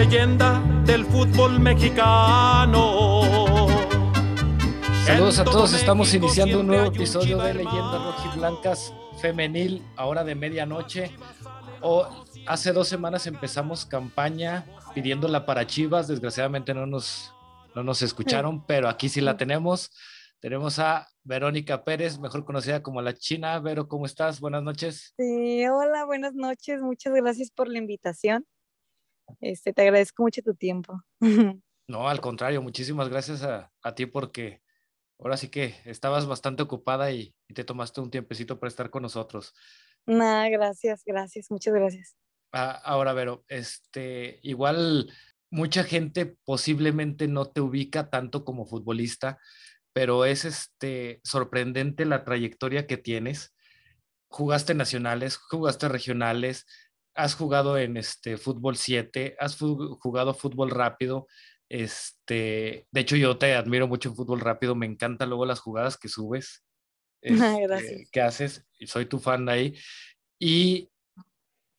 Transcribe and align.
leyenda 0.00 0.62
del 0.86 1.04
fútbol 1.04 1.60
mexicano. 1.60 3.02
Saludos 5.04 5.38
a 5.38 5.44
todos, 5.44 5.74
estamos 5.74 6.14
iniciando 6.14 6.60
un 6.60 6.68
nuevo 6.68 6.86
episodio 6.86 7.36
de 7.36 7.52
Leyendas 7.52 8.02
Rojiblancas 8.02 8.94
Femenil, 9.20 9.84
ahora 9.96 10.24
de 10.24 10.34
medianoche. 10.34 11.10
O 11.82 12.08
hace 12.46 12.72
dos 12.72 12.88
semanas 12.88 13.26
empezamos 13.26 13.84
campaña 13.84 14.64
pidiéndola 14.94 15.44
para 15.44 15.66
Chivas, 15.66 16.08
desgraciadamente 16.08 16.72
no 16.72 16.86
nos, 16.86 17.34
no 17.74 17.84
nos 17.84 18.00
escucharon, 18.00 18.64
pero 18.64 18.88
aquí 18.88 19.10
sí 19.10 19.20
la 19.20 19.36
tenemos. 19.36 19.90
Tenemos 20.40 20.78
a 20.78 21.08
Verónica 21.24 21.84
Pérez, 21.84 22.18
mejor 22.18 22.46
conocida 22.46 22.82
como 22.82 23.02
la 23.02 23.12
China. 23.12 23.58
Vero, 23.58 23.86
¿cómo 23.86 24.06
estás? 24.06 24.40
Buenas 24.40 24.62
noches. 24.62 25.12
Sí, 25.18 25.68
hola, 25.68 26.06
buenas 26.06 26.32
noches. 26.32 26.80
Muchas 26.80 27.12
gracias 27.12 27.50
por 27.50 27.68
la 27.68 27.76
invitación. 27.76 28.46
Este, 29.40 29.72
te 29.72 29.82
agradezco 29.82 30.22
mucho 30.22 30.42
tu 30.42 30.54
tiempo. 30.54 31.02
No, 31.88 32.08
al 32.08 32.20
contrario, 32.20 32.62
muchísimas 32.62 33.08
gracias 33.08 33.42
a, 33.42 33.72
a 33.82 33.96
ti 33.96 34.06
porque 34.06 34.62
ahora 35.18 35.36
sí 35.36 35.48
que 35.48 35.74
estabas 35.86 36.24
bastante 36.24 36.62
ocupada 36.62 37.10
y, 37.10 37.34
y, 37.48 37.54
te 37.54 37.64
tomaste 37.64 38.00
un 38.00 38.12
tiempecito 38.12 38.60
para 38.60 38.68
estar 38.68 38.90
con 38.90 39.02
nosotros. 39.02 39.52
Nada, 40.06 40.48
gracias, 40.50 41.02
gracias, 41.04 41.50
muchas 41.50 41.74
gracias. 41.74 42.16
Ah, 42.52 42.80
ahora, 42.84 43.12
Vero, 43.12 43.44
este, 43.48 44.38
igual 44.42 45.12
mucha 45.50 45.82
gente 45.84 46.36
posiblemente 46.44 47.28
no 47.28 47.46
te 47.46 47.60
ubica 47.60 48.08
tanto 48.08 48.44
como 48.44 48.66
futbolista, 48.66 49.38
pero 49.92 50.24
es 50.24 50.44
este, 50.44 51.20
sorprendente 51.24 52.04
la 52.04 52.24
trayectoria 52.24 52.86
que 52.86 52.96
tienes. 52.96 53.54
Jugaste 54.28 54.74
nacionales, 54.74 55.36
jugaste 55.36 55.88
regionales, 55.88 56.66
has 57.14 57.34
jugado 57.34 57.78
en 57.78 57.96
este 57.96 58.36
fútbol 58.36 58.76
7, 58.76 59.36
has 59.38 59.56
jugado 59.56 60.34
fútbol 60.34 60.70
rápido. 60.70 61.26
Este, 61.68 62.86
de 62.90 63.00
hecho, 63.00 63.16
yo 63.16 63.38
te 63.38 63.54
admiro 63.54 63.86
mucho 63.86 64.08
en 64.08 64.16
fútbol 64.16 64.40
rápido, 64.40 64.74
me 64.74 64.86
encantan 64.86 65.28
luego 65.28 65.46
las 65.46 65.60
jugadas 65.60 65.96
que 65.96 66.08
subes, 66.08 66.64
este, 67.22 68.08
que 68.10 68.20
haces, 68.20 68.66
soy 68.86 69.06
tu 69.06 69.18
fan 69.18 69.46
de 69.46 69.52
ahí. 69.52 69.74
Y 70.38 70.90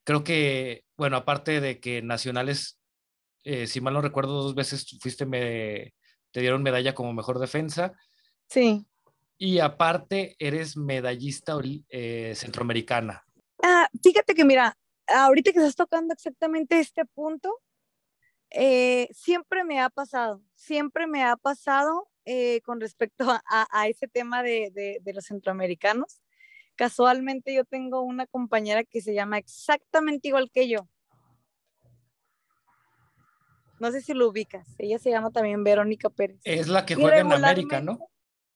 creo 0.04 0.24
que, 0.24 0.86
bueno, 0.98 1.18
aparte 1.18 1.60
de 1.60 1.80
que 1.80 2.02
nacionales, 2.02 2.80
eh, 3.44 3.68
si 3.68 3.82
mal 3.82 3.94
no 3.94 4.02
recuerdo, 4.02 4.44
dos 4.44 4.56
veces 4.56 4.98
fuiste, 5.02 5.26
me, 5.26 5.94
te 6.32 6.42
dieron 6.42 6.64
medalla 6.64 6.96
como 6.96 7.14
mejor 7.14 7.40
defensa. 7.40 7.94
Sí. 8.48 8.86
Y 9.38 9.60
aparte, 9.60 10.36
eres 10.38 10.78
medallista 10.78 11.58
eh, 11.90 12.34
centroamericana. 12.36 13.26
Ah, 13.64 13.88
fíjate 14.04 14.36
que 14.36 14.46
mira, 14.46 14.78
ahorita 15.14 15.52
que 15.52 15.60
estás 15.60 15.76
tocando 15.76 16.14
exactamente 16.14 16.80
este 16.80 17.06
punto, 17.06 17.60
eh, 18.50 19.08
siempre 19.14 19.64
me 19.64 19.80
ha 19.80 19.90
pasado, 19.90 20.42
siempre 20.56 21.08
me 21.08 21.24
ha 21.24 21.38
pasado 21.38 22.10
eh, 22.26 22.62
con 22.62 22.82
respecto 22.82 23.30
a, 23.30 23.68
a, 23.72 23.88
ese 23.88 24.08
tema 24.08 24.44
de, 24.44 24.72
de, 24.74 25.00
de, 25.02 25.14
los 25.14 25.26
centroamericanos. 25.26 26.22
Casualmente 26.76 27.54
yo 27.54 27.64
tengo 27.66 28.02
una 28.02 28.28
compañera 28.28 28.84
que 28.84 29.02
se 29.02 29.14
llama 29.14 29.38
exactamente 29.38 30.28
igual 30.28 30.52
que 30.52 30.68
yo. 30.68 30.88
No 33.80 33.92
sé 33.92 34.02
si 34.02 34.14
lo 34.14 34.30
ubicas. 34.30 34.68
Ella 34.78 35.00
se 35.00 35.10
llama 35.10 35.32
también 35.32 35.64
Verónica 35.64 36.10
Pérez. 36.10 36.40
Es 36.44 36.68
la 36.68 36.86
que 36.86 36.94
juega 36.94 37.20
en 37.20 37.32
América, 37.32 37.82
¿no? 37.82 38.00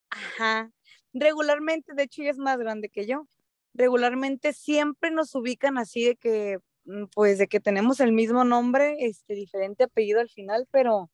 Ajá. 0.08 0.70
Regularmente, 1.12 1.94
de 1.94 2.04
hecho, 2.04 2.22
ella 2.22 2.30
es 2.30 2.38
más 2.38 2.58
grande 2.58 2.88
que 2.88 3.06
yo. 3.06 3.26
Regularmente 3.76 4.52
siempre 4.52 5.10
nos 5.10 5.34
ubican 5.34 5.76
así 5.78 6.04
de 6.04 6.16
que 6.16 6.58
pues 7.14 7.38
de 7.38 7.48
que 7.48 7.60
tenemos 7.60 8.00
el 8.00 8.12
mismo 8.12 8.44
nombre, 8.44 8.96
este 9.00 9.34
diferente 9.34 9.84
apellido 9.84 10.20
al 10.20 10.30
final, 10.30 10.66
pero 10.70 11.10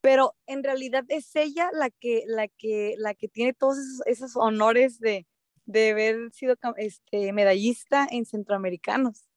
pero 0.00 0.34
en 0.46 0.62
realidad 0.64 1.04
es 1.08 1.34
ella 1.36 1.70
la 1.72 1.90
que 1.90 2.22
la 2.26 2.48
que 2.48 2.94
la 2.98 3.14
que 3.14 3.28
tiene 3.28 3.52
todos 3.52 3.78
esos, 3.78 4.06
esos 4.06 4.36
honores 4.36 5.00
de, 5.00 5.26
de 5.66 5.90
haber 5.90 6.32
sido 6.32 6.56
este 6.76 7.32
medallista 7.32 8.06
en 8.10 8.24
centroamericanos. 8.24 9.28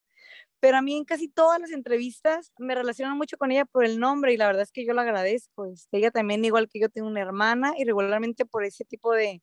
Pero 0.59 0.77
a 0.77 0.81
mí 0.81 0.95
en 0.95 1.05
casi 1.05 1.27
todas 1.27 1.59
las 1.59 1.71
entrevistas 1.71 2.53
me 2.59 2.75
relacionan 2.75 3.17
mucho 3.17 3.37
con 3.37 3.51
ella 3.51 3.65
por 3.65 3.83
el 3.83 3.99
nombre 3.99 4.33
y 4.33 4.37
la 4.37 4.47
verdad 4.47 4.61
es 4.63 4.71
que 4.71 4.85
yo 4.85 4.93
lo 4.93 5.01
agradezco. 5.01 5.65
Este, 5.65 5.97
ella 5.97 6.11
también, 6.11 6.45
igual 6.45 6.69
que 6.69 6.79
yo, 6.79 6.89
tiene 6.89 7.07
una 7.07 7.21
hermana 7.21 7.73
y 7.77 7.83
regularmente 7.83 8.45
por 8.45 8.63
ese 8.63 8.85
tipo 8.85 9.11
de, 9.13 9.41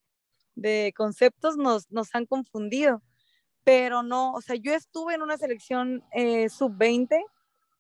de 0.55 0.95
conceptos 0.97 1.57
nos, 1.57 1.91
nos 1.91 2.15
han 2.15 2.27
confundido 2.27 3.03
pero 3.69 4.03
no, 4.03 4.33
o 4.33 4.41
sea, 4.41 4.57
yo 4.57 4.73
estuve 4.73 5.13
en 5.13 5.21
una 5.21 5.37
selección 5.37 6.03
eh, 6.13 6.49
sub-20, 6.49 7.23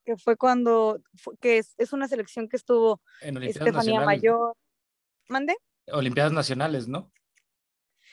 que 0.04 0.19
fue 0.19 0.37
cuando, 0.37 1.00
que 1.41 1.56
es, 1.56 1.72
es, 1.78 1.94
una 1.94 2.06
selección 2.06 2.47
que 2.47 2.59
estuvo 2.59 3.00
en 3.22 3.43
Estefanía 3.43 4.03
Mayor. 4.03 4.54
¿Mande? 5.31 5.56
Olimpiadas 5.91 6.32
Nacionales, 6.32 6.88
¿no? 6.88 7.10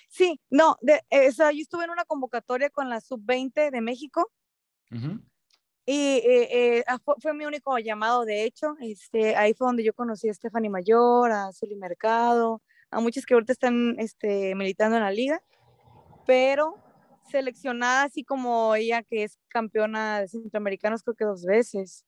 Sí, 0.08 0.40
no, 0.50 0.78
de, 0.80 1.02
eh, 1.10 1.28
o 1.28 1.32
sea, 1.34 1.52
yo 1.52 1.60
estuve 1.60 1.84
en 1.84 1.90
una 1.90 2.06
convocatoria 2.06 2.70
con 2.70 2.90
la 2.90 3.02
sub-20 3.02 3.70
de 3.70 3.82
México. 3.82 4.32
Uh 4.92 4.96
-huh. 4.96 5.24
Y 5.86 6.22
eh, 6.26 6.78
eh, 6.78 6.84
fue, 7.04 7.16
fue, 7.22 7.34
mi 7.34 7.46
único 7.46 7.78
llamado, 7.78 8.24
de 8.24 8.46
hecho. 8.46 8.78
Este, 8.80 9.36
ahí 9.36 9.54
fue 9.54 9.68
donde 9.68 9.84
yo 9.84 9.94
conocí 9.94 10.30
a 10.30 10.34
Stephanie 10.34 10.70
Mayor, 10.70 11.30
a 11.30 11.52
Zuli 11.52 11.76
Mercado, 11.76 12.62
a 12.90 13.02
muchos 13.02 13.26
que 13.26 13.34
ahorita 13.34 13.52
están 13.52 14.00
este, 14.00 14.56
militando 14.56 14.96
en 14.96 15.04
la 15.04 15.12
liga. 15.12 15.42
Pero 16.26 16.85
seleccionada 17.30 18.04
así 18.04 18.24
como 18.24 18.76
ella 18.76 19.04
que 19.04 19.24
es 19.24 19.40
campeona 19.48 20.22
de 20.22 20.28
centroamericanos 20.28 21.04
creo 21.04 21.16
que 21.16 21.26
dos 21.26 21.44
veces. 21.46 22.06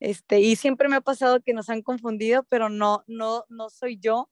Este, 0.00 0.40
y 0.40 0.56
siempre 0.56 0.88
me 0.88 0.96
ha 0.96 1.00
pasado 1.00 1.40
que 1.40 1.52
nos 1.52 1.68
han 1.70 1.82
confundido, 1.82 2.44
pero 2.44 2.68
no, 2.68 3.02
no, 3.06 3.44
no 3.48 3.68
soy 3.68 3.98
yo. 3.98 4.30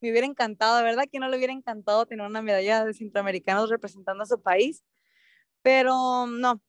Me 0.00 0.10
hubiera 0.10 0.26
encantado, 0.26 0.82
¿verdad? 0.82 1.04
Que 1.10 1.18
no 1.18 1.28
le 1.28 1.36
hubiera 1.36 1.52
encantado 1.52 2.06
tener 2.06 2.26
una 2.26 2.42
medalla 2.42 2.84
de 2.84 2.94
centroamericanos 2.94 3.70
representando 3.70 4.24
a 4.24 4.26
su 4.26 4.42
país, 4.42 4.84
pero 5.62 6.26
no. 6.26 6.60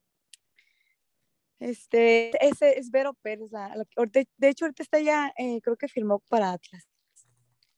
Este, 1.59 2.31
ese 2.45 2.77
es 2.77 2.91
Vero 2.91 3.13
Pérez. 3.13 3.51
La, 3.51 3.75
la, 3.75 3.85
de 4.05 4.49
hecho, 4.49 4.65
ahorita 4.65 4.83
está 4.83 4.99
ya, 4.99 5.33
eh, 5.37 5.59
creo 5.61 5.75
que 5.75 5.87
firmó 5.87 6.19
para 6.29 6.51
Atlas. 6.51 6.87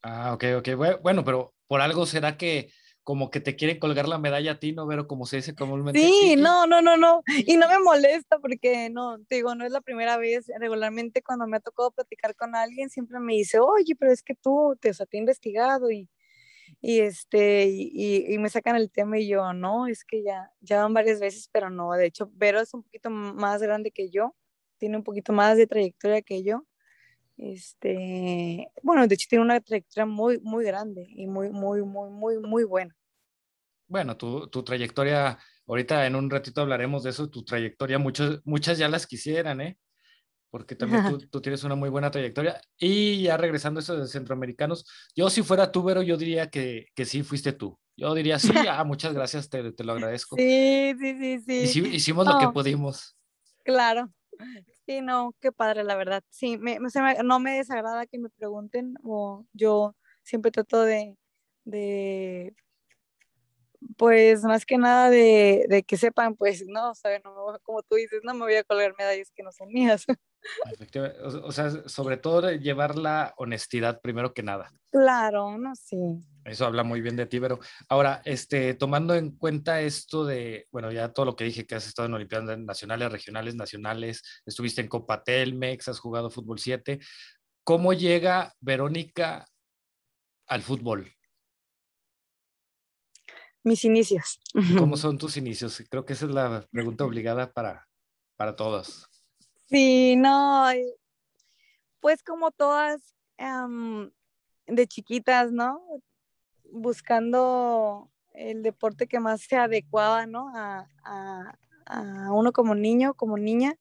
Ah, 0.02 0.34
ok, 0.34 0.44
ok. 0.58 1.02
Bueno, 1.02 1.24
pero 1.24 1.54
por 1.68 1.82
algo 1.82 2.06
será 2.06 2.38
que 2.38 2.72
como 3.08 3.32
que 3.32 3.40
te 3.40 3.56
quieren 3.56 3.80
colgar 3.80 4.06
la 4.06 4.18
medalla 4.18 4.52
a 4.52 4.60
ti, 4.60 4.74
¿no? 4.74 4.86
Pero 4.86 5.08
como 5.08 5.26
se 5.26 5.38
dice 5.38 5.56
comúnmente. 5.56 5.98
Sí, 5.98 6.36
no, 6.36 6.68
no, 6.68 6.82
no, 6.82 6.98
no. 6.98 7.24
Y 7.46 7.56
no 7.56 7.70
me 7.70 7.80
molesta 7.80 8.38
porque, 8.40 8.90
no, 8.90 9.18
te 9.30 9.36
digo, 9.36 9.56
no 9.56 9.66
es 9.66 9.72
la 9.72 9.80
primera 9.80 10.18
vez. 10.18 10.48
Regularmente 10.60 11.22
cuando 11.22 11.48
me 11.48 11.56
ha 11.56 11.62
tocado 11.62 11.92
platicar 11.92 12.36
con 12.36 12.54
alguien, 12.54 12.90
siempre 12.90 13.22
me 13.22 13.32
dice, 13.32 13.60
oye, 13.62 13.96
pero 13.98 14.12
es 14.12 14.22
que 14.22 14.36
tú, 14.36 14.78
te, 14.82 14.90
o 14.90 14.94
sea, 14.94 15.06
te 15.06 15.16
he 15.16 15.22
investigado 15.22 15.90
y, 15.90 16.10
y 16.82 17.00
este, 17.00 17.68
y, 17.70 18.26
y, 18.28 18.38
me 18.40 18.50
sacan 18.50 18.76
el 18.76 18.92
tema 18.92 19.18
y 19.18 19.30
yo, 19.30 19.54
no, 19.54 19.88
es 19.88 20.04
que 20.04 20.22
ya, 20.22 20.52
ya 20.60 20.82
van 20.82 20.94
varias 20.94 21.22
veces, 21.22 21.48
pero 21.50 21.70
no, 21.70 21.94
de 21.94 22.08
hecho, 22.08 22.30
Vero 22.34 22.60
es 22.60 22.74
un 22.74 22.84
poquito 22.84 23.10
más 23.10 23.62
grande 23.62 23.92
que 23.92 24.10
yo, 24.10 24.36
tiene 24.80 24.98
un 24.98 25.04
poquito 25.06 25.32
más 25.32 25.56
de 25.56 25.66
trayectoria 25.66 26.22
que 26.22 26.44
yo. 26.44 26.66
Este, 27.38 28.68
bueno, 28.82 29.08
de 29.08 29.14
hecho 29.14 29.28
tiene 29.30 29.46
una 29.46 29.62
trayectoria 29.62 30.06
muy, 30.06 30.40
muy 30.40 30.66
grande 30.66 31.06
y 31.08 31.28
muy, 31.28 31.50
muy, 31.52 31.84
muy, 31.84 32.10
muy, 32.10 32.40
muy 32.40 32.64
buena. 32.64 32.96
Bueno, 33.88 34.18
tu, 34.18 34.48
tu 34.48 34.64
trayectoria, 34.64 35.38
ahorita 35.68 36.08
en 36.08 36.16
un 36.16 36.30
ratito 36.30 36.62
hablaremos 36.62 37.04
de 37.04 37.12
eso, 37.12 37.30
tu 37.30 37.44
trayectoria, 37.44 38.00
muchos, 38.00 38.42
muchas 38.44 38.78
ya 38.78 38.90
las 38.90 39.06
quisieran, 39.06 39.62
¿eh? 39.62 39.78
Porque 40.50 40.76
también 40.76 41.04
tú, 41.10 41.20
tú, 41.30 41.42
tienes 41.42 41.64
una 41.64 41.76
muy 41.76 41.90
buena 41.90 42.10
trayectoria. 42.10 42.60
Y 42.78 43.22
ya 43.22 43.38
regresando 43.38 43.80
a 43.80 43.84
eso 43.84 43.96
de 43.98 44.08
centroamericanos, 44.08 44.86
yo 45.16 45.30
si 45.30 45.44
fuera 45.44 45.72
tú, 45.72 45.84
Vero, 45.84 46.02
yo 46.02 46.18
diría 46.18 46.50
que, 46.50 46.88
que 46.96 47.06
sí 47.06 47.22
fuiste 47.22 47.54
tú. 47.54 47.80
Yo 47.96 48.14
diría, 48.14 48.40
sí, 48.40 48.52
ah, 48.70 48.84
muchas 48.84 49.14
gracias, 49.14 49.50
te, 49.50 49.72
te 49.72 49.84
lo 49.84 49.94
agradezco. 49.94 50.36
Sí, 50.38 50.94
sí, 51.00 51.18
sí, 51.18 51.40
sí. 51.46 51.60
Hici, 51.64 51.88
hicimos 51.96 52.26
no. 52.26 52.34
lo 52.34 52.40
que 52.40 52.54
pudimos. 52.54 53.16
Claro. 53.64 54.12
Sí, 54.86 55.02
no, 55.02 55.34
qué 55.42 55.52
padre, 55.52 55.84
la 55.84 55.96
verdad. 55.96 56.24
Sí, 56.30 56.58
me, 56.58 56.80
no 57.24 57.40
me 57.40 57.58
desagrada 57.58 58.06
que 58.08 58.18
me 58.20 58.30
pregunten, 58.30 58.96
o 59.04 59.46
yo 59.54 59.96
siempre 60.24 60.52
trato 60.52 60.82
de, 60.84 61.18
de 61.66 62.56
pues 63.98 64.44
más 64.44 64.66
que 64.66 64.78
nada 64.78 65.10
de, 65.10 65.66
de, 65.70 65.84
que 65.84 65.98
sepan, 65.98 66.36
pues 66.36 66.64
no, 66.68 66.96
¿saben? 66.96 67.22
No, 67.24 67.58
como 67.64 67.82
tú 67.84 67.96
dices, 67.96 68.22
no 68.24 68.34
me 68.34 68.42
voy 68.42 68.56
a 68.56 68.64
colgar 68.64 68.94
medallas 68.98 69.32
que 69.36 69.44
no 69.44 69.52
son 69.52 69.70
mías. 69.70 70.06
Efectivamente, 70.72 71.20
o, 71.22 71.48
o, 71.48 71.52
sea, 71.52 71.88
sobre 71.88 72.18
todo 72.18 72.52
llevar 72.52 72.98
la 72.98 73.34
honestidad 73.38 74.02
primero 74.02 74.34
que 74.34 74.44
nada. 74.44 74.72
Claro, 74.92 75.58
no, 75.58 75.76
sí. 75.76 76.24
Eso 76.46 76.66
habla 76.66 76.84
muy 76.84 77.02
bien 77.02 77.16
de 77.16 77.26
ti, 77.26 77.40
pero 77.40 77.60
ahora, 77.90 78.22
este, 78.24 78.74
tomando 78.74 79.16
en 79.16 79.32
cuenta 79.38 79.82
esto 79.82 80.26
de, 80.26 80.68
bueno, 80.72 80.92
ya 80.92 81.12
todo 81.12 81.26
lo 81.26 81.36
que 81.36 81.44
dije, 81.44 81.66
que 81.66 81.76
has 81.76 81.88
estado 81.88 82.08
en 82.08 82.14
Olimpiadas 82.14 82.58
Nacionales, 82.60 83.12
Regionales, 83.12 83.56
Nacionales, 83.56 84.24
estuviste 84.46 84.82
en 84.82 84.88
Copa 84.88 85.24
Telmex, 85.24 85.90
has 85.90 86.00
jugado 86.00 86.30
Fútbol 86.30 86.60
7, 86.60 87.00
¿cómo 87.64 87.94
llega 87.94 88.54
Verónica 88.62 89.46
al 90.48 90.62
fútbol? 90.62 91.12
mis 93.68 93.84
inicios. 93.86 94.40
¿Cómo 94.78 94.98
son 94.98 95.18
tus 95.18 95.38
inicios? 95.38 95.84
Creo 95.90 96.06
que 96.06 96.14
esa 96.14 96.26
es 96.26 96.32
la 96.32 96.66
pregunta 96.72 97.04
obligada 97.04 97.52
para, 97.52 97.88
para 98.38 98.56
todos. 98.56 99.08
Sí, 99.70 100.16
no, 100.16 100.66
pues 102.00 102.24
como 102.24 102.52
todas 102.52 103.16
de 104.68 104.88
chiquitas, 104.88 105.52
¿no? 105.52 105.82
Buscando 106.72 108.10
el 108.34 108.64
deporte 108.64 109.08
que 109.08 109.20
más 109.20 109.42
se 109.42 109.58
adecuaba, 109.58 110.26
¿no? 110.26 110.52
A, 110.56 110.88
uno 112.32 112.52
como 112.52 112.76
niño, 112.76 113.14
como 113.14 113.38
niña. 113.38 113.76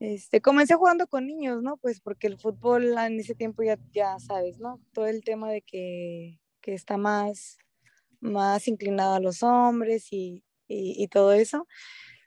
Este, 0.00 0.40
comencé 0.40 0.74
jugando 0.74 1.06
con 1.06 1.26
niños, 1.26 1.62
¿no? 1.62 1.76
Pues 1.76 2.00
porque 2.00 2.26
el 2.26 2.38
fútbol 2.38 2.96
en 2.98 3.20
ese 3.20 3.34
tiempo 3.34 3.62
ya, 3.62 3.78
ya 3.92 4.18
sabes, 4.18 4.58
¿no? 4.58 4.80
Todo 4.92 5.06
el 5.06 5.22
tema 5.24 5.50
de 5.50 5.62
que, 5.62 6.40
está 6.62 6.96
más, 6.96 7.58
más 8.20 8.68
inclinado 8.68 9.14
a 9.14 9.20
los 9.20 9.42
hombres 9.42 10.08
y, 10.10 10.44
todo 11.10 11.32
eso. 11.32 11.66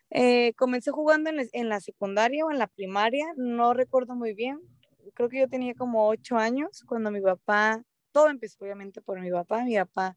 Eh, 0.09 0.53
comencé 0.53 0.91
jugando 0.91 1.29
en, 1.29 1.47
en, 1.51 1.69
la 1.69 1.79
secundaria 1.81 2.45
o 2.45 2.51
en 2.51 2.59
la 2.59 2.67
primaria, 2.67 3.25
no 3.35 3.73
recuerdo 3.73 4.15
muy 4.15 4.33
bien. 4.33 4.59
Creo 5.13 5.29
que 5.29 5.39
yo 5.39 5.47
tenía 5.47 5.73
como 5.73 6.07
ocho 6.07 6.37
años 6.37 6.83
cuando 6.85 7.11
mi 7.11 7.21
papá, 7.21 7.83
todo 8.11 8.29
empezó 8.29 8.63
obviamente 8.63 9.01
por 9.01 9.19
mi 9.19 9.31
papá. 9.31 9.63
Mi 9.63 9.75
papá 9.75 10.15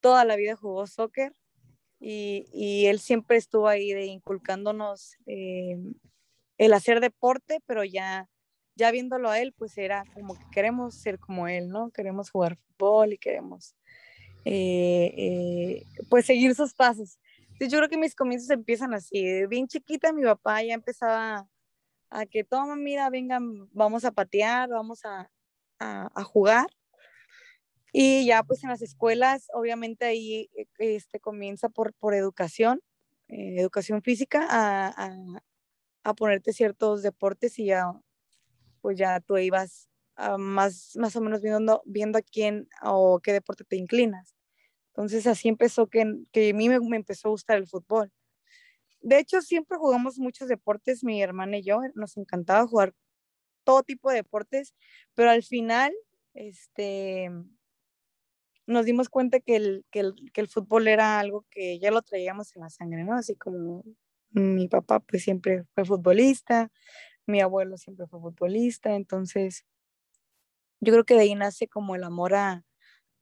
toda 0.00 0.24
la 0.24 0.36
vida 0.36 0.56
jugó 0.56 0.86
soccer 0.86 1.32
y, 1.98 2.86
él 2.86 3.00
siempre 3.00 3.36
estuvo 3.36 3.68
ahí 3.68 3.92
de 3.92 4.06
inculcándonos 4.06 5.16
eh, 5.26 5.76
el 6.58 6.72
hacer 6.72 7.00
deporte, 7.00 7.60
pero 7.66 7.84
ya, 7.84 8.28
ya 8.74 8.90
viéndolo 8.90 9.30
a 9.30 9.40
él, 9.40 9.52
pues 9.52 9.76
era 9.78 10.04
como 10.14 10.34
que 10.34 10.44
queremos 10.52 10.94
ser 10.94 11.18
como 11.18 11.48
él, 11.48 11.68
¿no? 11.68 11.90
Queremos 11.90 12.30
jugar 12.30 12.56
fútbol 12.56 13.14
y 13.14 13.18
queremos 13.18 13.74
eh, 14.44 15.12
eh, 15.16 15.84
pues 16.08 16.26
seguir 16.26 16.54
sus 16.54 16.74
pasos. 16.74 17.18
Entonces 17.56 17.72
yo 17.72 17.78
creo 17.78 17.88
que 17.88 17.96
mis 17.96 18.14
comienzos 18.14 18.50
empiezan 18.50 18.92
así. 18.92 19.46
Bien 19.46 19.66
chiquita 19.66 20.12
mi 20.12 20.22
papá 20.24 20.62
ya 20.62 20.74
empezaba 20.74 21.48
a 22.10 22.26
que 22.26 22.44
toma, 22.44 22.76
mira, 22.76 23.08
vengan, 23.08 23.70
vamos 23.72 24.04
a 24.04 24.12
patear, 24.12 24.68
vamos 24.68 25.06
a, 25.06 25.30
a, 25.78 26.10
a 26.14 26.22
jugar. 26.22 26.66
Y 27.94 28.26
ya 28.26 28.42
pues 28.42 28.62
en 28.62 28.68
las 28.68 28.82
escuelas, 28.82 29.48
obviamente 29.54 30.04
ahí 30.04 30.50
eh, 30.54 30.66
este, 30.78 31.18
comienza 31.18 31.70
por, 31.70 31.94
por 31.94 32.12
educación, 32.12 32.82
eh, 33.28 33.56
educación 33.58 34.02
física, 34.02 34.46
a, 34.50 35.10
a, 36.04 36.14
ponerte 36.14 36.52
ciertos 36.52 37.02
deportes 37.02 37.58
y 37.58 37.66
ya 37.66 37.90
pues 38.82 38.98
ya 38.98 39.20
tú 39.20 39.38
ibas 39.38 39.88
más, 40.38 40.92
más 40.96 41.16
o 41.16 41.22
menos 41.22 41.40
viendo, 41.40 41.82
viendo 41.86 42.18
a 42.18 42.22
quién 42.22 42.68
o 42.82 43.18
qué 43.20 43.32
deporte 43.32 43.64
te 43.64 43.76
inclinas. 43.76 44.35
Entonces 44.96 45.26
así 45.26 45.48
empezó 45.48 45.88
que, 45.88 46.06
que 46.32 46.50
a 46.50 46.54
mí 46.54 46.70
me, 46.70 46.96
empezó 46.96 47.28
a 47.28 47.32
gustar 47.32 47.58
el 47.58 47.66
fútbol. 47.66 48.10
De 49.02 49.18
hecho, 49.18 49.42
siempre 49.42 49.76
jugamos 49.76 50.18
muchos 50.18 50.48
deportes, 50.48 51.04
mi 51.04 51.22
hermana 51.22 51.58
y 51.58 51.62
yo, 51.62 51.80
nos 51.94 52.16
encantaba 52.16 52.66
jugar 52.66 52.94
todo 53.62 53.82
tipo 53.82 54.08
de 54.08 54.16
deportes, 54.16 54.74
pero 55.14 55.30
al 55.30 55.42
final, 55.42 55.92
este, 56.32 57.30
nos 58.66 58.86
dimos 58.86 59.10
cuenta 59.10 59.38
que 59.40 59.56
el, 59.56 59.84
que 59.90 60.00
el, 60.00 60.14
que 60.32 60.40
el 60.40 60.48
fútbol 60.48 60.88
era 60.88 61.18
algo 61.18 61.44
que 61.50 61.78
ya 61.78 61.90
lo 61.90 62.00
traíamos 62.00 62.56
en 62.56 62.62
la 62.62 62.70
sangre, 62.70 63.04
¿no? 63.04 63.14
Así 63.14 63.36
como 63.36 63.84
mi 64.30 64.66
papá 64.66 65.00
pues 65.00 65.24
siempre 65.24 65.64
fue 65.74 65.84
futbolista, 65.84 66.70
mi 67.26 67.42
abuelo 67.42 67.76
siempre 67.76 68.06
fue 68.06 68.18
futbolista, 68.18 68.94
entonces 68.94 69.66
yo 70.80 70.94
creo 70.94 71.04
que 71.04 71.14
de 71.14 71.20
ahí 71.20 71.34
nace 71.34 71.68
como 71.68 71.94
el 71.94 72.02
amor 72.02 72.34
a, 72.34 72.64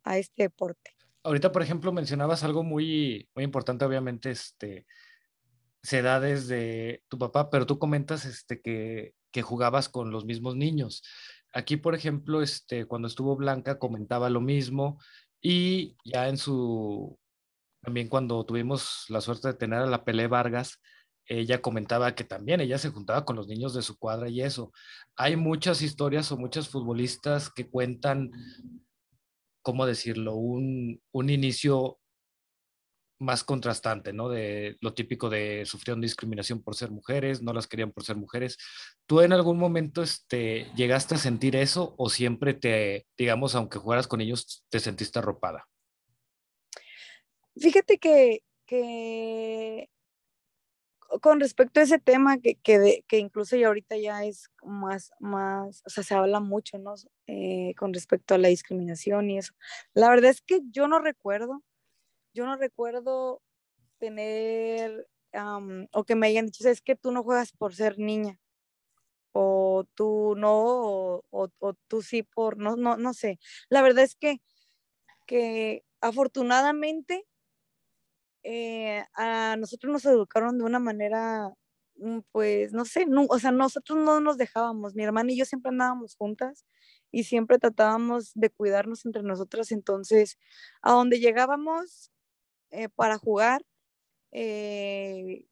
a 0.05 0.19
este 0.19 0.45
deporte. 0.45 0.95
Ahorita, 1.25 1.51
por 1.51 1.63
ejemplo, 1.63 1.93
mencionabas 1.93 2.45
algo 2.45 2.63
muy, 2.63 3.29
muy 3.35 3.45
importante, 3.45 3.85
obviamente, 3.85 4.31
este, 4.31 4.87
se 5.83 6.03
da 6.03 6.21
tu 7.09 7.19
papá, 7.19 7.51
pero 7.51 7.67
tú 7.67 7.79
comentas 7.79 8.25
este, 8.25 8.61
que, 8.61 9.15
que 9.33 9.43
jugabas 9.43 9.89
con 9.89 10.11
los 10.11 10.25
mismos 10.25 10.55
niños. 10.55 11.03
Aquí, 11.53 11.77
por 11.77 11.95
ejemplo, 11.95 12.43
este, 12.43 12.87
cuando 12.87 13.09
estuvo 13.09 13.37
Blanca 13.37 13.79
comentaba 13.79 14.31
lo 14.31 14.41
mismo, 14.41 14.99
y 15.41 15.97
ya 16.05 16.29
en 16.29 16.39
su, 16.39 17.19
también 17.83 18.09
cuando 18.09 18.45
tuvimos 18.47 19.05
la 19.09 19.21
suerte 19.21 19.49
de 19.49 19.55
tener 19.55 19.81
a 19.81 19.87
la 19.87 20.05
Pelé 20.05 20.27
Vargas, 20.27 20.81
ella 21.27 21.61
comentaba 21.61 22.15
que 22.15 22.25
también 22.25 22.61
ella 22.61 22.79
se 22.79 22.91
juntaba 22.91 23.25
con 23.25 23.37
los 23.37 23.47
niños 23.47 23.75
de 23.75 23.83
su 23.83 23.99
cuadra 23.99 24.29
y 24.29 24.41
eso. 24.41 24.73
Hay 25.17 25.37
muchas 25.37 25.83
historias 25.83 26.33
o 26.33 26.39
muchos 26.39 26.69
futbolistas 26.69 27.51
que 27.51 27.69
cuentan, 27.69 28.31
¿cómo 29.65 29.87
decirlo? 29.87 30.37
Un, 30.37 31.03
un 31.11 31.31
inicio 31.31 31.99
más 33.19 33.43
contrastante, 33.43 34.13
¿no? 34.13 34.29
De 34.29 34.77
lo 34.81 34.93
típico 34.93 35.31
de 35.31 35.65
sufrieron 35.65 36.01
discriminación 36.01 36.63
por 36.63 36.77
ser 36.77 36.91
mujeres, 36.91 37.43
no 37.43 37.53
las 37.53 37.67
querían 37.67 37.91
por 37.91 38.05
ser 38.05 38.17
mujeres. 38.17 38.59
¿Tú 39.07 39.21
en 39.23 39.33
algún 39.33 39.59
momento 39.59 40.03
este, 40.03 40.71
llegaste 40.77 41.15
a 41.15 41.19
sentir 41.19 41.57
eso 41.57 41.95
o 41.97 42.11
siempre 42.11 42.55
te, 42.55 43.07
digamos, 43.17 43.55
aunque 43.55 43.79
jugaras 43.79 44.07
con 44.07 44.21
ellos, 44.21 44.65
te 44.69 44.81
sentiste 44.81 45.19
arropada? 45.19 45.67
Fíjate 47.57 47.99
que, 47.99 48.43
que 48.67 49.89
con 51.21 51.41
respecto 51.41 51.81
a 51.81 51.85
ese 51.85 51.99
tema 51.99 52.39
que, 52.39 52.57
que, 52.57 53.05
que, 53.09 53.19
incluso 53.19 53.57
ya 53.57 53.69
ahorita 53.69 53.97
ya 53.97 54.25
es 54.25 54.51
más, 54.63 55.13
más, 55.21 55.83
o 55.87 55.91
sea, 55.91 56.05
se 56.05 56.15
habla 56.15 56.41
mucho, 56.41 56.79
¿no? 56.79 56.95
Eh, 57.27 57.75
con 57.79 57.93
respecto 57.95 58.35
a 58.35 58.39
la 58.39 58.49
discriminación 58.49 59.31
y 59.31 59.39
eso. 59.39 59.55
La 59.95 60.09
verdad 60.11 60.31
es 60.31 60.43
que 60.43 60.61
yo 60.71 60.89
no 60.89 60.99
recuerdo 60.99 61.63
yo 62.35 62.45
no 62.47 62.57
recuerdo 62.57 63.41
tener 63.99 65.09
o 65.93 66.05
que 66.05 66.15
me 66.15 66.29
hayan 66.29 66.47
dicho, 66.47 66.69
es 66.69 66.81
que 66.81 66.95
tú 66.95 67.11
no 67.11 67.25
juegas 67.25 67.53
por 67.53 67.75
ser 67.75 67.99
niña, 67.99 68.39
o 69.33 69.85
tú 69.95 70.35
no, 70.37 71.25
o, 71.31 71.49
tú 71.89 72.03
sí 72.03 72.23
por, 72.23 72.57
no, 72.59 72.77
no, 72.77 72.97
no 72.97 73.15
sé. 73.15 73.41
La 73.69 73.83
verdad 73.83 74.05
es 74.05 74.15
que, 74.15 74.41
que 75.27 75.85
afortunadamente 76.01 77.27
eh, 78.45 79.05
a 79.15 79.57
nosotros 79.59 79.93
nos 79.93 80.05
educaron 80.07 80.59
de 80.59 80.65
una 80.65 80.79
manera, 80.79 81.51
mm, 81.97 82.21
pues, 82.33 82.73
no 82.73 82.85
sé, 82.85 83.07
o 83.29 83.39
sea, 83.39 83.51
nosotros 83.53 83.99
no 83.99 84.21
nos 84.21 84.37
dejábamos, 84.39 84.95
mi 84.95 85.05
hermana 85.05 85.33
y 85.33 85.39
yo 85.39 85.45
siempre 85.47 85.71
andábamos 85.71 86.17
juntas 86.17 86.65
y 87.11 87.25
siempre 87.25 87.59
tratábamos 87.59 88.33
de 88.35 88.51
cuidarnos 88.51 89.07
entre 89.07 89.23
nosotras, 89.23 89.73
entonces, 89.73 90.39
a 90.83 90.93
donde 90.93 91.21
llegábamos, 91.21 92.11
eh, 92.75 92.89
para 92.89 93.19
jugar. 93.19 93.65
Eh, 94.33 95.47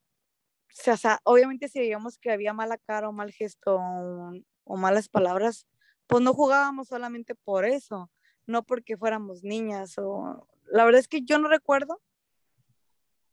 o 0.88 0.96
sea, 0.96 1.20
obviamente 1.25 1.68
si 1.68 1.78
veíamos 1.80 2.18
que 2.18 2.32
había 2.32 2.52
mala 2.52 2.78
cara 2.78 3.08
o 3.08 3.12
mal 3.12 3.32
gesto 3.32 3.78
o, 4.64 4.76
malas 4.76 5.08
palabras, 5.08 5.66
pues 6.08 6.22
no 6.22 6.34
jugábamos 6.34 6.88
solamente 6.88 7.34
por 7.37 7.64
eso, 7.64 8.11
no 8.46 8.64
porque 8.64 8.96
fuéramos 8.96 9.44
niñas. 9.44 9.99
O... 9.99 10.49
La 10.66 10.84
verdad 10.84 11.00
es 11.00 11.08
que 11.08 11.22
yo 11.22 11.38
no 11.38 11.49
recuerdo. 11.49 12.00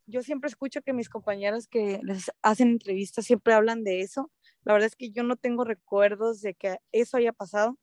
Yo 0.10 0.24
siempre 0.24 0.48
escucho 0.48 0.82
que 0.82 0.92
mis 0.92 1.08
compañeras 1.08 1.68
que 1.68 2.00
les 2.04 2.32
hacen 2.42 2.70
entrevistas 2.70 3.26
siempre 3.26 3.54
hablan 3.54 3.84
de 3.84 4.02
eso. 4.02 4.32
La 4.64 4.74
verdad 4.74 4.88
es 4.88 4.96
que 4.96 5.12
yo 5.12 5.22
no 5.22 5.36
tengo 5.36 5.64
recuerdos 5.64 6.42
de 6.42 6.56
que 6.56 6.78
eso 6.92 7.18
haya 7.18 7.32
pasado, 7.32 7.78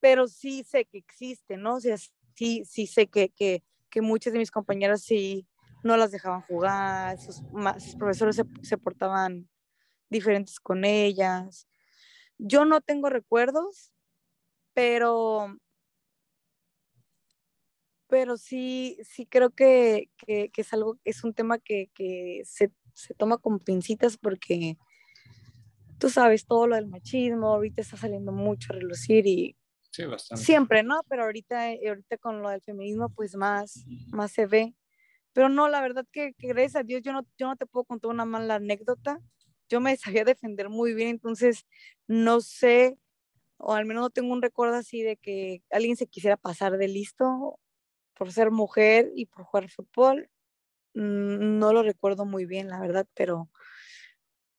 pero 0.00 0.28
sí 0.28 0.64
sé 0.64 0.86
que 0.86 0.96
existe, 0.96 1.58
¿no? 1.58 1.74
O 1.74 1.80
sea, 1.80 1.96
sí, 2.34 2.64
sí 2.64 2.86
sé 2.86 3.08
que, 3.08 3.28
que, 3.28 3.62
que 3.90 4.00
muchas 4.00 4.32
de 4.32 4.38
mis 4.38 4.50
compañeras 4.50 5.02
sí 5.02 5.46
no 5.84 5.96
las 5.98 6.10
dejaban 6.10 6.40
jugar, 6.42 7.18
sus, 7.18 7.42
profesores 7.98 8.36
se, 8.36 8.44
se, 8.62 8.78
portaban 8.78 9.48
diferentes 10.08 10.60
con 10.60 10.84
ellas. 10.86 11.68
Yo 12.38 12.64
no 12.64 12.80
tengo 12.80 13.10
recuerdos, 13.10 13.92
pero, 14.72 15.54
pero 18.08 18.36
sí, 18.36 18.98
sí 19.02 19.26
creo 19.26 19.50
que, 19.50 20.10
que, 20.16 20.50
que 20.50 20.60
es 20.62 20.72
algo, 20.72 20.98
es 21.04 21.24
un 21.24 21.34
tema 21.34 21.58
que, 21.58 21.90
que 21.94 22.42
se, 22.44 22.72
se, 22.94 23.14
toma 23.14 23.38
con 23.38 23.60
pincitas 23.60 24.16
porque 24.16 24.76
tú 25.98 26.08
sabes 26.10 26.46
todo 26.46 26.66
lo 26.66 26.76
del 26.76 26.86
machismo, 26.86 27.48
ahorita 27.48 27.82
está 27.82 27.96
saliendo 27.96 28.32
mucho 28.32 28.72
a 28.72 28.76
relucir 28.76 29.26
y 29.26 29.56
Siempre, 30.36 30.82
¿no? 30.82 31.00
Pero 31.08 31.24
ahorita, 31.24 31.72
eh, 31.72 31.88
ahorita 31.88 32.18
con 32.18 32.42
lo 32.42 32.50
del 32.50 32.60
feminismo, 32.60 33.08
pues 33.08 33.34
más, 33.34 33.84
más 34.12 34.30
se 34.32 34.46
ve. 34.46 34.74
Pero 35.32 35.48
no, 35.48 35.68
la 35.68 35.80
verdad 35.80 36.06
que, 36.12 36.34
gracias 36.38 36.76
a 36.76 36.82
Dios 36.82 37.02
yo 37.02 37.12
no, 37.12 37.26
yo 37.36 37.46
no 37.46 37.56
te 37.56 37.66
puedo 37.66 37.84
contar 37.84 38.10
una 38.10 38.24
mala 38.24 38.56
anécdota. 38.56 39.18
Yo 39.68 39.80
me 39.80 39.96
sabía 39.96 40.24
defender 40.24 40.68
muy 40.68 40.94
bien, 40.94 41.08
entonces 41.08 41.66
no 42.06 42.40
sé, 42.40 42.98
o 43.58 43.74
al 43.74 43.86
menos 43.86 44.02
no 44.02 44.10
tengo 44.10 44.32
un 44.32 44.42
recuerdo 44.42 44.76
así 44.76 45.02
de 45.02 45.16
que 45.16 45.62
alguien 45.70 45.96
se 45.96 46.06
quisiera 46.06 46.36
pasar 46.36 46.78
de 46.78 46.88
listo 46.88 47.58
por 48.18 48.32
ser 48.32 48.50
mujer 48.50 49.12
y 49.14 49.26
por 49.26 49.44
jugar 49.44 49.70
fútbol. 49.70 50.28
Mm, 50.94 51.58
no 51.58 51.72
lo 51.72 51.82
recuerdo 51.82 52.26
muy 52.26 52.44
bien, 52.44 52.68
la 52.68 52.80
verdad, 52.80 53.06
pero 53.14 53.48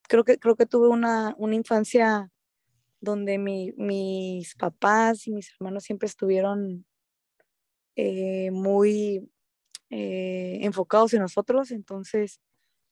creo 0.07 0.23
que, 0.23 0.39
creo 0.39 0.55
que 0.55 0.65
tuve 0.65 0.87
una, 0.87 1.35
una 1.37 1.55
infancia 1.55 2.31
donde 3.01 3.37
mis 3.37 4.55
papás 4.55 5.27
y 5.27 5.31
mis 5.31 5.51
hermanos 5.53 5.83
siempre 5.83 6.07
estuvieron 6.07 6.85
eh, 7.95 8.51
muy 8.51 9.29
eh, 9.89 10.59
enfocados 10.61 11.13
en 11.13 11.21
nosotros, 11.21 11.71
entonces 11.71 12.41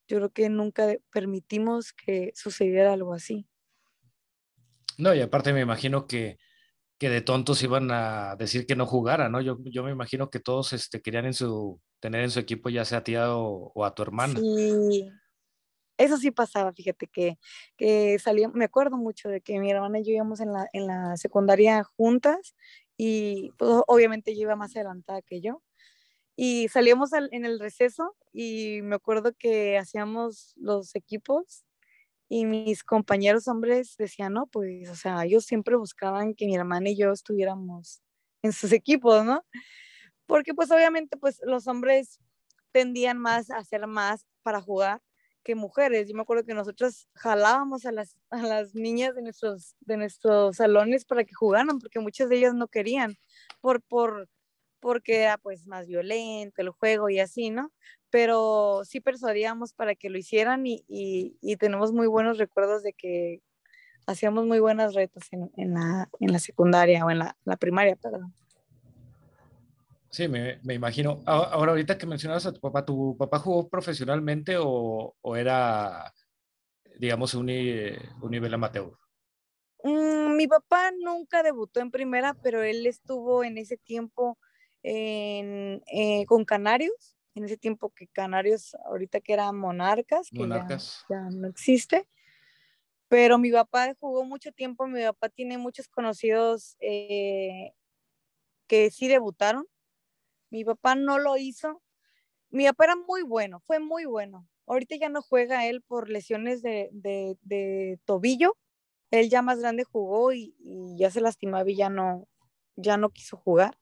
yo 0.07 0.17
creo 0.17 0.29
que 0.31 0.50
nunca 0.50 0.95
permitimos 1.12 1.93
que 1.93 2.31
sucediera 2.36 2.93
algo 2.93 3.13
así. 3.13 3.47
No, 4.97 5.13
y 5.13 5.21
aparte 5.21 5.53
me 5.53 5.62
imagino 5.62 6.07
que, 6.07 6.39
que 6.97 7.09
de 7.09 7.21
tontos 7.21 7.61
iban 7.63 7.91
a 7.91 8.35
decir 8.37 8.65
que 8.65 8.75
no 8.75 8.85
jugara, 8.85 9.29
¿no? 9.29 9.41
Yo, 9.41 9.57
yo 9.65 9.83
me 9.83 9.91
imagino 9.91 10.29
que 10.29 10.39
todos 10.39 10.73
este, 10.73 11.01
querían 11.01 11.25
en 11.25 11.33
su, 11.33 11.79
tener 11.99 12.21
en 12.21 12.31
su 12.31 12.39
equipo 12.39 12.69
ya 12.69 12.85
sea 12.85 12.99
a 12.99 13.03
tía 13.03 13.35
o, 13.35 13.85
a 13.85 13.93
tu 13.93 14.01
hermana. 14.01 14.39
Sí, 14.39 15.09
eso 15.97 16.17
sí 16.17 16.31
pasaba, 16.31 16.73
fíjate 16.73 17.07
que, 17.07 17.37
que 17.75 18.17
me 18.53 18.65
acuerdo 18.65 18.97
mucho 18.97 19.29
de 19.29 19.41
que 19.41 19.59
mi 19.59 19.71
hermana 19.71 19.99
y 19.99 20.05
yo 20.05 20.13
íbamos 20.13 20.39
en 20.39 20.53
la, 20.53 20.67
en 20.73 20.87
la 20.87 21.17
secundaria 21.17 21.83
juntas 21.83 22.55
y 22.97 23.51
pues, 23.57 23.81
obviamente 23.87 24.35
yo 24.35 24.41
iba 24.41 24.55
más 24.55 24.75
adelantada 24.75 25.21
que 25.21 25.41
yo. 25.41 25.61
Y 26.35 26.67
salíamos 26.69 27.13
al, 27.13 27.29
en 27.31 27.45
el 27.45 27.59
receso 27.59 28.15
y 28.31 28.81
me 28.83 28.95
acuerdo 28.95 29.33
que 29.33 29.77
hacíamos 29.77 30.53
los 30.55 30.95
equipos 30.95 31.63
y 32.29 32.46
mis 32.46 32.84
compañeros 32.84 33.48
hombres 33.48 33.96
decían, 33.98 34.34
no, 34.34 34.48
pues, 34.48 34.89
o 34.89 34.96
sea, 34.96 35.24
ellos 35.24 35.46
siempre 35.46 35.75
buscaban 35.75 36.34
que 36.34 36.46
mi 36.46 36.55
hermana 36.55 36.89
y 36.89 36.98
yo 36.98 37.12
estuviéramos 37.12 38.01
en 38.43 38.53
sus 38.53 38.72
equipos, 38.72 39.24
¿no? 39.25 39.46
Porque 40.25 40.53
pues 40.53 40.72
obviamente 40.72 41.17
pues 41.17 41.39
los 41.43 41.67
hombres 41.67 42.19
tendían 42.72 43.17
más 43.17 43.50
a 43.50 43.57
hacer 43.57 43.88
más 43.88 44.25
para 44.43 44.62
jugar 44.62 45.01
que 45.43 45.55
mujeres. 45.55 46.10
Yo 46.10 46.15
me 46.15 46.22
acuerdo 46.22 46.43
que 46.43 46.53
nosotros 46.53 47.07
jalábamos 47.15 47.86
a 47.86 47.91
las, 47.93 48.17
a 48.29 48.41
las 48.41 48.75
niñas 48.75 49.15
de 49.15 49.22
nuestros, 49.22 49.75
de 49.79 49.96
nuestros 49.98 50.57
salones 50.57 51.05
para 51.05 51.24
que 51.24 51.34
jugaran, 51.34 51.79
porque 51.79 52.01
muchas 52.01 52.27
de 52.27 52.38
ellas 52.38 52.53
no 52.53 52.67
querían, 52.67 53.15
por, 53.62 53.81
por, 53.84 54.27
porque 54.81 55.22
era 55.22 55.38
pues 55.38 55.65
más 55.65 55.88
violento 55.88 56.62
el 56.62 56.69
juego 56.72 57.10
y 57.10 57.19
así, 57.19 57.50
¿no? 57.50 57.72
Pero 58.09 58.81
sí 58.85 59.01
persuadíamos 59.01 59.73
para 59.73 59.95
que 59.95 60.09
lo 60.09 60.17
hicieran 60.17 60.65
y, 60.65 60.85
y, 60.87 61.37
y 61.41 61.57
tenemos 61.57 61.91
muy 61.91 62.07
buenos 62.07 62.37
recuerdos 62.37 62.83
de 62.83 62.93
que 62.93 63.41
hacíamos 64.05 64.45
muy 64.45 64.59
buenas 64.59 64.93
retas 64.93 65.27
en, 65.31 65.51
en, 65.57 65.73
la, 65.73 66.09
en 66.19 66.31
la 66.31 66.39
secundaria 66.39 67.05
o 67.05 67.11
en 67.11 67.19
la, 67.19 67.37
la 67.43 67.57
primaria, 67.57 67.95
perdón. 67.95 68.33
Sí, 70.09 70.27
me, 70.27 70.59
me, 70.63 70.73
imagino. 70.73 71.21
Ahora, 71.25 71.71
ahorita 71.71 71.97
que 71.97 72.05
mencionabas 72.05 72.45
a 72.45 72.53
tu 72.53 72.61
papá, 72.61 72.85
¿tu 72.85 73.15
papá 73.17 73.39
jugó 73.39 73.67
profesionalmente 73.67 74.55
o, 74.57 75.15
o 75.21 75.35
era, 75.35 76.13
digamos, 76.97 77.33
un, 77.33 77.49
un 77.49 78.31
nivel 78.31 78.53
amateur? 78.53 78.93
Mm, 79.83 80.35
mi 80.37 80.47
papá 80.47 80.91
nunca 80.97 81.43
debutó 81.43 81.81
en 81.81 81.91
primera, 81.91 82.33
pero 82.35 82.63
él 82.63 82.87
estuvo 82.87 83.43
en 83.43 83.57
ese 83.57 83.77
tiempo 83.77 84.37
en, 84.81 85.83
eh, 85.91 86.25
con 86.25 86.45
Canarios, 86.45 87.16
en 87.38 87.46
ese 87.46 87.58
tiempo 87.58 87.89
que 87.89 88.08
Canarios, 88.08 88.75
ahorita 88.86 89.22
que 89.22 89.34
eran 89.34 89.58
Monarcas, 89.58 90.29
que 90.29 90.39
Monarcas. 90.39 91.06
Ya, 91.10 91.15
ya 91.15 91.29
no 91.29 91.48
existe. 91.48 92.08
Pero 93.08 93.38
mi 93.38 93.51
papá 93.51 93.94
jugó 94.00 94.25
mucho 94.25 94.51
tiempo, 94.51 94.88
mi 94.88 95.01
papá 95.03 95.29
tiene 95.29 95.58
muchos 95.58 95.88
conocidos 95.88 96.75
eh, 96.82 97.72
que 98.67 98.91
sí 98.91 99.08
debutaron 99.08 99.65
mi 100.50 100.63
papá 100.63 100.96
no 100.96 101.20
lo 101.20 101.38
hizo. 101.38 101.82
Mi 102.50 102.65
papá 102.65 102.86
era 102.86 102.96
muy 102.96 103.24
bueno, 103.24 103.60
fue 103.62 103.79
muy 103.79 104.06
bueno. 104.06 104.48
Ahorita 104.65 104.96
ya 104.96 105.10
no 105.10 105.22
juega 105.22 105.65
él 105.65 105.82
por 105.82 106.10
lesiones 106.10 106.62
de, 106.62 106.89
de, 106.91 107.38
de 107.41 108.00
tobillo. 108.06 108.58
Él 109.12 109.29
ya 109.29 109.41
más 109.41 109.60
grande 109.60 109.84
jugó 109.84 110.34
y, 110.34 110.56
y, 110.60 110.98
ya 110.98 111.10
se 111.12 111.22
lastimaba 111.22 111.70
y 111.70 111.77
ya 111.77 111.89
no, 111.89 112.27
ya 112.75 112.98
no 112.98 113.10
quiso 113.10 113.38
jugar. 113.38 113.77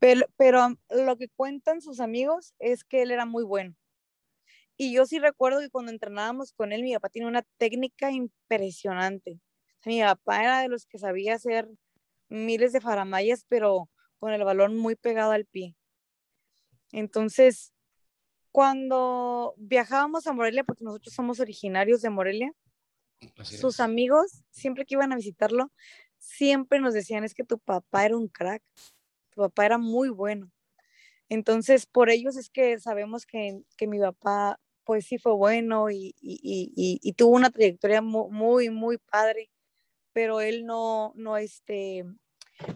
Pero, 0.00 0.26
pero 0.36 0.74
lo 0.88 1.16
que 1.16 1.28
cuentan 1.28 1.80
sus 1.80 2.00
amigos 2.00 2.54
es 2.58 2.82
que 2.82 3.02
él 3.02 3.12
era 3.12 3.26
muy 3.26 3.44
bueno. 3.44 3.76
Y 4.76 4.92
yo 4.94 5.04
sí 5.04 5.18
recuerdo 5.18 5.60
que 5.60 5.68
cuando 5.68 5.92
entrenábamos 5.92 6.52
con 6.52 6.72
él, 6.72 6.82
mi 6.82 6.94
papá 6.94 7.10
tiene 7.10 7.28
una 7.28 7.42
técnica 7.58 8.10
impresionante. 8.10 9.38
Mi 9.84 10.00
papá 10.00 10.42
era 10.42 10.62
de 10.62 10.68
los 10.68 10.86
que 10.86 10.98
sabía 10.98 11.34
hacer 11.34 11.68
miles 12.30 12.72
de 12.72 12.80
faramayas, 12.80 13.44
pero 13.46 13.90
con 14.18 14.32
el 14.32 14.42
balón 14.42 14.76
muy 14.78 14.96
pegado 14.96 15.32
al 15.32 15.44
pie. 15.44 15.76
Entonces, 16.92 17.74
cuando 18.52 19.54
viajábamos 19.58 20.26
a 20.26 20.32
Morelia, 20.32 20.64
porque 20.64 20.84
nosotros 20.84 21.14
somos 21.14 21.40
originarios 21.40 22.00
de 22.00 22.10
Morelia, 22.10 22.52
sus 23.42 23.80
amigos, 23.80 24.44
siempre 24.50 24.86
que 24.86 24.94
iban 24.94 25.12
a 25.12 25.16
visitarlo, 25.16 25.70
siempre 26.18 26.80
nos 26.80 26.94
decían, 26.94 27.22
es 27.22 27.34
que 27.34 27.44
tu 27.44 27.58
papá 27.58 28.06
era 28.06 28.16
un 28.16 28.28
crack, 28.28 28.62
tu 29.30 29.40
papá 29.42 29.66
era 29.66 29.78
muy 29.78 30.08
bueno. 30.08 30.50
Entonces, 31.28 31.86
por 31.86 32.10
ellos 32.10 32.36
es 32.36 32.50
que 32.50 32.78
sabemos 32.80 33.24
que, 33.24 33.62
que 33.76 33.86
mi 33.86 34.00
papá, 34.00 34.58
pues 34.84 35.06
sí 35.06 35.18
fue 35.18 35.32
bueno 35.32 35.90
y, 35.90 36.14
y, 36.20 36.72
y, 36.74 37.00
y 37.02 37.12
tuvo 37.12 37.36
una 37.36 37.50
trayectoria 37.50 38.02
muy, 38.02 38.70
muy, 38.70 38.98
padre, 38.98 39.50
pero 40.12 40.40
él 40.40 40.66
no, 40.66 41.12
no, 41.14 41.36
este, 41.36 42.04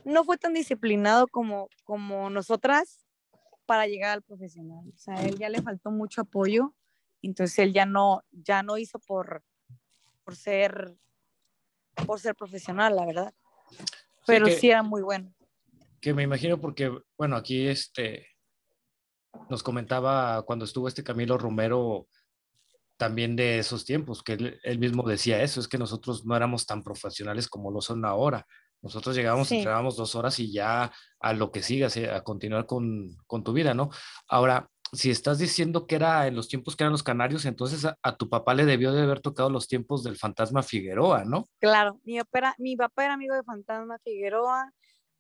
no 0.05 0.23
fue 0.25 0.39
tan 0.39 0.55
disciplinado 0.55 1.27
como, 1.27 1.69
como 1.83 2.31
nosotras 2.31 3.05
para 3.67 3.89
llegar 3.89 4.13
al 4.13 4.23
profesional. 4.23 4.85
O 4.95 4.99
sea, 4.99 5.17
él 5.25 5.37
ya 5.37 5.49
le 5.49 5.61
faltó 5.61 5.91
mucho 5.91 6.21
apoyo, 6.21 6.75
entonces 7.23 7.59
él 7.59 7.73
ya 7.73 7.87
no, 7.87 8.23
ya 8.31 8.63
no 8.63 8.79
hizo 8.79 9.01
por, 9.01 9.43
por 10.23 10.37
ser, 10.37 10.97
por 12.07 12.21
ser 12.21 12.37
profesional, 12.37 12.95
la 12.95 13.07
verdad. 13.07 13.35
Pero 14.27 14.47
sí, 14.47 14.53
que, 14.53 14.59
sí 14.59 14.71
era 14.71 14.85
muy 14.85 15.03
bueno. 15.03 15.35
Que 16.05 16.13
me 16.13 16.23
imagino 16.23 16.61
porque, 16.61 16.93
bueno, 17.17 17.35
aquí 17.35 17.67
este, 17.67 18.27
nos 19.49 19.63
comentaba 19.63 20.43
cuando 20.43 20.67
estuvo 20.67 20.87
este 20.87 21.03
Camilo 21.03 21.39
Romero 21.39 22.09
también 22.99 23.37
de 23.37 23.59
esos 23.59 23.87
tiempos, 23.87 24.23
que 24.23 24.35
él, 24.35 24.61
él, 24.65 24.79
mismo 24.79 25.03
decía 25.09 25.43
eso, 25.43 25.61
es 25.61 25.67
que 25.67 25.79
nosotros 25.79 26.27
no 26.27 26.37
éramos 26.37 26.67
tan 26.67 26.83
profesionales 26.83 27.49
como 27.49 27.71
lo 27.71 27.81
son 27.81 28.05
ahora. 28.05 28.47
Nosotros 28.83 29.17
llegábamos, 29.17 29.49
sí. 29.49 29.57
entregábamos 29.57 29.97
dos 29.97 30.15
horas 30.15 30.39
y 30.41 30.53
ya 30.53 30.93
a 31.21 31.33
lo 31.33 31.51
que 31.51 31.63
sigas, 31.63 31.97
a 31.97 32.21
continuar 32.23 32.67
con, 32.67 33.17
con, 33.27 33.43
tu 33.43 33.55
vida, 33.55 33.73
¿no? 33.73 33.89
Ahora, 34.29 34.69
si 34.93 35.11
estás 35.11 35.39
diciendo 35.39 35.87
que 35.87 35.95
era 35.95 36.27
en 36.27 36.37
los 36.37 36.49
tiempos 36.49 36.77
que 36.77 36.85
eran 36.85 36.93
los 36.93 37.03
canarios, 37.03 37.47
entonces 37.47 37.87
a, 37.87 37.97
a, 38.03 38.15
tu 38.19 38.29
papá 38.29 38.53
le 38.53 38.67
debió 38.67 38.93
de 38.93 39.01
haber 39.01 39.21
tocado 39.21 39.49
los 39.49 39.69
tiempos 39.69 40.05
del 40.05 40.19
fantasma 40.19 40.63
Figueroa, 40.63 41.25
¿no? 41.25 41.49
Claro, 41.61 41.99
mi, 42.05 42.21
opera, 42.21 42.55
mi 42.59 42.77
papá 42.77 43.07
era 43.07 43.15
amigo 43.15 43.35
de 43.35 43.43
fantasma 43.43 43.99
Figueroa. 44.05 44.71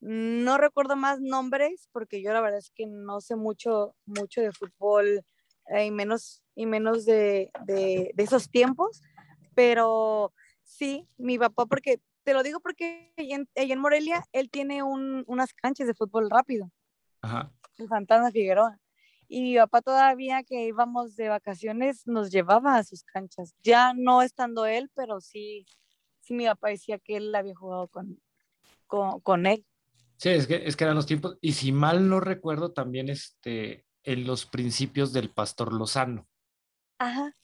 No 0.06 0.58
recuerdo 0.58 0.96
más 0.96 1.22
nombres 1.22 1.88
porque 1.90 2.22
yo 2.22 2.34
la 2.34 2.42
verdad 2.42 2.58
es 2.58 2.70
que 2.74 2.84
no 2.86 3.22
sé 3.22 3.36
mucho, 3.36 3.96
mucho 4.04 4.42
de 4.42 4.52
fútbol 4.52 5.24
eh, 5.68 5.86
y 5.86 5.90
menos, 5.90 6.42
y 6.54 6.66
menos 6.66 7.06
de, 7.06 7.50
de, 7.64 8.10
de 8.14 8.22
esos 8.22 8.50
tiempos, 8.50 9.00
pero 9.54 10.34
sí, 10.62 11.08
mi 11.16 11.38
papá, 11.38 11.64
porque 11.64 12.02
te 12.22 12.34
lo 12.34 12.42
digo 12.42 12.60
porque 12.60 13.14
en, 13.16 13.48
en 13.54 13.78
Morelia 13.78 14.22
él 14.32 14.50
tiene 14.50 14.82
un, 14.82 15.24
unas 15.26 15.54
canchas 15.54 15.86
de 15.86 15.94
fútbol 15.94 16.28
rápido. 16.28 16.70
Ajá. 17.22 17.50
El 17.78 17.88
Fantasma 17.88 18.30
Figueroa. 18.30 18.78
Y 19.26 19.40
mi 19.40 19.56
papá 19.56 19.80
todavía 19.80 20.42
que 20.42 20.66
íbamos 20.66 21.16
de 21.16 21.30
vacaciones 21.30 22.06
nos 22.06 22.30
llevaba 22.30 22.76
a 22.76 22.84
sus 22.84 23.04
canchas. 23.04 23.54
Ya 23.62 23.94
no 23.94 24.20
estando 24.20 24.66
él, 24.66 24.90
pero 24.94 25.22
sí, 25.22 25.64
sí 26.20 26.34
mi 26.34 26.44
papá 26.44 26.68
decía 26.68 26.98
que 26.98 27.16
él 27.16 27.34
había 27.34 27.54
jugado 27.54 27.88
con, 27.88 28.20
con, 28.86 29.20
con 29.20 29.46
él. 29.46 29.64
Sí, 30.16 30.30
es 30.30 30.46
que, 30.46 30.62
es 30.66 30.76
que 30.76 30.84
eran 30.84 30.96
los 30.96 31.06
tiempos. 31.06 31.38
Y 31.40 31.52
si 31.52 31.72
mal 31.72 32.08
no 32.08 32.20
recuerdo, 32.20 32.72
también 32.72 33.08
este, 33.08 33.84
en 34.02 34.26
los 34.26 34.46
principios 34.46 35.12
del 35.12 35.30
Pastor 35.30 35.72
Lozano. 35.72 36.28
Ajá, 36.98 37.34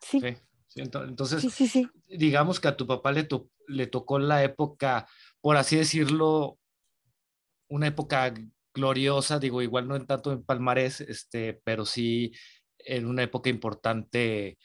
sí. 0.00 0.20
sí. 0.20 0.36
Entonces, 0.76 1.40
sí, 1.40 1.50
sí, 1.50 1.66
sí. 1.66 1.88
digamos 2.06 2.60
que 2.60 2.68
a 2.68 2.76
tu 2.76 2.86
papá 2.86 3.10
le, 3.10 3.24
to 3.24 3.50
le 3.66 3.86
tocó 3.86 4.18
la 4.18 4.44
época, 4.44 5.08
por 5.40 5.56
así 5.56 5.76
decirlo, 5.76 6.58
una 7.68 7.88
época 7.88 8.32
gloriosa, 8.74 9.38
digo, 9.38 9.62
igual 9.62 9.88
no 9.88 9.96
en 9.96 10.06
tanto 10.06 10.32
en 10.32 10.44
Palmarés, 10.44 11.00
este, 11.00 11.60
pero 11.64 11.84
sí 11.84 12.32
en 12.78 13.06
una 13.06 13.22
época 13.22 13.50
importante 13.50 14.58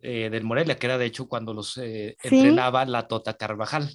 eh, 0.00 0.30
del 0.30 0.44
Morelia, 0.44 0.78
que 0.78 0.86
era 0.86 0.98
de 0.98 1.06
hecho 1.06 1.28
cuando 1.28 1.52
los 1.52 1.76
eh, 1.76 2.16
entrenaba 2.22 2.84
la 2.86 3.06
Tota 3.08 3.34
Carvajal. 3.34 3.90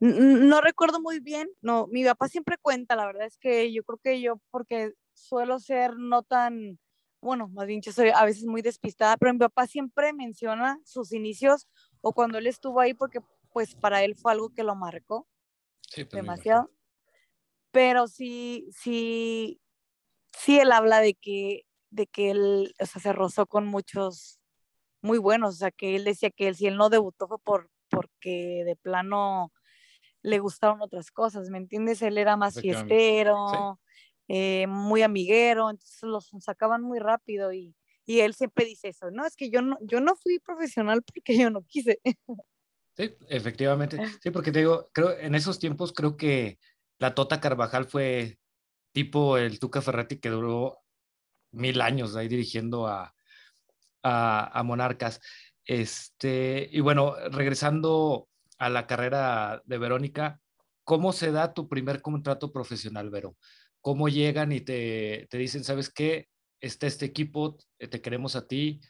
No 0.00 0.60
recuerdo 0.60 1.00
muy 1.00 1.20
bien, 1.20 1.48
no, 1.60 1.86
mi 1.88 2.04
papá 2.04 2.28
siempre 2.28 2.56
cuenta, 2.60 2.96
la 2.96 3.06
verdad 3.06 3.26
es 3.26 3.38
que 3.38 3.72
yo 3.72 3.82
creo 3.82 3.98
que 3.98 4.20
yo, 4.20 4.40
porque 4.50 4.92
suelo 5.14 5.58
ser 5.58 5.96
no 5.96 6.22
tan, 6.22 6.78
bueno, 7.20 7.48
más 7.48 7.66
bien 7.66 7.80
yo 7.82 7.92
soy 7.92 8.10
a 8.10 8.24
veces 8.24 8.44
muy 8.44 8.62
despistada, 8.62 9.16
pero 9.16 9.32
mi 9.32 9.38
papá 9.40 9.66
siempre 9.66 10.12
menciona 10.12 10.78
sus 10.84 11.12
inicios 11.12 11.66
o 12.00 12.12
cuando 12.12 12.38
él 12.38 12.46
estuvo 12.46 12.80
ahí 12.80 12.94
porque 12.94 13.20
pues 13.52 13.74
para 13.74 14.04
él 14.04 14.14
fue 14.14 14.32
algo 14.32 14.50
que 14.50 14.62
lo 14.62 14.74
marcó 14.76 15.26
sí, 15.90 16.04
pues 16.04 16.22
demasiado. 16.22 16.70
Pero 17.70 18.08
sí, 18.08 18.68
sí, 18.72 19.60
sí 20.36 20.58
él 20.58 20.72
habla 20.72 21.00
de 21.00 21.14
que, 21.14 21.66
de 21.90 22.06
que 22.06 22.30
él, 22.30 22.74
o 22.78 22.86
sea, 22.86 23.00
se 23.02 23.12
rozó 23.12 23.46
con 23.46 23.66
muchos 23.66 24.40
muy 25.00 25.18
buenos, 25.18 25.54
o 25.54 25.58
sea, 25.58 25.70
que 25.70 25.96
él 25.96 26.04
decía 26.04 26.30
que 26.30 26.48
él, 26.48 26.56
si 26.56 26.66
él 26.66 26.76
no 26.76 26.88
debutó 26.88 27.28
fue 27.28 27.38
por, 27.38 27.70
porque 27.90 28.62
de 28.64 28.76
plano 28.76 29.52
le 30.22 30.38
gustaron 30.38 30.82
otras 30.82 31.10
cosas, 31.10 31.50
¿me 31.50 31.58
entiendes? 31.58 32.02
Él 32.02 32.18
era 32.18 32.36
más 32.36 32.60
fiestero, 32.60 33.78
sí. 33.78 34.34
eh, 34.34 34.66
muy 34.66 35.02
amiguero, 35.02 35.70
entonces 35.70 36.02
los 36.02 36.30
sacaban 36.40 36.82
muy 36.82 36.98
rápido 36.98 37.52
y, 37.52 37.74
y 38.04 38.20
él 38.20 38.34
siempre 38.34 38.64
dice 38.64 38.88
eso, 38.88 39.10
no, 39.10 39.26
es 39.26 39.36
que 39.36 39.50
yo 39.50 39.62
no, 39.62 39.78
yo 39.82 40.00
no 40.00 40.16
fui 40.16 40.38
profesional 40.38 41.02
porque 41.02 41.38
yo 41.38 41.50
no 41.50 41.62
quise. 41.62 42.00
Sí, 42.96 43.14
efectivamente. 43.28 43.96
Sí, 44.20 44.30
porque 44.32 44.50
te 44.50 44.58
digo, 44.58 44.90
creo, 44.92 45.16
en 45.16 45.36
esos 45.36 45.60
tiempos 45.60 45.92
creo 45.92 46.16
que 46.16 46.58
la 46.98 47.14
Tota 47.14 47.40
Carvajal 47.40 47.84
fue 47.84 48.40
tipo 48.92 49.38
el 49.38 49.60
Tuca 49.60 49.80
Ferretti 49.80 50.18
que 50.18 50.30
duró 50.30 50.78
mil 51.52 51.80
años 51.80 52.16
ahí 52.16 52.26
dirigiendo 52.26 52.88
a, 52.88 53.14
a, 54.02 54.62
Monarcas. 54.64 55.20
Este, 55.68 56.68
y 56.72 56.80
bueno, 56.80 57.14
regresando 57.30 58.28
a 58.58 58.68
la 58.68 58.88
carrera 58.88 59.62
de 59.66 59.78
Verónica, 59.78 60.40
¿cómo 60.82 61.12
se 61.12 61.30
da 61.30 61.54
tu 61.54 61.68
primer 61.68 62.02
contrato 62.02 62.52
profesional, 62.52 63.10
Vero? 63.10 63.36
¿Cómo 63.80 64.08
llegan 64.08 64.50
y 64.50 64.62
te, 64.62 65.28
te 65.30 65.38
dicen, 65.38 65.62
sabes 65.62 65.88
qué? 65.88 66.28
Está 66.60 66.88
este 66.88 67.06
equipo, 67.06 67.56
te 67.78 68.00
queremos 68.00 68.34
a 68.34 68.48
ti, 68.48 68.80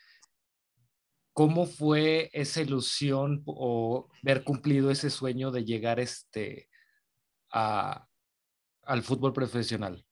¿Cómo 1.39 1.67
fue 1.67 2.31
esa 2.33 2.63
ilusión 2.63 3.45
o 3.47 4.09
ver 4.23 4.43
cumplido 4.43 4.91
ese 4.91 5.09
sueño 5.09 5.53
de 5.53 5.65
llegar 5.65 6.01
este, 6.01 6.69
a, 7.53 8.09
al 8.83 9.05
fútbol 9.05 9.33
profesional? 9.33 10.05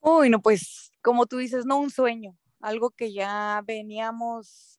Uy, 0.00 0.30
no, 0.30 0.40
pues 0.40 0.90
como 1.02 1.26
tú 1.26 1.36
dices, 1.36 1.66
no 1.66 1.76
un 1.76 1.90
sueño, 1.90 2.34
algo 2.60 2.92
que 2.92 3.12
ya 3.12 3.62
veníamos, 3.66 4.77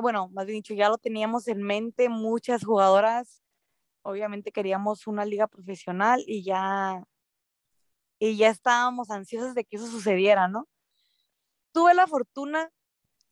bueno, 0.00 0.28
más 0.28 0.46
bien 0.46 0.58
dicho, 0.58 0.74
ya 0.74 0.88
lo 0.88 0.98
teníamos 0.98 1.48
en 1.48 1.62
mente, 1.62 2.08
muchas 2.08 2.64
jugadoras, 2.64 3.42
obviamente 4.02 4.52
queríamos 4.52 5.06
una 5.06 5.24
liga 5.24 5.46
profesional 5.46 6.22
y 6.26 6.42
ya, 6.44 7.04
y 8.18 8.36
ya 8.36 8.48
estábamos 8.48 9.10
ansiosas 9.10 9.54
de 9.54 9.64
que 9.64 9.76
eso 9.76 9.86
sucediera, 9.86 10.48
¿no? 10.48 10.68
Tuve 11.72 11.94
la 11.94 12.06
fortuna 12.06 12.70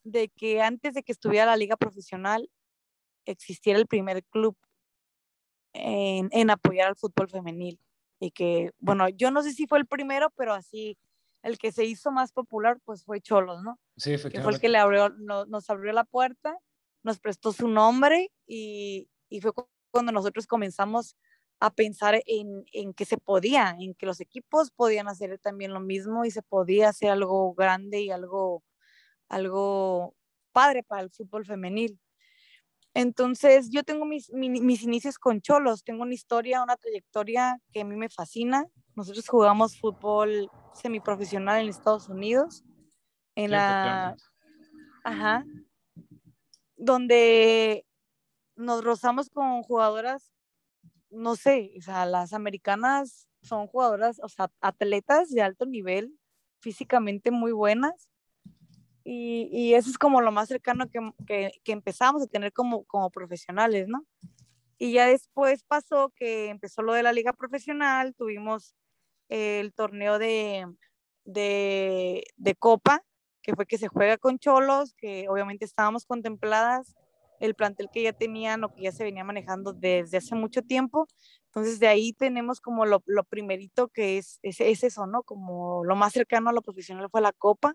de 0.04 0.28
que 0.28 0.62
antes 0.62 0.94
de 0.94 1.02
que 1.02 1.12
estuviera 1.12 1.46
la 1.46 1.56
liga 1.56 1.76
profesional 1.76 2.50
existiera 3.26 3.78
el 3.78 3.86
primer 3.86 4.24
club 4.24 4.56
en, 5.72 6.50
apoyar 6.50 6.88
al 6.88 6.96
fútbol 6.96 7.28
femenil. 7.28 7.78
Y 8.18 8.32
que, 8.32 8.72
bueno, 8.78 9.08
yo 9.08 9.30
no 9.30 9.42
sé 9.42 9.52
si 9.52 9.66
fue 9.66 9.78
el 9.78 9.86
primero, 9.86 10.30
pero 10.36 10.52
así 10.52 10.98
el 11.42 11.58
que 11.58 11.72
se 11.72 11.84
hizo 11.84 12.10
más 12.10 12.32
popular 12.32 12.78
pues 12.84 13.04
fue 13.04 13.20
Cholos, 13.20 13.62
¿no? 13.62 13.78
Sí, 13.96 14.12
efectivamente. 14.12 14.38
Que 14.38 14.42
fue 14.42 14.52
el 14.52 14.60
que 14.60 14.68
le 14.68 14.78
abrió, 14.78 15.08
nos 15.10 15.70
abrió 15.70 15.92
la 15.92 16.04
puerta, 16.04 16.58
nos 17.02 17.18
prestó 17.18 17.52
su 17.52 17.68
nombre 17.68 18.32
y, 18.46 19.08
y 19.28 19.40
fue 19.40 19.52
cuando 19.90 20.12
nosotros 20.12 20.46
comenzamos 20.46 21.16
a 21.60 21.70
pensar 21.70 22.22
en, 22.26 22.64
en, 22.72 22.94
que 22.94 23.04
se 23.04 23.18
podía, 23.18 23.76
en 23.78 23.94
que 23.94 24.06
los 24.06 24.20
equipos 24.20 24.70
podían 24.70 25.08
hacer 25.08 25.38
también 25.38 25.74
lo 25.74 25.80
mismo 25.80 26.24
y 26.24 26.30
se 26.30 26.42
podía 26.42 26.88
hacer 26.88 27.10
algo 27.10 27.54
grande 27.54 28.00
y 28.00 28.10
algo 28.10 28.62
algo 29.28 30.14
padre 30.52 30.82
para 30.82 31.02
el 31.02 31.10
fútbol 31.10 31.46
femenil. 31.46 31.98
Entonces, 32.94 33.70
yo 33.70 33.84
tengo 33.84 34.04
mis, 34.04 34.32
mis, 34.32 34.82
inicios 34.82 35.18
con 35.18 35.40
Cholos, 35.40 35.84
tengo 35.84 36.02
una 36.02 36.14
historia, 36.14 36.62
una 36.62 36.76
trayectoria 36.76 37.58
que 37.72 37.82
a 37.82 37.84
mí 37.84 37.96
me 37.96 38.08
fascina. 38.08 38.66
Nosotros 38.96 39.28
jugamos 39.28 39.78
fútbol 39.78 40.50
semiprofesional 40.74 41.62
en 41.62 41.68
Estados 41.68 42.08
Unidos, 42.08 42.64
en 43.36 43.52
la... 43.52 44.16
Ajá. 45.04 45.44
Donde 46.76 47.86
nos 48.56 48.82
rozamos 48.82 49.30
con 49.30 49.62
jugadoras, 49.62 50.32
no 51.10 51.36
sé, 51.36 51.72
o 51.78 51.82
sea, 51.82 52.06
las 52.06 52.32
americanas 52.32 53.28
son 53.42 53.66
jugadoras, 53.66 54.20
o 54.22 54.28
sea, 54.28 54.50
atletas 54.60 55.30
de 55.30 55.42
alto 55.42 55.64
nivel, 55.64 56.18
físicamente 56.60 57.30
muy 57.30 57.52
buenas 57.52 58.10
y, 59.04 59.48
y, 59.52 59.74
eso 59.74 59.90
es 59.90 59.98
como 59.98 60.20
lo 60.20 60.32
más 60.32 60.48
cercano 60.48 60.88
que, 60.88 61.00
que, 61.26 61.52
que, 61.64 61.72
empezamos 61.72 62.22
a 62.22 62.26
tener 62.26 62.52
como, 62.52 62.84
como 62.84 63.10
profesionales, 63.10 63.88
¿no? 63.88 64.04
Y 64.78 64.92
ya 64.92 65.06
después 65.06 65.62
pasó 65.62 66.12
que 66.16 66.48
empezó 66.48 66.82
lo 66.82 66.94
de 66.94 67.02
la 67.02 67.12
liga 67.12 67.32
profesional, 67.32 68.14
tuvimos 68.14 68.74
el 69.28 69.72
torneo 69.74 70.18
de, 70.18 70.66
de, 71.24 72.24
de 72.36 72.54
Copa, 72.54 73.02
que 73.42 73.54
fue 73.54 73.66
que 73.66 73.78
se 73.78 73.88
juega 73.88 74.18
con 74.18 74.38
Cholos, 74.38 74.94
que 74.94 75.28
obviamente 75.28 75.64
estábamos 75.64 76.04
contempladas 76.04 76.94
el 77.40 77.54
plantel 77.54 77.88
que 77.90 78.02
ya 78.02 78.12
tenían 78.12 78.64
o 78.64 78.74
que 78.74 78.82
ya 78.82 78.92
se 78.92 79.04
venía 79.04 79.24
manejando 79.24 79.72
desde 79.72 80.18
hace 80.18 80.34
mucho 80.34 80.62
tiempo. 80.62 81.08
Entonces 81.46 81.80
de 81.80 81.88
ahí 81.88 82.12
tenemos 82.12 82.60
como 82.60 82.84
lo, 82.84 83.02
lo 83.06 83.24
primerito 83.24 83.88
que 83.88 84.18
es, 84.18 84.38
es, 84.42 84.60
es, 84.60 84.84
eso, 84.84 85.06
¿no? 85.06 85.22
Como 85.22 85.84
lo 85.84 85.96
más 85.96 86.12
cercano 86.12 86.50
a 86.50 86.52
lo 86.52 86.62
profesional 86.62 87.08
fue 87.10 87.22
la 87.22 87.32
Copa 87.32 87.74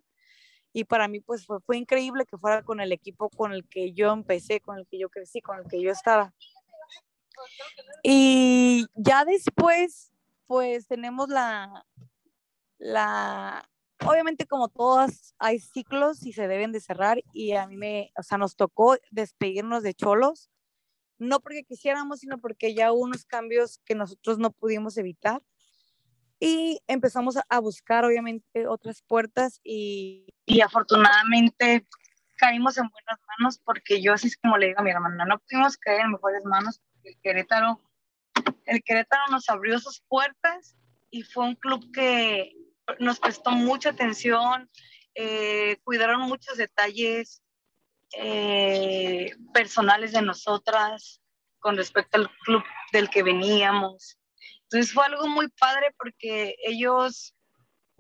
y 0.76 0.84
para 0.84 1.08
mí 1.08 1.22
pues 1.22 1.46
fue, 1.46 1.62
fue, 1.62 1.78
increíble 1.78 2.26
que 2.26 2.38
fuera 2.38 2.62
con 2.62 2.82
el 2.82 2.92
equipo 2.92 3.30
con 3.30 3.54
el 3.54 3.66
que 3.66 3.94
yo 3.94 4.12
empecé, 4.12 4.60
con 4.60 4.78
el 4.78 4.86
que 4.86 5.00
yo 5.00 5.08
crecí, 5.08 5.40
con 5.40 5.58
el 5.58 5.66
que 5.70 5.82
yo 5.82 5.90
estaba. 5.90 6.34
Y 8.04 8.86
ya 8.94 9.24
después 9.24 10.12
pues 10.48 10.86
tenemos 10.86 11.30
la, 11.30 11.86
la, 12.78 13.70
obviamente 14.06 14.46
como 14.46 14.68
todas 14.68 15.34
hay 15.40 15.60
ciclos 15.60 16.26
y 16.26 16.34
se 16.34 16.50
deben 16.50 16.74
de 16.74 16.82
cerrar 16.82 17.24
y 17.32 17.54
a 17.54 17.68
mí 17.68 17.78
me, 17.78 18.12
o 18.18 18.24
sea, 18.24 18.38
nos 18.38 18.58
tocó 18.58 18.98
despedirnos 19.12 19.82
de 19.82 19.94
Cholos, 19.94 20.50
no 21.18 21.40
porque 21.40 21.64
quisiéramos, 21.64 22.20
sino 22.20 22.38
porque 22.38 22.76
ya 22.76 22.92
hubo 22.92 23.04
unos 23.04 23.24
cambios 23.24 23.80
que 23.86 23.96
nosotros 23.96 24.40
no 24.40 24.52
pudimos 24.52 24.98
evitar 24.98 25.42
y 26.40 26.82
empezamos 26.88 27.38
a 27.48 27.60
buscar 27.60 28.06
obviamente 28.06 28.68
otras 28.68 29.02
puertas 29.02 29.60
y, 29.64 30.28
y 30.46 30.62
afortunadamente 30.62 31.88
caímos 32.38 32.78
en 32.78 32.90
buenas 32.90 33.20
manos 33.40 33.60
porque 33.64 34.02
yo 34.02 34.14
así 34.14 34.28
es 34.28 34.38
como 34.38 34.58
le 34.58 34.68
digo 34.68 34.80
a 34.80 34.84
mi 34.84 34.92
hermana, 34.92 35.26
no 35.26 35.40
pudimos 35.40 35.78
caer 35.78 36.02
en 36.02 36.12
mejores 36.12 36.44
manos 36.44 36.82
el 37.04 37.18
Querétaro, 37.22 37.82
el 38.66 38.84
Querétaro 38.84 39.24
nos 39.32 39.50
abrió 39.50 39.80
sus 39.80 40.02
puertas 40.08 40.76
y 41.10 41.24
fue 41.24 41.46
un 41.46 41.56
club 41.56 41.92
que 41.94 42.54
nos 43.00 43.20
prestó 43.20 43.52
mucha 43.52 43.90
atención, 43.90 44.70
eh, 45.14 45.78
cuidaron 45.84 46.22
muchos 46.22 46.58
detalles 46.58 47.42
eh, 48.18 49.32
personales 49.54 50.12
de 50.12 50.22
nosotras 50.22 51.22
con 51.60 51.78
respecto 51.78 52.18
al 52.18 52.30
club 52.40 52.64
del 52.92 53.10
que 53.10 53.24
veníamos. 53.24 54.18
Entonces 54.76 54.94
fue 54.94 55.06
algo 55.06 55.26
muy 55.30 55.48
padre 55.58 55.96
porque 55.98 56.54
ellos 56.60 57.34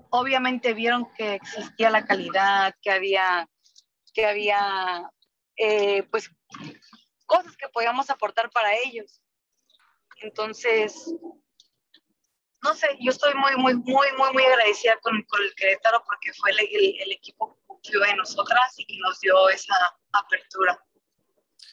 obviamente 0.09 0.73
vieron 0.73 1.09
que 1.13 1.35
existía 1.35 1.89
la 1.89 2.05
calidad, 2.05 2.75
que 2.81 2.91
había, 2.91 3.47
que 4.13 4.25
había 4.25 5.09
eh, 5.55 6.03
pues 6.11 6.29
cosas 7.25 7.55
que 7.55 7.69
podíamos 7.69 8.09
aportar 8.09 8.49
para 8.49 8.73
ellos. 8.75 9.21
Entonces, 10.17 11.13
no 12.61 12.73
sé, 12.73 12.89
yo 12.99 13.11
estoy 13.11 13.33
muy, 13.35 13.55
muy, 13.55 13.75
muy, 13.75 14.07
muy, 14.17 14.33
muy 14.33 14.43
agradecida 14.43 14.99
con, 14.99 15.23
con 15.29 15.41
el 15.43 15.55
Querétaro 15.55 16.03
porque 16.05 16.33
fue 16.33 16.51
el, 16.51 16.59
el, 16.59 17.11
equipo 17.13 17.55
que 17.55 17.61
confió 17.67 18.05
en 18.05 18.17
nosotras 18.17 18.73
y 18.75 18.85
que 18.85 18.97
nos 18.97 19.17
dio 19.21 19.47
esa 19.47 19.75
apertura. 20.11 20.77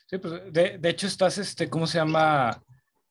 Sí, 0.06 0.18
pues 0.18 0.52
de, 0.52 0.78
de 0.78 0.88
hecho 0.90 1.08
estás, 1.08 1.38
este, 1.38 1.68
¿cómo 1.68 1.88
se 1.88 1.98
llama? 1.98 2.62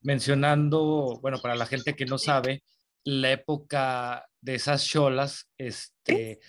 Mencionando, 0.01 1.19
bueno, 1.21 1.39
para 1.41 1.55
la 1.55 1.65
gente 1.65 1.95
que 1.95 2.05
no 2.05 2.17
sabe, 2.17 2.63
la 3.03 3.31
época 3.31 4.27
de 4.41 4.55
esas 4.55 4.85
cholas, 4.85 5.49
este, 5.57 6.39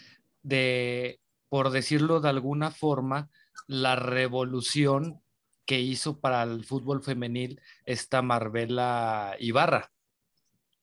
de, 0.42 1.20
por 1.48 1.70
decirlo 1.70 2.20
de 2.20 2.28
alguna 2.28 2.70
forma, 2.70 3.30
la 3.66 3.96
revolución 3.96 5.22
que 5.66 5.80
hizo 5.80 6.20
para 6.20 6.42
el 6.42 6.64
fútbol 6.64 7.02
femenil 7.02 7.60
esta 7.84 8.22
Marbella 8.22 9.36
Ibarra. 9.38 9.92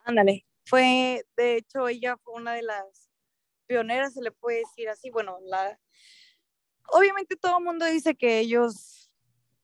Ándale, 0.05 0.45
fue, 0.65 1.25
de 1.35 1.57
hecho, 1.57 1.87
ella 1.87 2.17
fue 2.17 2.33
una 2.33 2.53
de 2.53 2.63
las 2.63 3.09
pioneras, 3.67 4.13
se 4.13 4.21
le 4.21 4.31
puede 4.31 4.59
decir 4.59 4.89
así, 4.89 5.09
bueno, 5.09 5.37
la, 5.43 5.79
obviamente 6.91 7.35
todo 7.35 7.57
el 7.57 7.63
mundo 7.63 7.85
dice 7.85 8.15
que 8.15 8.39
ellos 8.39 9.11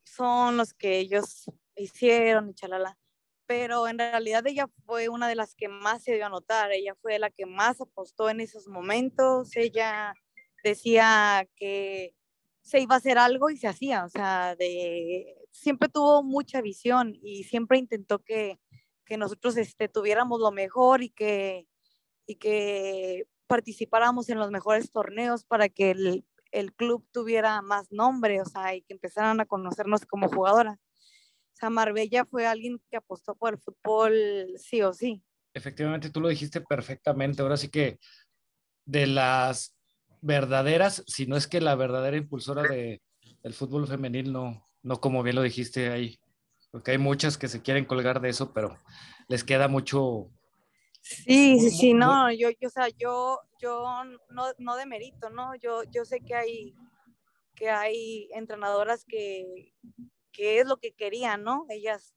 son 0.04 0.58
los 0.58 0.74
que 0.74 1.00
ellos 1.00 1.46
hicieron 1.76 2.50
y 2.50 2.54
chalala. 2.54 2.98
Pero 3.48 3.88
en 3.88 4.00
realidad 4.00 4.46
ella 4.48 4.68
fue 4.86 5.10
una 5.10 5.28
de 5.28 5.36
las 5.36 5.56
que 5.56 5.68
más 5.68 6.04
se 6.04 6.16
dio 6.16 6.26
a 6.26 6.30
notar, 6.30 6.72
ella 6.72 6.96
fue 7.02 7.20
la 7.20 7.30
que 7.30 7.46
más 7.46 7.80
apostó 7.80 8.30
en 8.30 8.40
esos 8.40 8.68
momentos, 8.68 9.56
ella 9.56 10.14
decía 10.64 11.48
que 11.56 12.16
se 12.62 12.80
iba 12.80 12.96
a 12.96 12.98
hacer 12.98 13.20
algo 13.20 13.52
y 13.52 13.58
se 13.58 13.68
hacía, 13.68 14.04
o 14.06 14.10
sea, 14.10 14.56
de, 14.56 15.38
siempre 15.52 15.90
tuvo 15.90 16.24
mucha 16.24 16.62
visión 16.62 17.14
y 17.22 17.44
siempre 17.44 17.78
intentó 17.78 18.20
que, 18.24 18.60
que 19.06 19.18
nosotros 19.18 19.58
este, 19.58 19.88
tuviéramos 19.88 20.40
lo 20.40 20.52
mejor 20.52 21.04
y 21.04 21.10
que, 21.10 21.68
y 22.26 22.36
que 22.38 23.28
participáramos 23.46 24.30
en 24.30 24.40
los 24.40 24.50
mejores 24.50 24.90
torneos 24.90 25.46
para 25.46 25.70
que 25.70 25.92
el, 25.92 26.26
el 26.52 26.74
club 26.74 27.08
tuviera 27.12 27.62
más 27.62 27.92
nombre, 27.92 28.42
o 28.42 28.46
sea, 28.46 28.76
y 28.76 28.82
que 28.82 28.94
empezaran 28.94 29.40
a 29.40 29.46
conocernos 29.46 30.06
como 30.06 30.30
jugadoras. 30.30 30.80
O 31.56 31.58
sea, 31.58 31.70
Marbella 31.70 32.26
fue 32.26 32.46
alguien 32.46 32.82
que 32.92 32.98
apostó 32.98 33.34
por 33.34 33.54
el 33.54 33.60
fútbol 33.60 34.14
sí 34.58 34.82
o 34.82 34.92
sí. 34.92 35.24
Efectivamente, 35.54 36.10
tú 36.10 36.20
lo 36.20 36.28
dijiste 36.28 36.60
perfectamente. 36.60 37.42
Ahora 37.42 37.56
sí 37.56 37.70
que 37.70 37.98
de 38.84 39.08
las 39.08 39.74
verdaderas, 40.20 41.02
si 41.08 41.28
no 41.28 41.38
es 41.38 41.48
que 41.48 41.62
la 41.62 41.76
verdadera 41.76 42.18
impulsora 42.18 42.64
de, 42.64 43.02
del 43.42 43.54
fútbol 43.54 43.88
femenil 43.88 44.34
no, 44.34 44.68
no 44.84 45.00
como 45.00 45.24
bien 45.24 45.38
lo 45.38 45.44
dijiste 45.44 45.92
ahí, 45.92 46.20
porque 46.72 46.92
hay 46.92 46.98
muchas 46.98 47.38
que 47.38 47.48
se 47.48 47.62
quieren 47.62 47.86
colgar 47.86 48.20
de 48.20 48.30
eso, 48.30 48.52
pero 48.52 48.78
les 49.30 49.46
queda 49.46 49.70
mucho. 49.70 50.30
Sí, 51.02 51.58
sí, 51.60 51.70
sí, 51.70 51.94
no, 51.94 52.32
yo, 52.34 52.50
yo, 52.50 52.68
o 52.68 52.72
sea, 52.72 52.90
yo, 52.90 53.40
yo 53.62 53.86
no, 54.30 54.46
no 54.58 54.76
de 54.76 54.86
mérito, 54.86 55.30
¿no? 55.30 55.56
Yo, 55.56 55.84
yo 55.84 56.04
sé 56.04 56.20
que 56.20 56.36
hay, 56.36 56.76
que 57.56 57.70
hay 57.70 58.28
entrenadoras 58.34 59.06
que, 59.06 59.74
que 60.36 60.60
es 60.60 60.68
lo 60.68 60.78
que 60.78 60.92
querían, 60.92 61.44
¿no? 61.44 61.66
Ellas 61.70 62.14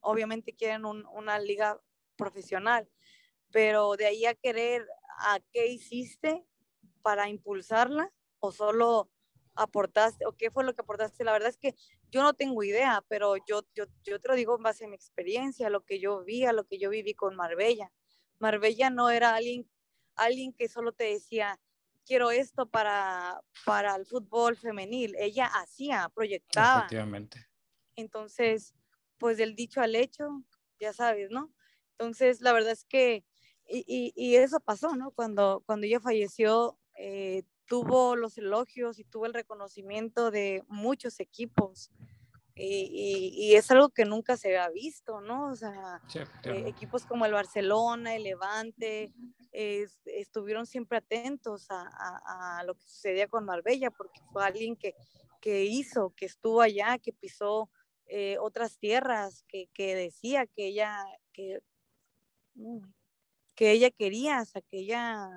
obviamente 0.00 0.54
quieren 0.54 0.84
una 0.84 1.38
liga 1.38 1.80
profesional, 2.16 2.90
pero 3.52 3.94
de 3.96 4.06
ahí 4.06 4.26
a 4.26 4.34
querer 4.34 4.86
a 5.18 5.38
qué 5.52 5.68
hiciste 5.68 6.44
para 7.02 7.28
impulsarla 7.28 8.12
o 8.40 8.50
solo 8.50 9.10
aportaste 9.54 10.26
o 10.26 10.32
qué 10.36 10.50
fue 10.50 10.64
lo 10.64 10.74
que 10.74 10.80
aportaste. 10.80 11.22
La 11.22 11.32
verdad 11.32 11.50
es 11.50 11.58
que 11.58 11.74
yo 12.10 12.22
no 12.22 12.34
tengo 12.34 12.62
idea, 12.64 13.04
pero 13.08 13.36
yo, 13.46 13.62
yo, 13.74 13.84
yo 14.02 14.20
te 14.20 14.28
lo 14.28 14.34
digo 14.34 14.56
en 14.56 14.62
base 14.62 14.86
a 14.86 14.88
mi 14.88 14.96
experiencia, 14.96 15.70
lo 15.70 15.84
que 15.84 16.00
yo 16.00 16.24
vi, 16.24 16.44
a 16.46 16.52
lo 16.52 16.64
que 16.64 16.78
yo 16.78 16.90
viví 16.90 17.14
con 17.14 17.36
Marbella. 17.36 17.92
Marbella 18.38 18.90
no 18.90 19.10
era 19.10 19.34
alguien, 19.34 19.70
alguien 20.16 20.52
que 20.54 20.68
solo 20.68 20.92
te 20.92 21.04
decía, 21.04 21.60
quiero 22.04 22.30
esto 22.30 22.68
para, 22.68 23.40
para 23.64 23.94
el 23.94 24.06
fútbol 24.06 24.56
femenil. 24.56 25.14
Ella 25.18 25.46
hacía, 25.46 26.10
proyectaba. 26.12 26.80
Efectivamente. 26.80 27.49
Entonces, 27.96 28.74
pues 29.18 29.36
del 29.36 29.54
dicho 29.54 29.80
al 29.80 29.94
hecho, 29.94 30.42
ya 30.78 30.92
sabes, 30.92 31.30
¿no? 31.30 31.52
Entonces, 31.92 32.40
la 32.40 32.52
verdad 32.52 32.72
es 32.72 32.84
que, 32.84 33.24
y, 33.68 34.12
y, 34.16 34.36
eso 34.36 34.58
pasó, 34.58 34.96
¿no? 34.96 35.12
Cuando, 35.12 35.62
cuando 35.66 35.86
ella 35.86 36.00
falleció, 36.00 36.78
eh, 36.96 37.44
tuvo 37.66 38.16
los 38.16 38.36
elogios 38.36 38.98
y 38.98 39.04
tuvo 39.04 39.26
el 39.26 39.34
reconocimiento 39.34 40.30
de 40.30 40.64
muchos 40.66 41.20
equipos. 41.20 41.90
Y, 42.56 43.32
y, 43.36 43.54
es 43.54 43.70
algo 43.70 43.90
que 43.90 44.04
nunca 44.04 44.36
se 44.36 44.48
había 44.48 44.68
visto, 44.70 45.20
¿no? 45.20 45.50
O 45.50 45.56
sea, 45.56 46.00
eh, 46.44 46.64
equipos 46.66 47.06
como 47.06 47.24
el 47.26 47.32
Barcelona, 47.32 48.16
el 48.16 48.24
Levante, 48.24 49.12
estuvieron 49.52 50.66
siempre 50.66 50.98
atentos 50.98 51.66
a, 51.70 52.58
a, 52.58 52.64
lo 52.64 52.74
que 52.74 52.82
sucedía 52.82 53.28
con 53.28 53.44
Marbella, 53.44 53.90
porque 53.90 54.20
fue 54.32 54.44
alguien 54.44 54.76
que, 54.76 54.94
que 55.40 55.64
hizo, 55.64 56.12
que 56.16 56.26
estuvo 56.26 56.60
allá, 56.60 56.98
que 56.98 57.12
pisó 57.12 57.70
eh, 58.10 58.38
otras 58.40 58.78
tierras, 58.78 59.44
que, 59.48 59.68
que, 59.72 59.94
decía 59.94 60.46
que 60.46 60.66
ella, 60.66 60.96
que, 61.32 61.60
mm, 62.54 62.80
que 63.54 63.70
ella 63.70 63.90
quería, 63.90 64.42
o 64.42 64.44
sea, 64.44 64.62
que 64.62 64.80
ella 64.80 65.30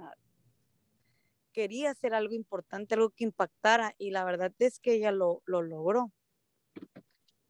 quería 1.53 1.91
hacer 1.91 2.13
algo 2.13 2.33
importante, 2.33 2.95
algo 2.95 3.11
que 3.11 3.25
impactara, 3.25 3.93
y 3.99 4.09
la 4.09 4.25
verdad 4.25 4.51
es 4.57 4.79
que 4.79 4.93
ella 4.95 5.11
lo, 5.11 5.43
lo 5.45 5.61
logró. 5.61 6.11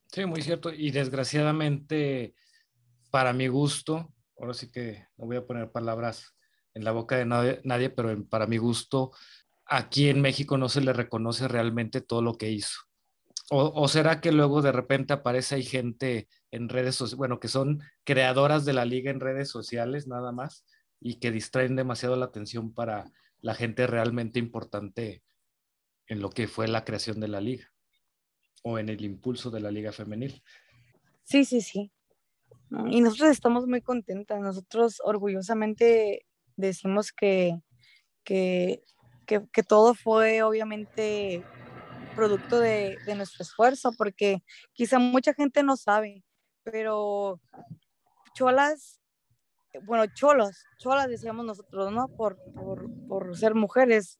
Sí, 0.08 0.26
muy 0.26 0.42
cierto. 0.42 0.72
Y 0.72 0.92
desgraciadamente, 0.92 2.36
para 3.10 3.34
mi 3.34 3.48
gusto, 3.48 4.14
ahora 4.38 4.54
sí 4.54 4.70
que 4.72 5.08
no 5.18 5.26
voy 5.26 5.38
a 5.38 5.46
poner 5.48 5.72
palabras 5.72 6.36
en 6.74 6.84
la 6.84 6.92
boca 6.92 7.16
de 7.16 7.26
nadie, 7.26 7.62
nadie 7.64 7.90
pero 7.90 8.24
para 8.28 8.46
mi 8.46 8.58
gusto, 8.58 9.12
aquí 9.66 10.10
en 10.10 10.22
México 10.22 10.58
no 10.58 10.70
se 10.70 10.82
le 10.82 10.92
reconoce 10.92 11.48
realmente 11.48 12.02
todo 12.02 12.22
lo 12.22 12.38
que 12.38 12.52
hizo. 12.52 12.82
O, 13.56 13.88
será 13.88 14.20
que 14.20 14.32
luego 14.32 14.64
de 14.64 14.72
repente 14.72 15.14
aparece 15.14 15.56
hay 15.56 15.64
gente 15.64 16.28
en 16.50 16.70
redes 16.70 16.96
sociales, 16.96 17.18
bueno, 17.18 17.40
que 17.40 17.48
son 17.48 17.84
creadoras 18.04 18.66
de 18.66 18.74
la 18.74 18.84
liga 18.84 19.12
en 19.12 19.20
redes 19.20 19.50
sociales 19.50 20.08
nada 20.08 20.32
más 20.32 20.66
y 21.00 21.20
que 21.20 21.30
distraen 21.30 21.76
demasiado 21.76 22.16
la 22.16 22.26
atención 22.26 22.74
para 22.74 23.12
la 23.42 23.54
gente 23.54 23.86
realmente 23.86 24.40
importante 24.40 25.22
en 26.08 26.20
lo 26.20 26.32
que 26.32 26.48
fue 26.48 26.68
la 26.68 26.84
creación 26.84 27.20
de 27.20 27.28
la 27.28 27.42
liga 27.42 27.72
o 28.64 28.80
en 28.80 28.90
el 28.90 29.06
impulso 29.06 29.52
de 29.52 29.60
la 29.60 29.70
liga 29.70 29.92
femenil. 29.92 30.42
Sí, 31.24 31.46
sí, 31.46 31.62
sí. 31.62 31.92
Y 32.88 33.02
nosotros 33.02 33.30
estamos 33.30 33.68
muy 33.68 33.82
contentas. 33.82 34.42
Nosotros 34.42 35.00
orgullosamente 35.04 36.26
decimos 36.56 37.12
que, 37.12 37.60
que, 38.24 38.82
que, 39.28 39.46
que 39.52 39.62
todo 39.62 39.94
fue 39.94 40.42
obviamente 40.42 41.46
producto 42.16 42.60
de, 42.60 42.98
nuestro 43.16 43.44
esfuerzo, 43.44 43.92
porque 43.98 44.44
quizá 44.74 45.00
mucha 45.00 45.34
gente 45.34 45.64
no 45.64 45.78
sabe, 45.78 46.24
pero 46.64 47.40
cholas, 48.34 49.02
bueno, 49.84 50.06
cholos, 50.14 50.64
cholas 50.78 51.08
decíamos 51.08 51.46
nosotros, 51.46 51.92
¿no? 51.92 52.08
Por, 52.10 52.38
por, 52.54 52.90
por 53.08 53.38
ser 53.38 53.56
mujeres, 53.56 54.20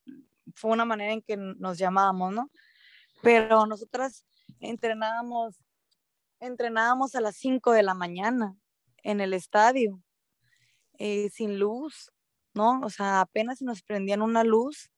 fue 0.56 0.72
una 0.72 0.86
manera 0.86 1.14
en 1.14 1.22
que 1.22 1.38
nos 1.38 1.78
llamábamos, 1.78 2.34
¿no? 2.34 2.52
Pero 3.22 3.66
nosotras 3.66 4.26
entrenábamos, 4.60 5.60
entrenábamos 6.40 7.16
a 7.16 7.22
las 7.22 7.36
5 7.38 7.72
de 7.72 7.84
la 7.84 7.94
mañana 7.94 8.56
en 9.04 9.22
el 9.22 9.34
estadio, 9.34 10.02
eh, 10.98 11.30
sin 11.30 11.60
luz, 11.60 12.12
¿no? 12.54 12.82
O 12.82 12.90
sea, 12.90 13.22
apenas 13.22 13.62
nos 13.62 13.82
prendían 13.82 14.22
una 14.22 14.44
luz 14.44 14.92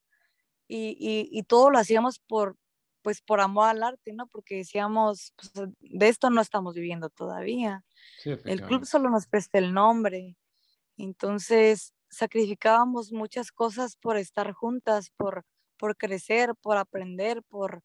y, 0.68 0.98
y, 1.00 1.30
y 1.32 1.44
todo 1.44 1.70
lo 1.70 1.78
hacíamos 1.78 2.20
por, 2.20 2.58
pues 3.06 3.22
por 3.22 3.40
amor 3.40 3.70
al 3.70 3.84
arte, 3.84 4.14
¿no? 4.14 4.26
Porque 4.26 4.56
decíamos, 4.56 5.32
pues, 5.36 5.70
de 5.80 6.08
esto 6.08 6.32
no 6.32 6.42
estamos 6.42 6.74
viviendo 6.74 7.12
todavía. 7.12 7.86
el 8.24 8.64
club 8.64 8.84
solo 8.84 9.12
nos 9.12 9.28
presta 9.28 9.60
el 9.60 9.76
nombre. 9.76 10.36
Entonces, 10.98 11.94
sacrificábamos 12.10 13.12
muchas 13.12 13.52
cosas 13.52 13.96
por 13.96 14.18
estar 14.18 14.54
juntas, 14.54 15.12
por, 15.18 15.44
por 15.78 15.98
crecer, 15.98 16.56
por 16.60 16.78
aprender, 16.78 17.44
por, 17.44 17.84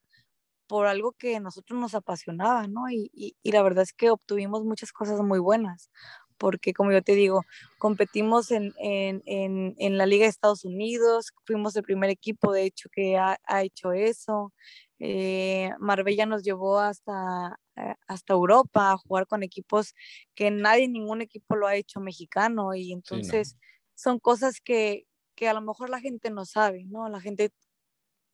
por 0.67 0.87
algo 0.87 1.13
que 1.13 1.37
a 1.37 1.41
nosotros 1.41 1.79
nos 1.79 1.95
apasionaba, 1.95 2.67
¿no? 2.67 2.89
Y, 2.89 3.11
y, 3.13 3.37
y, 3.43 3.53
la 3.53 3.63
verdad 3.63 3.83
es 3.83 3.93
que 3.93 4.09
obtuvimos 4.09 4.65
muchas 4.65 4.91
cosas 4.91 5.21
muy 5.21 5.39
buenas, 5.39 5.91
porque 6.39 6.73
como 6.73 6.93
yo 6.93 7.03
te 7.03 7.15
digo, 7.15 7.43
competimos 7.79 8.53
en, 8.53 8.73
en, 8.79 9.23
en, 9.27 9.75
en 9.77 9.99
la 9.99 10.07
Liga 10.07 10.25
de 10.25 10.31
Estados 10.31 10.65
Unidos, 10.65 11.33
fuimos 11.45 11.77
el 11.77 11.83
primer 11.83 12.09
equipo, 12.09 12.55
de 12.55 12.65
hecho, 12.65 12.89
que 12.91 13.19
ha, 13.19 13.37
ha 13.45 13.63
hecho 13.65 13.93
eso, 13.93 14.55
eh, 15.01 15.71
Marbella 15.79 16.27
nos 16.27 16.43
llevó 16.43 16.79
hasta, 16.79 17.59
eh, 17.77 17.95
hasta 18.07 18.35
Europa 18.35 18.93
a 18.93 18.99
jugar 18.99 19.27
con 19.27 19.43
equipos 19.43 19.95
que 20.35 20.51
nadie, 20.51 20.89
ningún 20.89 21.23
equipo 21.23 21.57
lo 21.57 21.67
ha 21.67 21.75
hecho 21.75 22.01
mexicano 22.01 22.75
y 22.75 22.93
entonces 22.93 23.57
son 23.95 24.19
cosas 24.19 24.61
que, 24.61 25.07
que 25.35 25.49
a 25.49 25.55
lo 25.55 25.63
mejor 25.63 25.89
la 25.89 26.01
gente 26.01 26.31
no 26.31 26.45
sabe, 26.45 26.85
¿no? 26.85 27.09
La 27.09 27.21
gente 27.21 27.51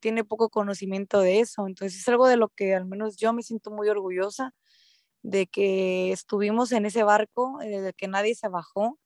tiene 0.01 0.25
poco 0.25 0.49
conocimiento 0.49 1.21
de 1.21 1.39
eso, 1.39 1.67
entonces 1.67 1.99
es 2.01 2.07
algo 2.09 2.27
de 2.27 2.37
lo 2.37 2.49
que 2.49 2.75
al 2.75 2.85
menos 2.85 3.15
yo 3.15 3.31
me 3.31 3.43
siento 3.43 3.71
muy 3.71 3.87
orgullosa 3.87 4.53
de 5.23 5.47
que 5.47 6.11
estuvimos 6.11 6.73
en 6.73 6.85
ese 6.85 7.03
barco, 7.03 7.61
eh, 7.61 7.81
de 7.81 7.93
que 7.93 8.09
nadie 8.09 8.35
se 8.35 8.49
bajó 8.49 8.99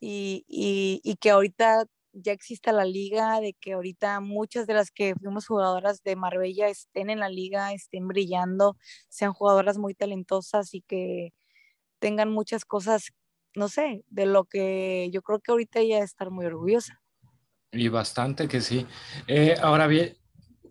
y, 0.00 0.44
y, 0.46 1.00
y 1.02 1.16
que 1.16 1.30
ahorita 1.30 1.86
ya 2.12 2.32
exista 2.32 2.72
la 2.72 2.84
liga, 2.84 3.40
de 3.40 3.54
que 3.54 3.72
ahorita 3.72 4.20
muchas 4.20 4.66
de 4.66 4.74
las 4.74 4.90
que 4.90 5.14
fuimos 5.14 5.46
jugadoras 5.46 6.02
de 6.02 6.16
Marbella 6.16 6.68
estén 6.68 7.10
en 7.10 7.20
la 7.20 7.28
liga, 7.28 7.72
estén 7.72 8.08
brillando, 8.08 8.76
sean 9.08 9.32
jugadoras 9.32 9.78
muy 9.78 9.94
talentosas 9.94 10.74
y 10.74 10.82
que 10.82 11.32
tengan 11.98 12.30
muchas 12.30 12.64
cosas, 12.64 13.12
no 13.54 13.68
sé, 13.68 14.04
de 14.08 14.26
lo 14.26 14.44
que 14.44 15.08
yo 15.12 15.22
creo 15.22 15.40
que 15.40 15.52
ahorita 15.52 15.80
ella 15.80 16.02
estar 16.02 16.30
muy 16.30 16.46
orgullosa. 16.46 17.00
Y 17.72 17.88
bastante 17.88 18.48
que 18.48 18.60
sí. 18.60 18.86
Eh, 19.28 19.54
ahora 19.60 19.86
bien, 19.86 20.16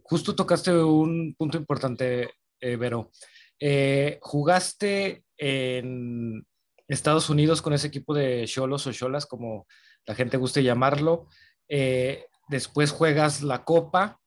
justo 0.03 0.35
tocaste 0.35 0.73
un 0.73 1.33
punto 1.37 1.57
importante, 1.57 2.31
eh, 2.59 2.75
Vero. 2.75 3.11
Eh, 3.59 4.19
jugaste 4.21 5.23
en 5.37 6.45
Estados 6.87 7.29
Unidos 7.29 7.61
con 7.61 7.73
ese 7.73 7.87
equipo 7.87 8.13
de 8.13 8.45
Cholos 8.47 8.87
o 8.87 8.91
Cholas, 8.91 9.25
como 9.25 9.67
la 10.09 10.15
gente 10.15 10.37
guste 10.37 10.63
llamarlo. 10.63 11.27
Eh, 11.67 12.25
después 12.47 12.89
juegas 12.89 13.43
la 13.43 13.63
Copa 13.63 14.19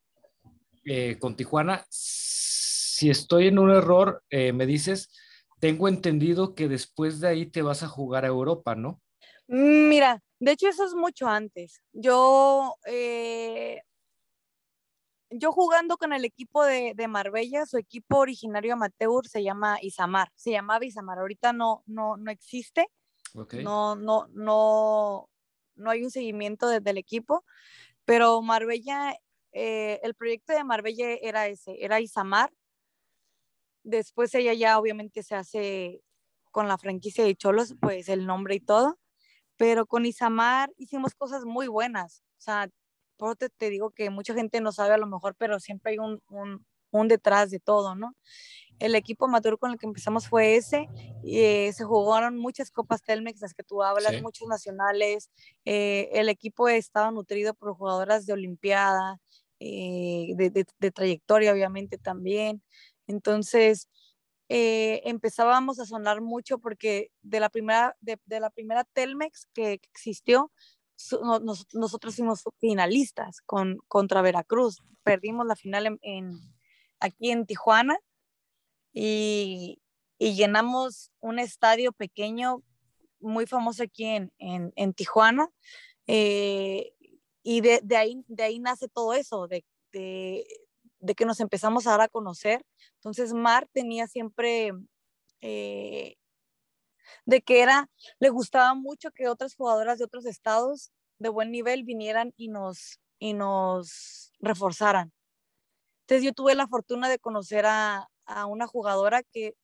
eh, 0.84 1.18
con 1.18 1.34
Tijuana. 1.34 1.84
Si 1.90 3.10
estoy 3.10 3.48
en 3.48 3.58
un 3.58 3.72
error, 3.72 4.22
eh, 4.30 4.52
me 4.52 4.64
dices, 4.64 5.10
tengo 5.58 5.88
entendido 5.88 6.54
que 6.54 6.68
después 6.68 7.18
de 7.18 7.26
ahí 7.26 7.46
te 7.46 7.62
vas 7.62 7.82
a 7.82 7.88
jugar 7.88 8.24
a 8.24 8.28
Europa, 8.28 8.76
¿no? 8.76 9.02
Mira, 9.48 10.22
de 10.38 10.52
hecho 10.52 10.68
eso 10.68 10.84
es 10.84 10.94
mucho 10.94 11.26
antes. 11.26 11.82
Yo, 11.92 12.76
yo 15.30 15.50
jugando 15.50 15.96
con 15.96 16.12
el 16.12 16.24
equipo 16.24 16.64
de, 16.64 16.92
de, 16.94 17.08
Marbella, 17.08 17.66
su 17.66 17.76
equipo 17.76 18.18
originario 18.18 18.74
amateur 18.74 19.26
se 19.26 19.42
llama 19.42 19.78
Isamar, 19.82 20.30
se 20.36 20.52
llamaba 20.52 20.84
Isamar, 20.84 21.18
ahorita 21.18 21.52
no, 21.52 21.82
no, 21.86 22.16
no 22.16 22.30
existe. 22.30 22.86
Okay. 23.34 23.64
No, 23.64 23.96
no, 23.96 24.28
no, 24.28 25.28
no 25.74 25.90
hay 25.90 26.04
un 26.04 26.10
seguimiento 26.10 26.68
desde 26.68 26.90
el 26.90 26.98
equipo, 26.98 27.44
pero 28.04 28.42
Marbella, 28.42 29.16
eh, 29.52 30.00
el 30.02 30.14
proyecto 30.14 30.52
de 30.52 30.64
Marbella 30.64 31.06
era 31.22 31.46
ese, 31.48 31.76
era 31.84 32.00
Isamar. 32.00 32.52
Después 33.84 34.34
ella 34.34 34.54
ya 34.54 34.78
obviamente 34.78 35.22
se 35.22 35.34
hace 35.34 36.02
con 36.50 36.68
la 36.68 36.78
franquicia 36.78 37.24
de 37.24 37.34
Cholos, 37.34 37.74
pues 37.80 38.08
el 38.08 38.26
nombre 38.26 38.54
y 38.54 38.60
todo, 38.60 38.98
pero 39.56 39.86
con 39.86 40.06
Isamar 40.06 40.70
hicimos 40.76 41.14
cosas 41.14 41.44
muy 41.44 41.68
buenas. 41.68 42.22
O 42.38 42.40
sea, 42.42 42.68
por 43.16 43.36
te, 43.36 43.70
digo 43.70 43.90
que 43.90 44.10
mucha 44.10 44.34
gente 44.34 44.60
no 44.60 44.72
sabe 44.72 44.94
a 44.94 44.98
lo 44.98 45.06
mejor, 45.06 45.34
pero 45.36 45.60
siempre 45.60 45.92
hay 45.92 45.98
un, 45.98 46.20
un, 46.28 46.66
un 46.90 47.08
detrás 47.08 47.50
de 47.50 47.60
todo, 47.60 47.94
¿no? 47.94 48.14
El 48.78 48.94
equipo 48.94 49.26
amateur 49.26 49.58
con 49.58 49.72
el 49.72 49.78
que 49.78 49.86
empezamos 49.86 50.28
fue 50.28 50.56
ese. 50.56 50.88
Y, 51.22 51.38
eh, 51.38 51.72
se 51.72 51.84
jugaron 51.84 52.38
muchas 52.38 52.70
copas 52.70 53.02
Telmex, 53.02 53.40
las 53.40 53.54
que 53.54 53.62
tú 53.62 53.82
hablas, 53.82 54.20
muchos 54.22 54.48
nacionales. 54.48 55.30
Eh, 55.64 56.10
el 56.12 56.28
equipo 56.28 56.68
estaba 56.68 57.10
nutrido 57.10 57.54
por 57.54 57.74
jugadoras 57.74 58.26
de 58.26 58.32
Olimpiada, 58.32 59.20
eh, 59.60 60.34
de, 60.36 60.90
trayectoria, 60.90 61.52
obviamente 61.52 61.98
también. 61.98 62.62
Entonces, 63.06 63.88
empezábamos 64.48 65.78
a 65.78 65.86
sonar 65.86 66.20
mucho 66.20 66.58
porque 66.58 67.10
de 67.22 67.40
la 67.40 67.48
primera, 67.48 67.96
de, 68.00 68.18
la 68.40 68.50
primera 68.50 68.84
Telmex 68.84 69.46
que, 69.54 69.74
existió, 69.74 70.52
nosotros 71.72 72.16
fuimos 72.16 72.42
finalistas 72.58 73.40
con, 73.46 73.78
contra 73.88 74.22
Veracruz. 74.22 74.82
Perdimos 75.02 75.46
la 75.46 75.56
final 75.56 75.98
en 76.02 76.38
aquí 77.02 77.30
en 77.30 77.46
Tijuana 77.46 77.98
y, 78.92 79.78
llenamos 80.18 81.10
un 81.20 81.40
estadio 81.40 81.92
pequeño 81.92 82.62
muy 83.18 83.46
famoso 83.46 83.82
aquí 83.82 84.04
en, 84.04 84.32
en, 84.38 84.94
Tijuana. 84.94 85.48
Eh, 86.06 86.92
y 87.42 87.60
de, 87.60 87.80
de, 87.82 87.96
ahí, 87.96 88.24
de 88.28 88.42
ahí 88.44 88.58
nace 88.60 88.88
todo 88.88 89.14
eso, 89.14 89.48
de, 89.48 89.64
de, 89.92 91.14
que 91.16 91.24
nos 91.24 91.40
empezamos 91.40 91.86
a 91.86 91.92
dar 91.92 92.02
a 92.02 92.08
conocer. 92.08 92.64
Entonces, 92.96 93.32
Mar 93.32 93.68
tenía 93.72 94.06
siempre, 94.06 94.72
eh, 95.40 96.16
de 97.26 97.42
que 97.42 97.60
era, 97.62 97.90
le 98.20 98.28
gustaba 98.30 98.74
mucho 98.74 99.10
que 99.10 99.28
otras 99.28 99.54
jugadoras 99.54 99.98
de 99.98 100.04
otros 100.04 100.24
estados 100.26 100.92
de 101.18 101.28
buen 101.28 101.50
nivel 101.50 101.84
vinieran 101.84 102.32
y 102.36 102.48
nos, 102.48 103.00
y 103.18 103.32
nos 103.34 104.32
reforzaran. 104.38 105.12
Entonces 106.02 106.24
yo 106.24 106.32
tuve 106.32 106.54
la 106.54 106.66
fortuna 106.66 107.08
de 107.08 107.18
conocer 107.18 107.64
a, 107.66 108.08
una 108.48 108.66
jugadora 108.66 109.22
que, 109.22 109.54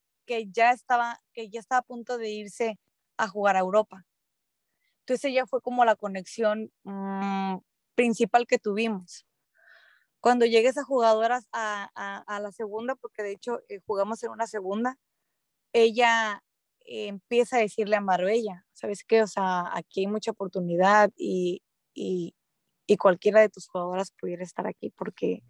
ya 0.53 0.73
estaba, 0.73 1.21
que 1.33 1.49
ya 1.49 1.61
estaba 1.61 1.81
a 1.81 1.83
punto 1.83 2.19
de 2.19 2.31
irse 2.31 2.79
a 3.17 3.29
jugar 3.29 3.57
a 3.57 3.61
Europa. 3.61 4.07
Entonces 5.01 5.25
ella 5.31 5.47
fue 5.47 5.63
como 5.63 5.85
la 5.85 5.97
conexión 5.97 6.71
mm, 6.85 7.59
principal 7.95 8.47
que 8.47 8.59
tuvimos. 8.59 9.25
Cuando 10.21 10.45
llegué 10.45 10.69
esa 10.69 10.85
jugadora 10.85 11.41
a, 11.53 12.41
la 12.41 12.53
segunda, 12.53 12.95
porque 12.97 13.23
de 13.23 13.33
hecho 13.33 13.61
eh, 13.69 13.81
jugamos 13.87 14.23
en 14.23 14.31
una 14.31 14.47
segunda, 14.47 14.99
ella 15.73 16.43
empieza 16.81 17.57
a 17.57 17.61
decirle 17.61 17.97
a 17.97 18.01
Marbella, 18.01 18.67
¿sabes 18.73 19.05
qué? 19.05 19.23
O 19.23 19.27
sea, 19.27 19.65
aquí 19.77 20.01
hay 20.01 20.07
mucha 20.07 20.31
oportunidad 20.31 21.11
y, 21.17 21.63
y, 21.95 22.35
y 22.87 22.97
cualquiera 22.97 23.41
de 23.41 23.51
tus 23.51 23.69
jugadoras 23.69 24.13
pudiera 24.13 24.43
estar 24.43 24.67
aquí 24.67 24.91
porque 24.91 25.43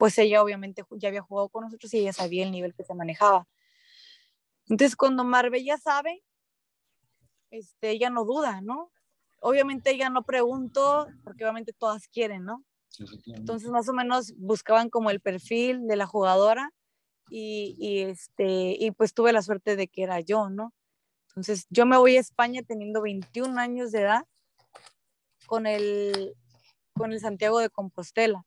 pues 0.00 0.16
ella 0.16 0.42
obviamente 0.42 0.82
ya 0.92 1.10
había 1.10 1.20
jugado 1.20 1.50
con 1.50 1.64
nosotros 1.64 1.92
y 1.92 1.98
ella 1.98 2.14
sabía 2.14 2.42
el 2.42 2.50
nivel 2.50 2.72
que 2.72 2.84
se 2.84 2.94
manejaba. 2.94 3.46
Entonces, 4.66 4.96
cuando 4.96 5.24
Marbella 5.24 5.76
sabe, 5.76 6.24
este, 7.50 7.90
ella 7.90 8.08
no 8.08 8.24
duda, 8.24 8.62
¿no? 8.62 8.90
Obviamente 9.40 9.90
ella 9.90 10.08
no 10.08 10.22
preguntó, 10.22 11.06
porque 11.22 11.44
obviamente 11.44 11.74
todas 11.74 12.08
quieren, 12.08 12.46
¿no? 12.46 12.64
Entonces, 13.26 13.68
más 13.68 13.90
o 13.90 13.92
menos 13.92 14.32
buscaban 14.38 14.88
como 14.88 15.10
el 15.10 15.20
perfil 15.20 15.86
de 15.86 15.96
la 15.96 16.06
jugadora 16.06 16.72
y, 17.28 17.76
y, 17.78 17.98
este, 17.98 18.78
y 18.80 18.92
pues 18.92 19.12
tuve 19.12 19.34
la 19.34 19.42
suerte 19.42 19.76
de 19.76 19.86
que 19.86 20.02
era 20.02 20.20
yo, 20.20 20.48
¿no? 20.48 20.72
Entonces, 21.28 21.66
yo 21.68 21.84
me 21.84 21.98
voy 21.98 22.16
a 22.16 22.20
España 22.20 22.62
teniendo 22.66 23.02
21 23.02 23.60
años 23.60 23.92
de 23.92 24.00
edad 24.00 24.24
con 25.44 25.66
el, 25.66 26.34
con 26.94 27.12
el 27.12 27.20
Santiago 27.20 27.58
de 27.58 27.68
Compostela. 27.68 28.46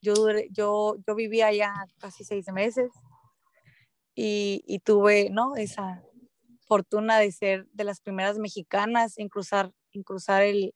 Yo, 0.00 0.14
yo, 0.50 0.96
yo 1.06 1.14
vivía 1.14 1.48
allá 1.48 1.72
casi 1.98 2.24
seis 2.24 2.46
meses 2.52 2.90
y, 4.14 4.80
tuve, 4.84 5.30
¿no? 5.30 5.56
Esa 5.56 6.02
fortuna 6.66 7.18
de 7.18 7.30
ser 7.32 7.66
de 7.72 7.84
las 7.84 8.00
primeras 8.00 8.38
mexicanas 8.38 9.18
en 9.18 9.28
cruzar, 9.28 9.72
en 9.92 10.02
cruzar 10.02 10.42
el, 10.42 10.72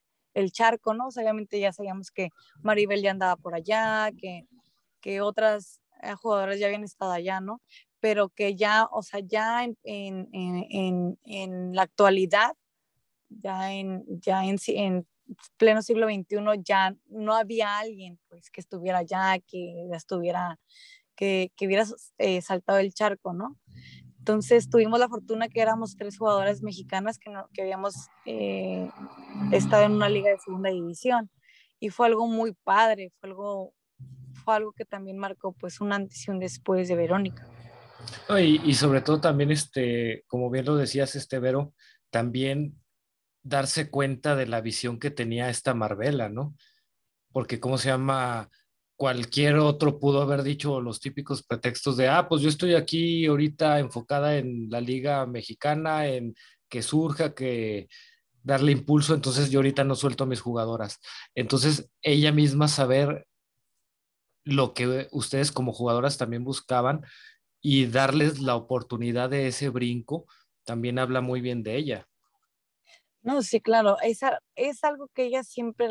charco, 0.51 0.93
¿no? 0.93 1.07
obviamente 1.07 1.59
ya 1.59 1.73
sabíamos 1.73 2.09
que 2.09 2.29
Maribel 2.61 3.01
ya 3.01 3.11
andaba 3.11 3.35
por 3.35 3.53
allá, 3.53 4.11
que, 4.17 4.47
que 5.01 5.19
otras 5.19 5.81
eh, 6.01 6.13
jugadoras 6.13 6.59
ya 6.59 6.67
habían 6.67 6.83
estado 6.83 7.11
allá, 7.11 7.41
¿no? 7.41 7.61
Pero 7.99 8.29
que 8.29 8.55
ya, 8.55 8.87
o 8.91 9.03
sea, 9.03 9.19
ya 9.19 9.63
en, 9.63 9.77
en, 9.83 10.29
en, 10.31 11.19
en 11.23 11.75
la 11.75 11.83
actualidad, 11.83 12.53
ya 13.29 13.73
en, 13.73 14.05
ya 14.19 14.45
en 14.45 15.07
pleno 15.57 15.81
siglo 15.81 16.07
XXI 16.07 16.61
ya 16.63 16.95
no 17.07 17.35
había 17.35 17.79
alguien 17.79 18.19
pues 18.27 18.49
que 18.49 18.61
estuviera 18.61 18.99
allá, 18.99 19.39
que 19.39 19.89
estuviera, 19.93 20.59
que, 21.15 21.51
que 21.55 21.67
hubiera 21.67 21.85
eh, 22.17 22.41
saltado 22.41 22.79
el 22.79 22.93
charco, 22.93 23.33
¿no? 23.33 23.57
Entonces 24.19 24.69
tuvimos 24.69 24.99
la 24.99 25.09
fortuna 25.09 25.49
que 25.49 25.61
éramos 25.61 25.95
tres 25.95 26.17
jugadoras 26.17 26.61
mexicanas 26.61 27.17
que, 27.17 27.31
no, 27.31 27.49
que 27.53 27.63
habíamos 27.63 27.95
eh, 28.25 28.87
estado 29.51 29.85
en 29.85 29.93
una 29.93 30.09
liga 30.09 30.29
de 30.29 30.37
segunda 30.37 30.69
división 30.69 31.29
y 31.79 31.89
fue 31.89 32.05
algo 32.05 32.27
muy 32.27 32.53
padre, 32.63 33.11
fue 33.19 33.29
algo, 33.29 33.73
fue 34.33 34.55
algo 34.55 34.73
que 34.73 34.85
también 34.85 35.17
marcó 35.17 35.53
pues 35.53 35.81
una 35.81 35.95
antes 35.95 36.27
y 36.27 36.31
un 36.31 36.39
después 36.39 36.87
de 36.87 36.95
Verónica. 36.95 37.47
Y, 38.29 38.61
y, 38.63 38.73
sobre 38.75 39.01
todo 39.01 39.19
también, 39.19 39.51
este, 39.51 40.23
como 40.27 40.49
bien 40.49 40.65
lo 40.65 40.75
decías, 40.75 41.15
este 41.15 41.39
Vero, 41.39 41.73
también 42.09 42.80
darse 43.43 43.89
cuenta 43.89 44.35
de 44.35 44.45
la 44.47 44.61
visión 44.61 44.99
que 44.99 45.11
tenía 45.11 45.49
esta 45.49 45.73
Marbella, 45.73 46.29
¿no? 46.29 46.55
Porque, 47.31 47.59
¿cómo 47.59 47.77
se 47.77 47.89
llama? 47.89 48.49
Cualquier 48.95 49.57
otro 49.57 49.99
pudo 49.99 50.21
haber 50.21 50.43
dicho 50.43 50.79
los 50.79 50.99
típicos 50.99 51.43
pretextos 51.43 51.97
de, 51.97 52.07
ah, 52.07 52.27
pues 52.29 52.41
yo 52.41 52.49
estoy 52.49 52.75
aquí 52.75 53.25
ahorita 53.25 53.79
enfocada 53.79 54.37
en 54.37 54.69
la 54.69 54.79
liga 54.79 55.25
mexicana, 55.25 56.07
en 56.07 56.35
que 56.69 56.83
surja, 56.83 57.33
que 57.33 57.87
darle 58.43 58.71
impulso, 58.71 59.13
entonces 59.13 59.49
yo 59.49 59.59
ahorita 59.59 59.83
no 59.83 59.95
suelto 59.95 60.23
a 60.23 60.27
mis 60.27 60.41
jugadoras. 60.41 60.99
Entonces, 61.35 61.89
ella 62.01 62.31
misma 62.31 62.67
saber 62.67 63.27
lo 64.43 64.73
que 64.73 65.07
ustedes 65.11 65.51
como 65.51 65.73
jugadoras 65.73 66.17
también 66.17 66.43
buscaban 66.43 67.01
y 67.61 67.85
darles 67.85 68.39
la 68.39 68.55
oportunidad 68.55 69.29
de 69.29 69.47
ese 69.47 69.69
brinco, 69.69 70.25
también 70.63 70.99
habla 70.99 71.21
muy 71.21 71.41
bien 71.41 71.63
de 71.63 71.75
ella. 71.77 72.07
No, 73.23 73.41
sí, 73.43 73.61
claro, 73.61 73.97
es, 74.01 74.21
es 74.55 74.83
algo 74.83 75.07
que 75.13 75.25
ella 75.25 75.43
siempre 75.43 75.87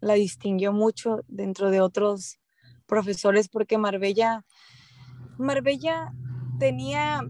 la 0.00 0.14
distinguió 0.14 0.72
mucho 0.72 1.20
dentro 1.28 1.70
de 1.70 1.80
otros 1.80 2.38
profesores 2.86 3.48
porque 3.48 3.78
Marbella, 3.78 4.44
Marbella 5.38 6.12
tenía, 6.58 7.22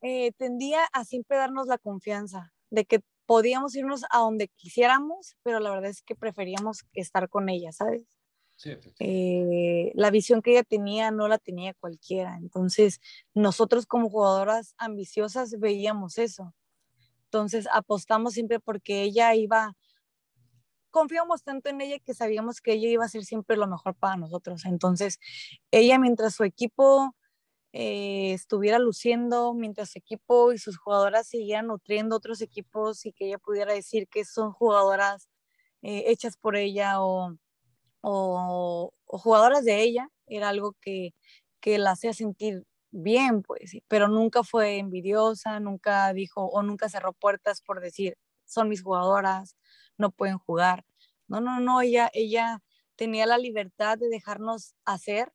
eh, 0.00 0.32
tendía 0.32 0.84
a 0.92 1.04
siempre 1.04 1.36
darnos 1.36 1.66
la 1.66 1.76
confianza 1.76 2.52
de 2.70 2.86
que 2.86 3.00
podíamos 3.26 3.76
irnos 3.76 4.04
a 4.10 4.20
donde 4.20 4.48
quisiéramos, 4.48 5.36
pero 5.42 5.60
la 5.60 5.70
verdad 5.70 5.90
es 5.90 6.00
que 6.00 6.14
preferíamos 6.14 6.86
estar 6.94 7.28
con 7.28 7.50
ella, 7.50 7.72
¿sabes? 7.72 8.06
Eh, 8.98 9.92
la 9.94 10.10
visión 10.10 10.42
que 10.42 10.52
ella 10.52 10.64
tenía 10.64 11.10
no 11.10 11.28
la 11.28 11.38
tenía 11.38 11.74
cualquiera. 11.74 12.36
Entonces, 12.38 13.00
nosotros 13.34 13.86
como 13.86 14.10
jugadoras 14.10 14.74
ambiciosas 14.78 15.58
veíamos 15.58 16.18
eso. 16.18 16.54
Entonces, 17.24 17.68
apostamos 17.72 18.34
siempre 18.34 18.58
porque 18.58 19.02
ella 19.02 19.34
iba, 19.34 19.76
confiamos 20.90 21.42
tanto 21.42 21.68
en 21.68 21.80
ella 21.80 21.98
que 22.00 22.14
sabíamos 22.14 22.60
que 22.60 22.72
ella 22.72 22.88
iba 22.88 23.04
a 23.04 23.06
hacer 23.06 23.24
siempre 23.24 23.56
lo 23.56 23.66
mejor 23.66 23.94
para 23.94 24.16
nosotros. 24.16 24.64
Entonces, 24.64 25.18
ella 25.70 25.98
mientras 25.98 26.34
su 26.34 26.44
equipo 26.44 27.14
eh, 27.72 28.32
estuviera 28.32 28.78
luciendo, 28.78 29.54
mientras 29.54 29.90
su 29.90 29.98
equipo 29.98 30.52
y 30.52 30.58
sus 30.58 30.78
jugadoras 30.78 31.28
siguieran 31.28 31.66
nutriendo 31.68 32.16
otros 32.16 32.40
equipos 32.40 33.04
y 33.06 33.12
que 33.12 33.26
ella 33.26 33.38
pudiera 33.38 33.74
decir 33.74 34.08
que 34.08 34.24
son 34.24 34.52
jugadoras 34.52 35.28
eh, 35.82 36.04
hechas 36.06 36.36
por 36.36 36.56
ella 36.56 37.02
o 37.02 37.36
o, 38.00 38.92
jugadoras 39.06 39.64
de 39.64 39.82
ella, 39.82 40.08
era 40.26 40.50
algo 40.50 40.74
que, 40.80 41.14
que 41.60 41.78
la 41.78 41.92
hacía 41.92 42.12
sentir 42.12 42.64
bien, 42.90 43.42
pues, 43.42 43.72
pero 43.88 44.08
nunca 44.08 44.44
fue 44.44 44.78
envidiosa, 44.78 45.60
nunca 45.60 46.12
dijo 46.12 46.46
o 46.46 46.62
nunca 46.62 46.88
cerró 46.88 47.12
puertas 47.12 47.60
por 47.62 47.80
decir, 47.80 48.16
son 48.44 48.68
mis 48.68 48.82
jugadoras, 48.82 49.56
no 49.98 50.10
pueden 50.10 50.38
jugar. 50.38 50.84
No, 51.28 51.40
no, 51.40 51.60
no, 51.60 51.82
ella, 51.82 52.10
ella 52.14 52.62
tenía 52.96 53.26
la 53.26 53.38
libertad 53.38 53.98
de 53.98 54.08
dejarnos 54.08 54.74
hacer, 54.84 55.32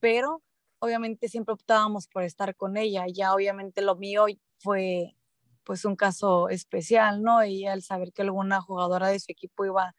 pero 0.00 0.42
obviamente 0.80 1.28
siempre 1.28 1.54
optábamos 1.54 2.08
por 2.08 2.24
estar 2.24 2.56
con 2.56 2.76
ella. 2.76 3.06
Ya 3.12 3.34
obviamente 3.34 3.82
lo 3.82 3.96
mío 3.96 4.26
fue 4.58 5.16
pues 5.64 5.84
un 5.84 5.96
caso 5.96 6.48
especial, 6.48 7.22
¿no? 7.22 7.44
Y 7.44 7.66
al 7.66 7.82
saber 7.82 8.12
que 8.12 8.22
alguna 8.22 8.60
jugadora 8.60 9.08
de 9.08 9.20
su 9.20 9.32
equipo 9.32 9.64
iba 9.64 9.94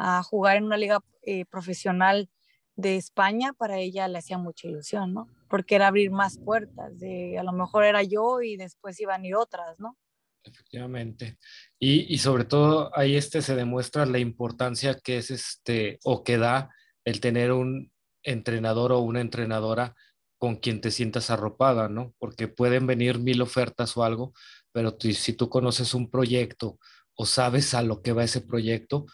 a 0.00 0.22
jugar 0.22 0.56
en 0.56 0.64
una 0.64 0.76
liga 0.76 1.00
eh, 1.22 1.44
profesional 1.46 2.28
de 2.76 2.96
España, 2.96 3.52
para 3.52 3.78
ella 3.78 4.08
le 4.08 4.18
hacía 4.18 4.38
mucha 4.38 4.68
ilusión, 4.68 5.12
¿no? 5.12 5.28
Porque 5.48 5.74
era 5.74 5.88
abrir 5.88 6.10
más 6.10 6.38
puertas, 6.38 6.98
de 6.98 7.38
a 7.38 7.42
lo 7.42 7.52
mejor 7.52 7.84
era 7.84 8.02
yo 8.02 8.40
y 8.40 8.56
después 8.56 8.98
iban 9.00 9.22
a 9.22 9.26
ir 9.26 9.34
otras, 9.34 9.78
¿no? 9.78 9.96
Efectivamente. 10.42 11.36
Y, 11.78 12.12
y, 12.12 12.18
sobre 12.18 12.44
todo 12.44 12.90
ahí 12.96 13.16
este 13.16 13.42
se 13.42 13.54
demuestra 13.54 14.06
la 14.06 14.18
importancia 14.18 14.98
que 14.98 15.18
es 15.18 15.30
este 15.30 15.98
o 16.02 16.24
que 16.24 16.38
da 16.38 16.70
el 17.04 17.20
tener 17.20 17.52
un, 17.52 17.92
entrenador 18.22 18.92
o 18.92 19.00
una 19.00 19.20
entrenadora 19.20 19.94
con 20.38 20.56
quien 20.56 20.80
te 20.80 20.90
sientas 20.90 21.30
arropada, 21.30 21.88
¿no? 21.88 22.14
Porque 22.18 22.48
pueden 22.48 22.86
venir 22.86 23.18
mil 23.18 23.42
ofertas 23.42 23.96
o 23.96 24.04
algo, 24.04 24.32
pero 24.72 24.96
si 24.98 25.32
tú 25.34 25.50
conoces 25.50 25.94
un 25.94 26.10
proyecto 26.10 26.78
o 27.14 27.26
sabes 27.26 27.74
a 27.74 27.82
lo 27.82 28.00
que 28.00 28.12
va 28.12 28.24
ese 28.24 28.40
proyecto, 28.40 29.06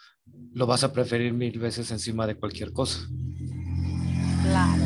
lo 0.57 0.65
vas 0.65 0.83
a 0.83 0.91
preferir 0.91 1.33
mil 1.33 1.59
veces 1.59 1.91
encima 1.91 2.25
de 2.25 2.35
cualquier 2.35 2.73
cosa. 2.73 3.07
Claro. 4.41 4.83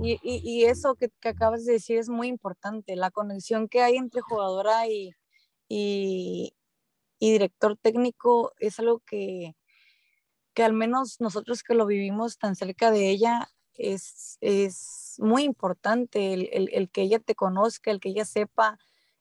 Y, 0.00 0.64
eso 0.64 0.94
que, 0.94 1.10
acabas 1.28 1.66
de 1.66 1.74
decir 1.74 1.98
es 1.98 2.08
muy 2.08 2.28
importante, 2.28 2.96
la 2.96 3.10
conexión 3.10 3.68
que 3.68 3.82
hay 3.82 3.96
entre 3.96 4.22
jugadora 4.22 4.88
y, 4.88 5.12
y, 5.68 6.54
director 7.20 7.76
técnico 7.76 8.52
es 8.58 8.80
algo 8.80 9.00
que, 9.00 9.54
que 10.54 10.64
al 10.64 10.72
menos 10.72 11.20
nosotros 11.20 11.62
que 11.62 11.74
lo 11.74 11.84
vivimos 11.86 12.38
tan 12.38 12.56
cerca 12.56 12.90
de 12.90 13.10
ella 13.10 13.48
es, 13.74 14.38
es 14.40 15.16
muy 15.18 15.44
importante 15.44 16.32
el, 16.32 16.70
el, 16.72 16.90
que 16.90 17.02
ella 17.02 17.18
te 17.20 17.34
conozca, 17.34 17.90
el 17.90 18.00
que 18.00 18.08
ella 18.08 18.24
sepa 18.24 18.78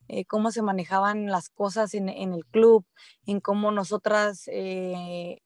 eh, 0.07 0.25
cómo 0.25 0.51
se 0.51 0.61
manejaban 0.61 1.27
las 1.27 1.49
cosas 1.49 1.93
en, 1.93 2.09
en, 2.09 2.33
el 2.33 2.45
club, 2.45 2.85
en 3.25 3.39
cómo 3.39 3.71
nosotras, 3.71 4.47
eh, 4.47 5.41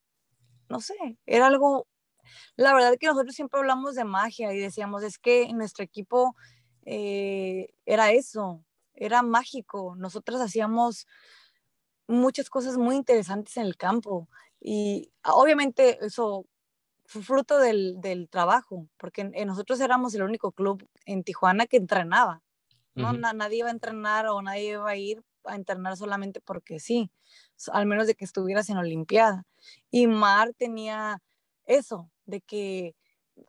no 0.69 0.80
sé, 0.80 0.95
era 1.25 1.47
algo, 1.47 1.88
la 2.56 2.73
verdad 2.73 2.97
que 2.99 3.08
nosotros 3.08 3.36
siempre 3.36 3.60
hablamos 3.60 3.95
de 3.95 4.04
magia 4.04 4.54
y 4.54 4.60
decíamos, 4.60 5.04
es 5.04 5.17
que 5.17 5.43
en 5.43 5.58
nuestro 5.58 5.84
equipo 5.84 6.36
eh, 6.86 7.73
era 7.86 8.12
eso, 8.12 8.63
era 8.93 9.21
mágico, 9.21 9.95
nosotras 9.97 10.41
hacíamos 10.41 11.08
muchas 12.08 12.49
cosas 12.49 12.78
muy 12.78 12.95
interesantes 12.95 13.58
en 13.58 13.65
el 13.65 13.78
campo 13.78 14.30
y 14.60 15.12
obviamente 15.23 16.04
eso 16.06 16.45
fue 17.06 17.21
fruto 17.21 17.60
del, 17.60 18.01
del 18.01 18.30
trabajo, 18.30 18.88
porque 18.97 19.23
nosotros 19.45 19.80
éramos 19.80 20.15
el 20.15 20.23
único 20.23 20.51
club 20.51 20.88
en 21.06 21.23
Tijuana 21.23 21.67
que 21.67 21.78
entrenaba. 21.78 22.41
¿no? 22.95 23.12
nadie 23.13 23.60
iba 23.60 23.67
a 23.67 23.71
entrenar 23.71 24.28
o 24.28 24.41
nadie 24.41 24.71
iba 24.71 24.89
a 24.89 24.95
ir 24.95 25.21
a 25.47 25.55
entrenar 25.55 25.97
solamente 25.97 26.41
porque 26.41 26.79
sí, 26.79 27.12
al 27.71 27.86
menos 27.86 28.08
de 28.08 28.15
que 28.15 28.25
estuvieras 28.25 28.69
en 28.69 28.77
Olimpiada. 28.77 29.45
Y 29.91 30.08
Mar 30.08 30.53
tenía 30.58 31.21
eso, 31.65 32.10
de 32.25 32.41
que 32.41 32.95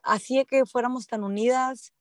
hacía 0.03 0.45
que 0.45 0.67
fuéramos 0.67 1.07
tan 1.07 1.25
unidas, 1.25 1.93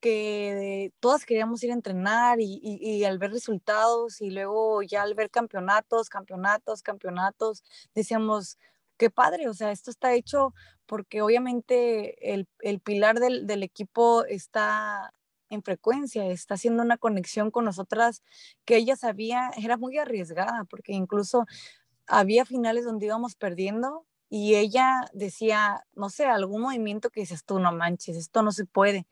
que 0.00 0.92
todas 1.00 1.24
queríamos 1.24 1.62
ir 1.64 1.70
a 1.70 1.74
entrenar 1.74 2.40
y, 2.40 2.60
y, 2.62 3.04
al 3.04 3.18
ver 3.18 3.32
resultados 3.32 4.20
y 4.20 4.30
luego 4.30 4.82
ya 4.82 5.02
al 5.02 5.14
ver 5.14 5.30
campeonatos, 5.30 6.08
campeonatos, 6.08 6.82
campeonatos, 6.82 7.64
decíamos, 7.94 8.58
qué 8.96 9.10
padre, 9.10 9.48
o 9.48 9.54
sea, 9.54 9.72
esto 9.72 9.90
está 9.90 10.14
hecho 10.14 10.54
porque 10.86 11.22
obviamente 11.22 12.32
el, 12.34 12.48
el 12.60 12.80
pilar 12.80 13.18
del, 13.20 13.46
del, 13.46 13.62
equipo 13.62 14.24
está 14.24 15.12
en 15.50 15.62
frecuencia, 15.62 16.26
está 16.26 16.54
haciendo 16.54 16.82
una 16.82 16.98
conexión 16.98 17.50
con 17.50 17.64
nosotras 17.64 18.22
que 18.64 18.76
ella 18.76 18.96
sabía, 18.96 19.50
era 19.56 19.76
muy 19.76 19.98
arriesgada, 19.98 20.64
porque 20.64 20.92
incluso 20.92 21.46
había 22.06 22.44
finales 22.44 22.84
donde 22.84 23.06
íbamos 23.06 23.34
perdiendo 23.36 24.06
y 24.30 24.56
ella 24.56 25.08
decía, 25.12 25.84
no 25.94 26.10
sé, 26.10 26.26
algún 26.26 26.62
movimiento 26.62 27.10
que 27.10 27.20
dices 27.20 27.44
tú, 27.44 27.58
no 27.60 27.72
manches, 27.72 28.16
esto 28.16 28.42
no 28.42 28.52
se 28.52 28.66
puede. 28.66 29.06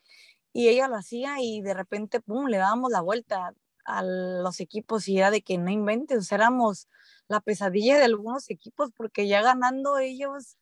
Y 0.53 0.69
ella 0.69 0.89
lo 0.89 0.97
hacía 0.97 1.37
y 1.41 1.61
de 1.63 1.75
repente, 1.75 2.21
pum, 2.21 2.47
le 2.47 2.59
dábamos 2.59 2.91
la 2.91 3.01
vuelta 3.01 3.55
a 3.85 4.03
los 4.03 4.61
equipos 4.61 5.09
y 5.09 5.19
era 5.19 5.31
de 5.31 5.43
que 5.43 5.59
no 5.59 5.71
inventes, 5.71 6.33
éramos 6.33 6.89
la 7.29 7.41
pesadilla 7.41 7.99
de 7.99 8.05
algunos 8.05 8.51
equipos 8.51 8.91
porque 8.93 9.29
ya 9.29 9.43
ganando 9.43 9.99
ellos 9.99 10.59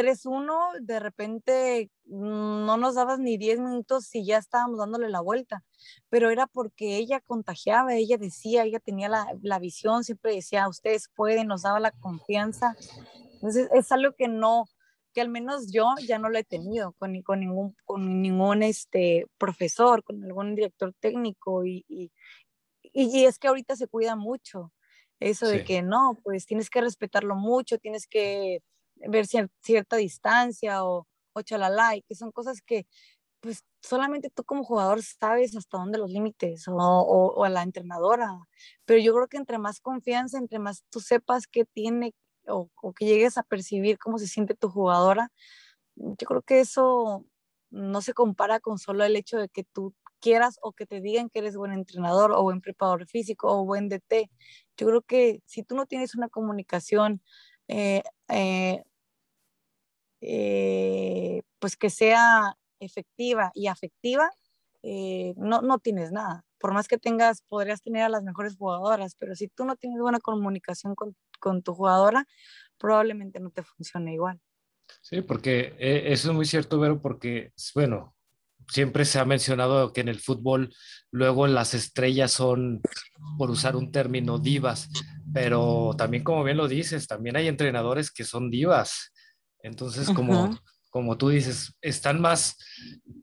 3-1, 0.00 0.80
de 0.80 0.98
repente 0.98 1.90
no 2.06 2.76
nos 2.78 2.94
dabas 2.94 3.18
ni 3.18 3.36
10 3.36 3.60
minutos 3.60 4.14
y 4.14 4.24
ya 4.24 4.38
estábamos 4.38 4.78
dándole 4.78 5.10
la 5.10 5.20
vuelta, 5.20 5.62
pero 6.08 6.30
era 6.30 6.46
porque 6.46 6.96
ella 6.96 7.20
contagiaba, 7.20 7.94
ella 7.94 8.16
decía, 8.16 8.64
ella 8.64 8.80
tenía 8.80 9.10
la, 9.10 9.26
la 9.42 9.58
visión, 9.58 10.02
siempre 10.02 10.34
decía, 10.34 10.68
ustedes 10.68 11.10
pueden, 11.14 11.48
nos 11.48 11.62
daba 11.62 11.80
la 11.80 11.90
confianza. 11.90 12.74
Entonces 13.34 13.68
es 13.74 13.92
algo 13.92 14.14
que 14.16 14.28
no, 14.28 14.64
que 15.12 15.20
al 15.20 15.28
menos 15.28 15.70
yo 15.70 15.94
ya 16.06 16.18
no 16.18 16.30
lo 16.30 16.38
he 16.38 16.44
tenido 16.44 16.92
con, 16.92 17.20
con 17.20 17.40
ningún, 17.40 17.76
con 17.84 18.22
ningún 18.22 18.62
este, 18.62 19.26
profesor, 19.36 20.02
con 20.02 20.24
algún 20.24 20.54
director 20.54 20.94
técnico 20.98 21.66
y, 21.66 21.84
y, 21.88 22.10
y 22.82 23.26
es 23.26 23.38
que 23.38 23.48
ahorita 23.48 23.76
se 23.76 23.86
cuida 23.86 24.16
mucho 24.16 24.72
eso 25.20 25.46
de 25.46 25.64
que 25.64 25.82
no, 25.82 26.18
pues 26.24 26.46
tienes 26.46 26.70
que 26.70 26.80
respetarlo 26.80 27.36
mucho, 27.36 27.76
tienes 27.76 28.06
que 28.06 28.62
ver 29.08 29.26
cierta 29.26 29.96
distancia 29.96 30.84
o, 30.84 31.06
o 31.32 31.42
chalala, 31.42 31.96
y 31.96 32.02
que 32.02 32.14
son 32.14 32.32
cosas 32.32 32.60
que 32.62 32.86
pues 33.40 33.64
solamente 33.80 34.30
tú 34.30 34.44
como 34.44 34.64
jugador 34.64 35.02
sabes 35.02 35.56
hasta 35.56 35.78
dónde 35.78 35.98
los 35.98 36.10
límites 36.10 36.68
o, 36.68 36.74
o, 36.74 37.44
a 37.44 37.48
la 37.48 37.62
entrenadora, 37.62 38.28
pero 38.84 39.00
yo 39.00 39.14
creo 39.14 39.28
que 39.28 39.38
entre 39.38 39.58
más 39.58 39.80
confianza, 39.80 40.38
entre 40.38 40.58
más 40.58 40.84
tú 40.90 41.00
sepas 41.00 41.46
qué 41.46 41.64
tiene 41.64 42.14
o, 42.46 42.68
o, 42.82 42.92
que 42.92 43.06
llegues 43.06 43.38
a 43.38 43.42
percibir 43.42 43.98
cómo 43.98 44.18
se 44.18 44.26
siente 44.26 44.54
tu 44.54 44.68
jugadora, 44.68 45.30
yo 45.96 46.26
creo 46.26 46.42
que 46.42 46.60
eso 46.60 47.24
no 47.70 48.02
se 48.02 48.14
compara 48.14 48.60
con 48.60 48.78
solo 48.78 49.04
el 49.04 49.16
hecho 49.16 49.38
de 49.38 49.48
que 49.48 49.64
tú 49.64 49.94
quieras 50.20 50.58
o 50.62 50.72
que 50.72 50.86
te 50.86 51.00
digan 51.00 51.30
que 51.30 51.40
eres 51.40 51.56
buen 51.56 51.72
entrenador 51.72 52.32
o 52.32 52.42
buen 52.42 52.60
preparador 52.60 53.06
físico 53.06 53.48
o 53.48 53.64
buen 53.64 53.88
DT. 53.88 54.30
Yo 54.76 54.86
creo 54.86 55.02
que 55.02 55.42
si 55.46 55.62
tú 55.62 55.76
no 55.76 55.86
tienes 55.86 56.14
una 56.14 56.28
comunicación 56.28 57.22
eh, 57.68 58.02
eh, 58.28 58.82
eh, 60.20 61.42
pues 61.58 61.76
que 61.76 61.90
sea 61.90 62.56
efectiva 62.80 63.50
y 63.54 63.66
afectiva, 63.66 64.30
eh, 64.82 65.34
no, 65.36 65.60
no 65.62 65.78
tienes 65.78 66.12
nada. 66.12 66.44
Por 66.58 66.72
más 66.72 66.88
que 66.88 66.98
tengas, 66.98 67.42
podrías 67.48 67.82
tener 67.82 68.02
a 68.02 68.08
las 68.08 68.22
mejores 68.22 68.56
jugadoras, 68.56 69.14
pero 69.18 69.34
si 69.34 69.48
tú 69.48 69.64
no 69.64 69.76
tienes 69.76 70.00
buena 70.00 70.20
comunicación 70.20 70.94
con, 70.94 71.16
con 71.38 71.62
tu 71.62 71.74
jugadora, 71.74 72.26
probablemente 72.78 73.40
no 73.40 73.50
te 73.50 73.62
funcione 73.62 74.14
igual. 74.14 74.40
Sí, 75.02 75.22
porque 75.22 75.74
eh, 75.78 76.04
eso 76.06 76.30
es 76.30 76.34
muy 76.34 76.46
cierto, 76.46 76.80
Vero, 76.80 77.00
porque, 77.00 77.52
bueno, 77.74 78.14
siempre 78.68 79.04
se 79.04 79.18
ha 79.18 79.24
mencionado 79.24 79.92
que 79.92 80.00
en 80.00 80.08
el 80.08 80.20
fútbol 80.20 80.74
luego 81.10 81.46
las 81.46 81.74
estrellas 81.74 82.32
son, 82.32 82.80
por 83.38 83.50
usar 83.50 83.76
un 83.76 83.90
término, 83.92 84.38
divas, 84.38 84.88
pero 85.32 85.94
también 85.96 86.24
como 86.24 86.44
bien 86.44 86.56
lo 86.56 86.68
dices, 86.68 87.06
también 87.06 87.36
hay 87.36 87.48
entrenadores 87.48 88.10
que 88.10 88.24
son 88.24 88.50
divas 88.50 89.12
entonces, 89.62 90.10
como, 90.10 90.58
como 90.90 91.16
tú 91.16 91.28
dices, 91.28 91.76
están 91.80 92.20
más 92.20 92.56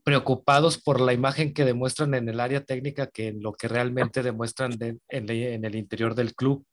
preocupados 0.04 0.78
por 0.78 1.02
la 1.02 1.14
imagen 1.14 1.54
que 1.54 1.66
demuestran 1.66 2.14
en 2.14 2.30
el 2.30 2.40
área 2.40 2.64
técnica 2.64 3.08
que 3.08 3.28
en 3.28 3.42
lo 3.42 3.54
que 3.54 3.68
realmente 3.68 4.24
demuestran 4.24 4.78
en, 4.80 5.66
el 5.66 5.76
interior 5.76 6.16
del 6.16 6.34
club. 6.34 6.66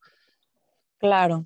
Claro. 0.97 1.45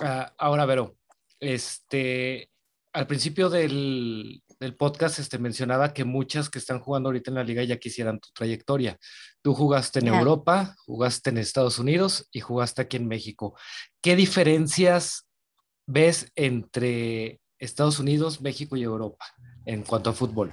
Ah, 0.00 0.32
ahora, 0.38 0.64
Vero, 0.64 0.96
este, 1.40 2.50
al 2.92 3.06
principio 3.06 3.50
del, 3.50 4.42
podcast 4.78 5.18
este, 5.18 5.38
mencionaba 5.38 5.92
que 5.92 6.04
muchas 6.04 6.48
que 6.48 6.58
están 6.58 6.80
jugando 6.80 7.10
ahorita 7.10 7.30
en 7.30 7.34
la 7.34 7.44
liga 7.44 7.62
ya 7.62 7.76
quisieran 7.76 8.18
tu 8.18 8.30
trayectoria. 8.32 8.96
Tú 9.42 9.52
jugaste 9.52 9.98
en 9.98 10.08
Europa, 10.08 10.74
jugaste 10.86 11.28
en 11.28 11.36
Estados 11.36 11.78
Unidos 11.78 12.26
y 12.32 12.40
jugaste 12.40 12.80
aquí 12.80 12.96
en 12.96 13.06
México. 13.06 13.54
¿Qué 14.00 14.16
diferencias 14.16 15.28
ves 15.86 16.32
entre 16.34 17.38
Estados 17.58 17.98
Unidos, 17.98 18.40
México 18.40 18.76
y 18.76 18.82
Europa 18.82 19.24
en 19.64 19.82
cuanto 19.82 20.10
a 20.10 20.12
fútbol? 20.12 20.52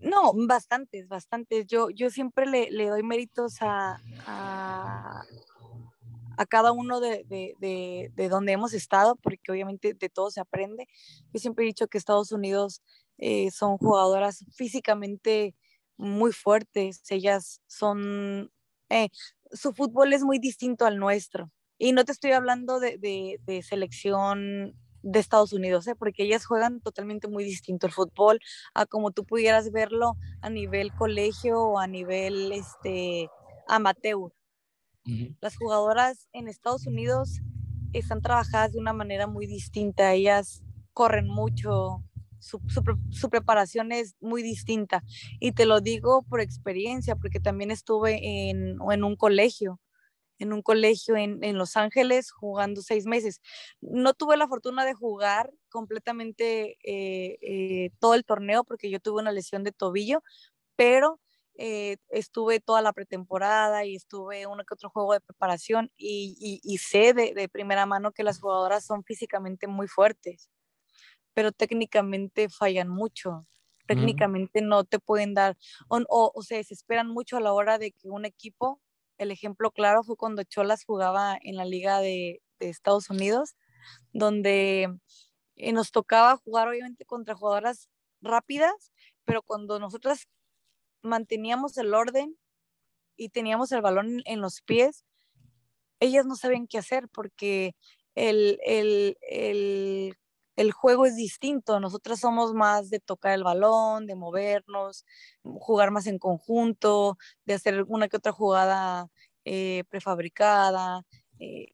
No, 0.00 0.32
bastantes, 0.34 1.08
bastantes. 1.08 1.66
Yo, 1.66 1.88
yo 1.88 2.10
siempre 2.10 2.46
le, 2.46 2.88
doy 2.88 3.02
méritos 3.02 3.56
a, 3.62 3.98
a, 4.26 5.24
cada 6.48 6.72
uno 6.72 7.00
de, 7.00 7.24
de, 7.26 8.10
de, 8.14 8.28
donde 8.28 8.52
hemos 8.52 8.74
estado, 8.74 9.16
porque 9.16 9.50
obviamente 9.50 9.94
de 9.94 10.08
todo 10.10 10.30
se 10.30 10.40
aprende. 10.40 10.86
Yo 11.32 11.40
siempre 11.40 11.64
he 11.64 11.68
dicho 11.68 11.86
que 11.86 11.96
Estados 11.96 12.32
Unidos 12.32 12.82
eh, 13.16 13.50
son 13.50 13.78
jugadoras 13.78 14.44
físicamente 14.54 15.54
muy 15.96 16.32
fuertes, 16.32 17.00
ellas 17.08 17.62
son, 17.66 18.50
eh, 18.90 19.08
su 19.52 19.72
fútbol 19.72 20.12
es 20.12 20.22
muy 20.22 20.38
distinto 20.38 20.84
al 20.84 20.98
nuestro. 20.98 21.50
Y 21.78 21.92
no 21.92 22.04
te 22.04 22.12
estoy 22.12 22.32
hablando 22.32 22.78
de, 22.78 22.98
de, 22.98 23.62
selección 23.62 24.74
de 25.02 25.18
Estados 25.18 25.52
Unidos, 25.52 25.86
¿eh? 25.88 25.94
porque 25.94 26.22
ellas 26.22 26.46
juegan 26.46 26.80
totalmente 26.80 27.28
muy 27.28 27.44
distinto 27.44 27.86
el 27.86 27.92
fútbol 27.92 28.40
a 28.72 28.86
como 28.86 29.10
tú 29.10 29.24
pudieras 29.24 29.70
verlo 29.70 30.16
a 30.40 30.50
nivel 30.50 30.94
colegio 30.94 31.60
o 31.60 31.78
a 31.78 31.86
nivel 31.86 32.52
este, 32.52 33.28
amateur. 33.68 34.32
Las 35.40 35.56
jugadoras 35.56 36.28
en 36.32 36.48
Estados 36.48 36.86
Unidos 36.86 37.42
están 37.92 38.22
trabajadas 38.22 38.72
de 38.72 38.78
una 38.78 38.94
manera 38.94 39.26
muy 39.26 39.46
distinta, 39.46 40.14
ellas 40.14 40.62
corren 40.94 41.28
mucho, 41.28 42.02
su, 42.38 42.60
su, 43.10 43.28
preparación 43.28 43.92
es 43.92 44.16
muy 44.20 44.42
distinta. 44.42 45.02
Y 45.40 45.52
te 45.52 45.66
lo 45.66 45.80
digo 45.80 46.22
por 46.22 46.40
experiencia, 46.40 47.16
porque 47.16 47.40
también 47.40 47.70
estuve 47.70 48.48
en, 48.48 48.78
en 48.90 49.04
un 49.04 49.16
colegio 49.16 49.80
en 50.44 50.52
un 50.52 50.62
colegio 50.62 51.16
en, 51.16 51.58
Los 51.58 51.76
Ángeles 51.76 52.30
jugando 52.30 52.82
seis 52.82 53.06
meses. 53.06 53.40
No 53.80 54.14
tuve 54.14 54.36
la 54.36 54.48
fortuna 54.48 54.84
de 54.84 54.94
jugar 54.94 55.50
completamente 55.68 56.78
eh, 56.84 57.38
eh, 57.42 57.90
todo 57.98 58.14
el 58.14 58.24
torneo 58.24 58.64
porque 58.64 58.90
yo 58.90 59.00
tuve 59.00 59.20
una 59.20 59.32
lesión 59.32 59.64
de 59.64 59.72
tobillo, 59.72 60.22
pero 60.76 61.20
eh, 61.56 61.98
estuve 62.08 62.58
toda 62.58 62.82
la 62.82 62.92
pretemporada 62.92 63.84
y 63.84 63.94
estuve 63.94 64.46
uno 64.46 64.64
que 64.64 64.74
otro 64.74 64.90
juego 64.90 65.12
de 65.12 65.20
preparación 65.20 65.90
y, 65.96 66.78
sé 66.78 67.14
de, 67.14 67.32
de, 67.32 67.48
primera 67.48 67.86
mano 67.86 68.10
que 68.10 68.24
las 68.24 68.40
jugadoras 68.40 68.84
son 68.84 69.04
físicamente 69.04 69.68
muy 69.68 69.86
fuertes, 69.86 70.50
pero 71.32 71.52
técnicamente 71.52 72.48
fallan 72.48 72.88
mucho. 72.88 73.46
Técnicamente 73.86 74.62
no 74.62 74.84
te 74.84 74.98
pueden 74.98 75.34
dar, 75.34 75.58
o, 75.88 76.32
o, 76.34 76.42
se 76.42 76.56
desesperan 76.56 77.06
mucho 77.06 77.36
a 77.36 77.40
la 77.40 77.52
hora 77.52 77.76
de 77.78 77.92
que 77.92 78.08
un 78.08 78.24
equipo, 78.24 78.80
el 79.18 79.30
ejemplo 79.30 79.70
claro 79.70 80.02
fue 80.02 80.16
cuando 80.16 80.42
Cholas 80.44 80.84
jugaba 80.84 81.38
en 81.40 81.56
la 81.56 81.64
Liga 81.64 82.00
de, 82.00 82.40
Estados 82.60 83.10
Unidos, 83.10 83.56
donde 84.14 84.88
eh, 85.56 85.72
nos 85.74 85.90
tocaba 85.90 86.38
jugar 86.38 86.68
obviamente 86.68 87.04
contra 87.04 87.34
jugadoras 87.34 87.90
rápidas, 88.22 88.92
pero 89.26 89.42
cuando 89.42 89.78
nosotras 89.78 90.28
manteníamos 91.02 91.76
el 91.76 91.92
orden 91.92 92.38
y 93.16 93.28
teníamos 93.28 93.70
el 93.72 93.82
balón 93.82 94.22
en 94.24 94.40
los 94.40 94.62
pies, 94.62 95.04
ellas 96.00 96.24
no 96.24 96.36
sabían 96.36 96.66
qué 96.66 96.78
hacer 96.78 97.08
porque 97.08 97.74
el, 98.14 98.58
el, 98.64 99.18
el, 99.20 100.16
el, 100.56 100.72
juego 100.72 101.06
es 101.06 101.16
distinto. 101.16 101.80
Nosotras 101.80 102.20
somos 102.20 102.54
más 102.54 102.90
de 102.90 103.00
tocar 103.00 103.32
el 103.32 103.44
balón, 103.44 104.06
de 104.06 104.14
movernos, 104.14 105.04
jugar 105.42 105.90
más 105.90 106.06
en 106.06 106.18
conjunto, 106.18 107.18
de 107.44 107.54
hacer 107.54 107.84
una 107.88 108.08
que 108.08 108.16
otra 108.16 108.32
jugada 108.32 109.08
eh, 109.44 109.84
prefabricada. 109.88 111.02
Eh, 111.38 111.68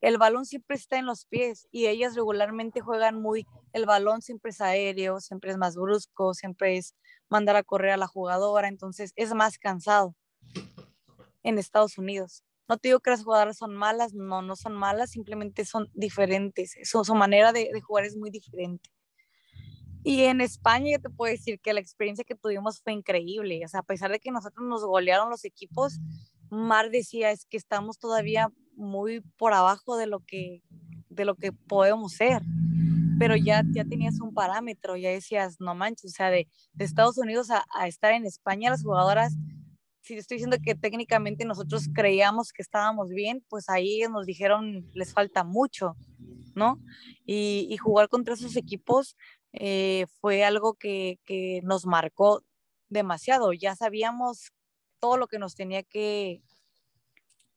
el 0.00 0.18
balón 0.18 0.46
siempre 0.46 0.76
está 0.76 0.98
en 0.98 1.06
los 1.06 1.24
pies 1.26 1.68
y 1.72 1.86
ellas 1.86 2.14
regularmente 2.14 2.80
juegan 2.80 3.20
muy, 3.20 3.46
el 3.72 3.86
balón 3.86 4.22
siempre 4.22 4.50
es 4.50 4.60
aéreo, 4.60 5.20
siempre 5.20 5.50
es 5.50 5.56
más 5.56 5.74
brusco, 5.76 6.34
siempre 6.34 6.76
es 6.76 6.94
mandar 7.28 7.56
a 7.56 7.64
correr 7.64 7.92
a 7.92 7.96
la 7.96 8.06
jugadora, 8.06 8.68
entonces 8.68 9.12
es 9.16 9.34
más 9.34 9.58
cansado 9.58 10.14
en 11.42 11.58
Estados 11.58 11.98
Unidos. 11.98 12.44
No 12.68 12.76
te 12.76 12.88
digo 12.88 13.00
que 13.00 13.10
las 13.10 13.24
jugadoras 13.24 13.56
son 13.56 13.74
malas, 13.74 14.12
no, 14.12 14.42
no 14.42 14.54
son 14.54 14.74
malas, 14.74 15.10
simplemente 15.10 15.64
son 15.64 15.88
diferentes, 15.94 16.76
su, 16.84 17.02
su 17.02 17.14
manera 17.14 17.52
de, 17.52 17.70
jugar 17.80 18.04
es 18.04 18.16
muy 18.16 18.30
diferente. 18.30 18.90
Y 20.04 20.22
en 20.24 20.40
España 20.40 20.92
yo 20.92 21.00
te 21.00 21.10
puedo 21.10 21.32
decir 21.32 21.58
que 21.60 21.72
la 21.72 21.80
experiencia 21.80 22.24
que 22.24 22.34
tuvimos 22.34 22.80
fue 22.80 22.92
increíble, 22.92 23.62
o 23.64 23.68
sea, 23.68 23.80
a 23.80 23.84
pesar 23.84 24.10
de 24.10 24.20
que 24.20 24.30
nosotros 24.30 24.66
nos 24.66 24.84
golearon 24.84 25.30
los 25.30 25.44
equipos, 25.44 25.98
Mar 26.50 26.90
decía 26.90 27.30
es 27.30 27.46
que 27.46 27.56
estamos 27.56 27.98
todavía 27.98 28.52
muy 28.74 29.20
por 29.36 29.54
abajo 29.54 29.96
de 29.96 30.06
lo 30.06 30.20
que, 30.20 30.62
de 31.08 31.24
lo 31.24 31.34
que 31.34 31.52
podemos 31.52 32.12
ser. 32.12 32.42
Pero 33.18 33.34
ya, 33.34 33.64
ya 33.72 33.84
tenías 33.84 34.20
un 34.20 34.32
parámetro, 34.32 34.96
ya 34.96 35.10
decías, 35.10 35.56
no 35.58 35.74
manches, 35.74 36.12
o 36.12 36.14
sea, 36.14 36.30
de, 36.30 36.46
de 36.72 36.84
Estados 36.84 37.18
Unidos 37.18 37.50
a, 37.50 37.64
a, 37.74 37.88
estar 37.88 38.12
en 38.12 38.24
España, 38.24 38.70
las 38.70 38.84
jugadoras, 38.84 39.34
si 40.00 40.14
estoy 40.14 40.36
diciendo 40.36 40.56
que 40.64 40.74
técnicamente 40.74 41.44
nosotros 41.44 41.88
creíamos 41.94 42.52
que 42.52 42.62
estábamos 42.62 43.10
bien, 43.10 43.44
pues 43.48 43.68
ahí 43.68 44.00
nos 44.10 44.26
dijeron, 44.26 44.88
les 44.94 45.12
falta 45.12 45.44
mucho, 45.44 45.96
¿no? 46.54 46.80
Y, 47.26 47.66
y 47.70 47.76
jugar 47.76 48.08
contra 48.08 48.34
esos 48.34 48.56
equipos 48.56 49.16
eh, 49.52 50.06
fue 50.20 50.44
algo 50.44 50.74
que, 50.74 51.18
que 51.24 51.60
nos 51.64 51.86
marcó 51.86 52.42
demasiado. 52.88 53.52
Ya 53.52 53.76
sabíamos 53.76 54.52
todo 55.00 55.16
lo 55.16 55.26
que 55.26 55.38
nos 55.38 55.54
tenía 55.54 55.82
que, 55.82 56.42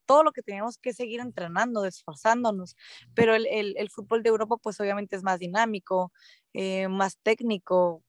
todo 0.05 0.23
lo 0.23 0.31
que 0.31 0.41
teníamos 0.41 0.77
que 0.77 0.93
seguir 0.93 1.19
entrenando, 1.21 1.85
esforzándonos, 1.85 2.75
pero 3.13 3.35
el, 3.35 3.47
el, 3.47 3.75
el 3.77 3.89
fútbol 3.89 4.23
de 4.23 4.29
Europa 4.29 4.57
pues 4.61 4.79
obviamente 4.79 5.15
es 5.15 5.23
más 5.23 5.39
dinámico, 5.39 6.11
eh, 6.53 6.87
más 6.87 7.17
técnico, 7.23 8.03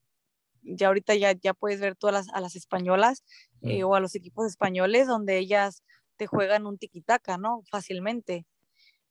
ya 0.62 0.88
ahorita 0.88 1.14
ya, 1.14 1.32
ya 1.32 1.54
puedes 1.54 1.80
ver 1.80 1.96
todas 1.96 2.14
las, 2.14 2.34
a 2.34 2.40
las 2.40 2.56
españolas 2.56 3.24
eh, 3.62 3.84
o 3.84 3.94
a 3.94 4.00
los 4.00 4.14
equipos 4.14 4.46
españoles 4.46 5.06
donde 5.06 5.38
ellas 5.38 5.82
te 6.16 6.26
juegan 6.26 6.66
un 6.66 6.78
tiquitaca, 6.78 7.38
¿no? 7.38 7.62
Fácilmente. 7.70 8.46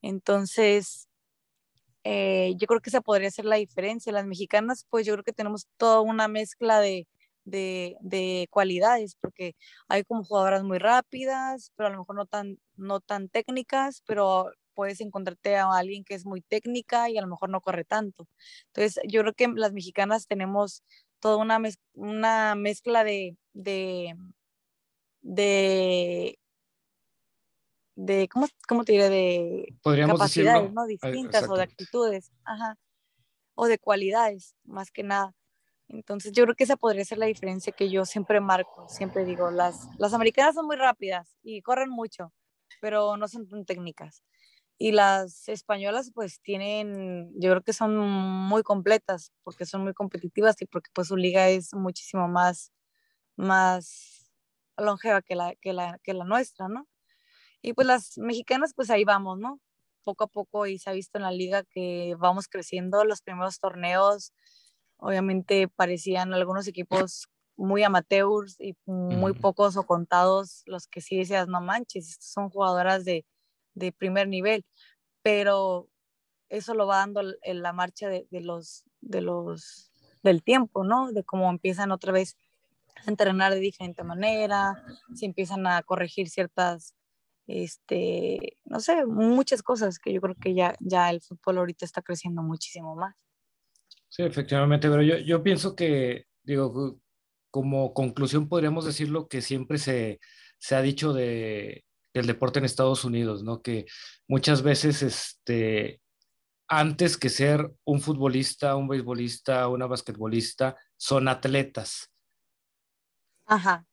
Entonces, 0.01 1.07
eh, 2.03 2.53
yo 2.57 2.67
creo 2.67 2.81
que 2.81 2.89
esa 2.89 3.01
podría 3.01 3.31
ser 3.31 3.45
la 3.45 3.57
diferencia. 3.57 4.11
Las 4.11 4.25
mexicanas, 4.25 4.85
pues 4.89 5.05
yo 5.05 5.13
creo 5.13 5.23
que 5.23 5.33
tenemos 5.33 5.67
toda 5.77 6.01
una 6.01 6.27
mezcla 6.27 6.79
de, 6.79 7.07
de, 7.45 7.95
de, 8.01 8.47
cualidades, 8.51 9.15
porque 9.19 9.55
hay 9.87 10.03
como 10.03 10.23
jugadoras 10.23 10.63
muy 10.63 10.79
rápidas, 10.79 11.71
pero 11.75 11.87
a 11.87 11.91
lo 11.91 11.99
mejor 11.99 12.15
no 12.15 12.25
tan, 12.25 12.57
no 12.75 12.99
tan 13.01 13.29
técnicas, 13.29 14.03
pero 14.07 14.51
puedes 14.73 15.01
encontrarte 15.01 15.57
a 15.57 15.69
alguien 15.71 16.03
que 16.03 16.15
es 16.15 16.25
muy 16.25 16.41
técnica 16.41 17.09
y 17.09 17.17
a 17.17 17.21
lo 17.21 17.27
mejor 17.27 17.49
no 17.49 17.61
corre 17.61 17.83
tanto. 17.85 18.27
Entonces, 18.67 18.99
yo 19.07 19.21
creo 19.21 19.33
que 19.33 19.47
las 19.49 19.73
mexicanas 19.73 20.27
tenemos 20.27 20.83
toda 21.21 21.37
una, 21.37 21.59
mez 21.59 21.79
una 21.93 22.55
mezcla 22.55 23.05
de, 23.05 23.37
de, 23.53 24.17
de, 25.21 26.37
de 27.95 28.27
¿cómo, 28.27 28.47
¿cómo, 28.67 28.83
te 28.83 28.91
diré? 28.91 29.09
De 29.09 29.75
Podríamos 29.81 30.19
capacidades, 30.19 30.63
decirlo, 30.63 30.81
¿no? 30.81 30.87
Distintas 30.87 31.47
o 31.49 31.55
de 31.55 31.63
actitudes, 31.63 32.31
ajá, 32.43 32.77
o 33.55 33.67
de 33.67 33.79
cualidades, 33.79 34.55
más 34.65 34.91
que 34.91 35.03
nada. 35.03 35.33
Entonces 35.87 36.31
yo 36.31 36.43
creo 36.43 36.55
que 36.55 36.63
esa 36.63 36.77
podría 36.77 37.05
ser 37.05 37.17
la 37.17 37.25
diferencia 37.27 37.73
que 37.73 37.89
yo 37.89 38.05
siempre 38.05 38.39
marco, 38.39 38.87
siempre 38.89 39.23
digo, 39.23 39.51
las, 39.51 39.87
las 39.97 40.13
americanas 40.13 40.55
son 40.55 40.65
muy 40.65 40.77
rápidas 40.77 41.37
y 41.43 41.61
corren 41.61 41.89
mucho, 41.89 42.33
pero 42.79 43.17
no 43.17 43.27
son 43.27 43.47
tan 43.47 43.65
técnicas. 43.65 44.23
Y 44.81 44.93
las 44.93 45.47
españolas 45.47 46.11
pues 46.13 46.41
tienen, 46.41 47.31
yo 47.35 47.51
creo 47.51 47.61
que 47.61 47.73
son 47.73 47.97
muy 47.97 48.63
completas 48.63 49.31
porque 49.43 49.65
son 49.67 49.83
muy 49.83 49.93
competitivas 49.93 50.59
y 50.61 50.65
porque 50.65 50.89
pues 50.93 51.09
su 51.09 51.17
liga 51.17 51.49
es 51.49 51.73
muchísimo 51.75 52.27
más, 52.27 52.71
más 53.37 54.31
longeva 54.77 55.21
que 55.21 55.35
la, 55.35 55.55
que 55.61 55.73
la, 55.73 55.99
que 56.03 56.13
la 56.15 56.25
nuestra, 56.25 56.67
¿no? 56.69 56.87
Y 57.61 57.73
pues 57.73 57.87
las 57.87 58.17
mexicanas 58.17 58.73
pues 58.75 58.89
ahí 58.89 59.03
vamos, 59.05 59.39
¿no? 59.39 59.59
Poco 60.03 60.25
a 60.25 60.27
poco 60.27 60.67
y 60.67 60.79
se 60.79 60.89
ha 60.89 60.93
visto 60.93 61.19
en 61.19 61.23
la 61.23 61.31
liga 61.31 61.63
que 61.63 62.15
vamos 62.19 62.47
creciendo, 62.47 63.05
los 63.05 63.21
primeros 63.21 63.59
torneos 63.59 64.33
Obviamente 65.01 65.67
parecían 65.67 66.33
algunos 66.33 66.67
equipos 66.67 67.27
muy 67.57 67.83
amateurs 67.83 68.55
y 68.59 68.75
muy 68.85 69.33
pocos 69.33 69.75
o 69.75 69.83
contados 69.83 70.61
los 70.67 70.87
que 70.87 71.01
sí 71.01 71.17
decías, 71.17 71.47
no 71.47 71.59
manches, 71.59 72.17
son 72.19 72.49
jugadoras 72.51 73.03
de, 73.03 73.25
de 73.73 73.91
primer 73.91 74.27
nivel, 74.27 74.65
pero 75.21 75.89
eso 76.49 76.73
lo 76.73 76.85
va 76.85 76.97
dando 76.97 77.21
la 77.43 77.73
marcha 77.73 78.09
de, 78.09 78.27
de, 78.29 78.41
los, 78.41 78.83
de 78.99 79.21
los, 79.21 79.91
del 80.23 80.43
tiempo, 80.43 80.83
¿no? 80.83 81.11
De 81.11 81.23
cómo 81.23 81.49
empiezan 81.49 81.91
otra 81.91 82.11
vez 82.11 82.37
a 83.05 83.09
entrenar 83.09 83.53
de 83.53 83.59
diferente 83.59 84.03
manera, 84.03 84.83
si 85.15 85.25
empiezan 85.25 85.65
a 85.65 85.81
corregir 85.83 86.29
ciertas, 86.29 86.95
este, 87.47 88.57
no 88.65 88.79
sé, 88.79 89.05
muchas 89.05 89.63
cosas 89.63 89.97
que 89.97 90.13
yo 90.13 90.21
creo 90.21 90.35
que 90.35 90.53
ya, 90.53 90.75
ya 90.79 91.09
el 91.09 91.21
fútbol 91.21 91.59
ahorita 91.59 91.85
está 91.85 92.01
creciendo 92.01 92.43
muchísimo 92.43 92.95
más. 92.95 93.15
Sí, 94.09 94.23
efectivamente, 94.23 94.89
pero 94.89 95.03
yo, 95.03 95.17
yo 95.17 95.41
pienso 95.41 95.73
que, 95.73 96.25
digo, 96.43 96.99
como 97.49 97.93
conclusión 97.93 98.49
podríamos 98.49 98.85
decirlo 98.85 99.29
que 99.29 99.41
siempre 99.41 99.77
se, 99.77 100.19
se 100.57 100.75
ha 100.75 100.81
dicho 100.81 101.13
de, 101.13 101.85
del 102.13 102.27
deporte 102.27 102.59
en 102.59 102.65
Estados 102.65 103.05
Unidos, 103.05 103.43
¿no? 103.43 103.61
Que 103.61 103.85
muchas 104.27 104.61
veces, 104.61 105.01
este, 105.01 106.01
antes 106.67 107.17
que 107.17 107.29
ser 107.29 107.71
un 107.83 108.01
futbolista, 108.01 108.75
un 108.75 108.87
beisbolista, 108.87 109.67
una 109.67 109.87
basquetbolista, 109.87 110.77
son 110.97 111.27
atletas. 111.27 112.11
Ajá. 113.45 113.85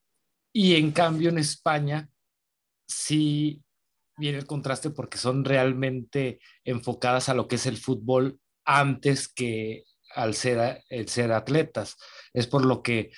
Y 0.53 0.77
en 0.77 0.93
cambio 0.93 1.31
en 1.31 1.39
España 1.39 2.09
sí 2.87 3.63
viene 4.17 4.39
el 4.39 4.47
contraste 4.47 4.91
porque 4.91 5.19
son 5.19 5.45
realmente 5.45 6.41
enfocadas 6.65 7.29
a 7.29 7.35
lo 7.35 7.49
que 7.49 7.57
es 7.57 7.67
el 7.67 7.77
fútbol 7.77 8.41
antes 8.65 9.29
que 9.29 9.85
al 10.15 10.35
ser, 10.35 10.85
el 10.89 11.09
ser 11.09 11.33
atletas. 11.33 11.97
Es 12.33 12.47
por 12.47 12.65
lo 12.65 12.83
que 12.83 13.11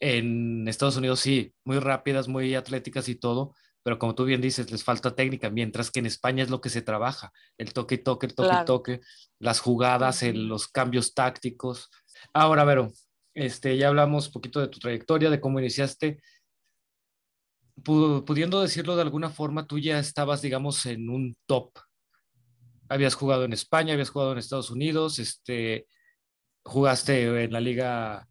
en 0.00 0.66
Estados 0.68 0.96
Unidos 0.96 1.20
sí, 1.20 1.54
muy 1.64 1.78
rápidas, 1.78 2.28
muy 2.28 2.54
atléticas 2.54 3.08
y 3.08 3.14
todo, 3.14 3.54
pero 3.82 3.98
como 3.98 4.14
tú 4.14 4.24
bien 4.24 4.40
dices, 4.40 4.70
les 4.70 4.84
falta 4.84 5.14
técnica, 5.14 5.50
mientras 5.50 5.90
que 5.90 6.00
en 6.00 6.06
España 6.06 6.42
es 6.42 6.50
lo 6.50 6.60
que 6.60 6.68
se 6.68 6.82
trabaja, 6.82 7.32
el 7.56 7.72
toque 7.72 7.96
y 7.96 7.98
toque, 7.98 8.26
el 8.26 8.34
toque 8.34 8.48
claro. 8.48 8.62
y 8.62 8.66
toque, 8.66 9.00
las 9.38 9.60
jugadas, 9.60 10.22
el, 10.22 10.48
los 10.48 10.68
cambios 10.68 11.14
tácticos. 11.14 11.88
Ahora, 12.34 12.64
Vero, 12.64 12.92
este, 13.34 13.76
ya 13.76 13.88
hablamos 13.88 14.26
un 14.26 14.32
poquito 14.32 14.60
de 14.60 14.68
tu 14.68 14.78
trayectoria, 14.78 15.30
de 15.30 15.40
cómo 15.40 15.60
iniciaste. 15.60 16.20
Pudiendo 17.82 18.60
decirlo 18.60 18.96
de 18.96 19.02
alguna 19.02 19.30
forma, 19.30 19.66
tú 19.66 19.78
ya 19.78 19.98
estabas, 19.98 20.42
digamos, 20.42 20.84
en 20.84 21.08
un 21.08 21.36
top. 21.46 21.72
Habías 22.90 23.14
jugado 23.14 23.44
en 23.44 23.54
España, 23.54 23.94
habías 23.94 24.10
jugado 24.10 24.32
en 24.32 24.38
Estados 24.38 24.70
Unidos, 24.70 25.18
este, 25.18 25.86
jugaste 26.64 27.44
en 27.44 27.52
la 27.52 27.60
liga 27.60 28.28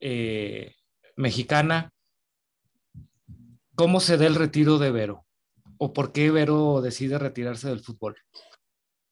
eh, 0.00 0.74
mexicana. 1.16 1.93
¿Cómo 3.76 3.98
se 3.98 4.16
da 4.16 4.26
el 4.26 4.36
retiro 4.36 4.78
de 4.78 4.92
Vero? 4.92 5.26
¿O 5.78 5.92
por 5.92 6.12
qué 6.12 6.30
Vero 6.30 6.80
decide 6.80 7.18
retirarse 7.18 7.68
del 7.68 7.80
fútbol? 7.80 8.16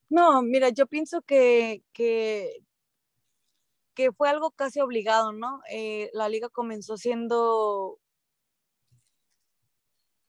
No, 0.08 0.42
mira, 0.42 0.68
yo 0.68 0.86
pienso 0.86 1.22
que, 1.22 1.82
que, 1.92 2.62
fue 4.16 4.28
algo 4.28 4.50
casi 4.52 4.80
obligado, 4.80 5.32
¿no? 5.32 5.60
Eh, 5.70 6.10
la 6.12 6.28
liga 6.28 6.48
comenzó 6.48 6.96
siendo 6.96 7.98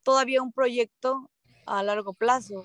todavía 0.02 0.42
un 0.42 0.52
proyecto 0.52 1.30
a 1.66 1.82
largo 1.82 2.14
plazo. 2.14 2.64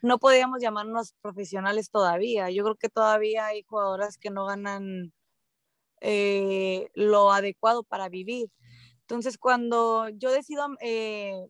no 0.00 0.18
podíamos 0.18 0.62
llamarnos 0.62 1.14
profesionales 1.20 1.90
todavía. 1.90 2.50
Yo 2.50 2.64
creo 2.64 2.76
que 2.76 2.88
todavía 2.88 3.46
hay 3.46 3.62
jugadoras 3.64 4.16
que 4.16 4.30
no 4.30 4.46
ganan 4.46 5.12
eh, 6.00 6.88
lo 6.94 7.32
adecuado 7.32 7.82
para 7.82 8.08
vivir. 8.08 8.48
Entonces, 9.04 9.36
cuando 9.36 10.08
yo 10.08 10.32
decido 10.32 10.66
eh, 10.80 11.46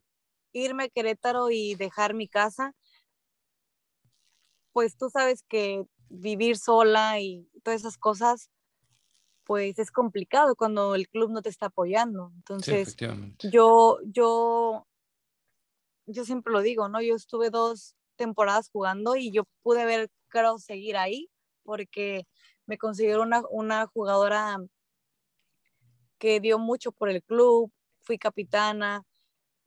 irme 0.53 0.85
a 0.85 0.89
Querétaro 0.89 1.51
y 1.51 1.77
dejar 1.77 2.15
mi 2.15 2.29
casa, 2.29 2.73
pues 4.73 4.97
tú 4.97 5.09
sabes 5.09 5.45
que 5.49 5.85
vivir 6.09 6.59
sola 6.59 7.21
y 7.21 7.49
todas 7.63 7.81
esas 7.81 7.97
cosas, 7.97 8.51
pues 9.45 9.79
es 9.79 9.93
complicado 9.93 10.57
cuando 10.57 10.97
el 10.97 11.09
club 11.09 11.31
no 11.31 11.43
te 11.43 11.49
está 11.49 11.67
apoyando. 11.67 12.33
Entonces, 12.35 12.97
yo, 13.39 13.99
yo, 14.05 14.87
yo 16.07 16.25
siempre 16.25 16.53
lo 16.53 16.61
digo, 16.61 16.89
¿no? 16.89 17.01
Yo 17.01 17.15
estuve 17.15 17.51
dos 17.51 17.95
temporadas 18.17 18.69
jugando 18.69 19.15
y 19.15 19.31
yo 19.31 19.45
pude 19.63 19.85
ver, 19.85 20.11
creo, 20.29 20.59
seguir 20.59 20.97
ahí 20.97 21.29
porque 21.63 22.27
me 22.67 22.79
considero 22.79 23.23
una, 23.23 23.43
una 23.51 23.87
jugadora 23.87 24.59
que 26.25 26.41
dio 26.41 26.59
mucho 26.59 26.91
por 26.91 27.11
el 27.11 27.23
club, 27.23 27.71
fui 28.01 28.17
capitana 28.17 29.03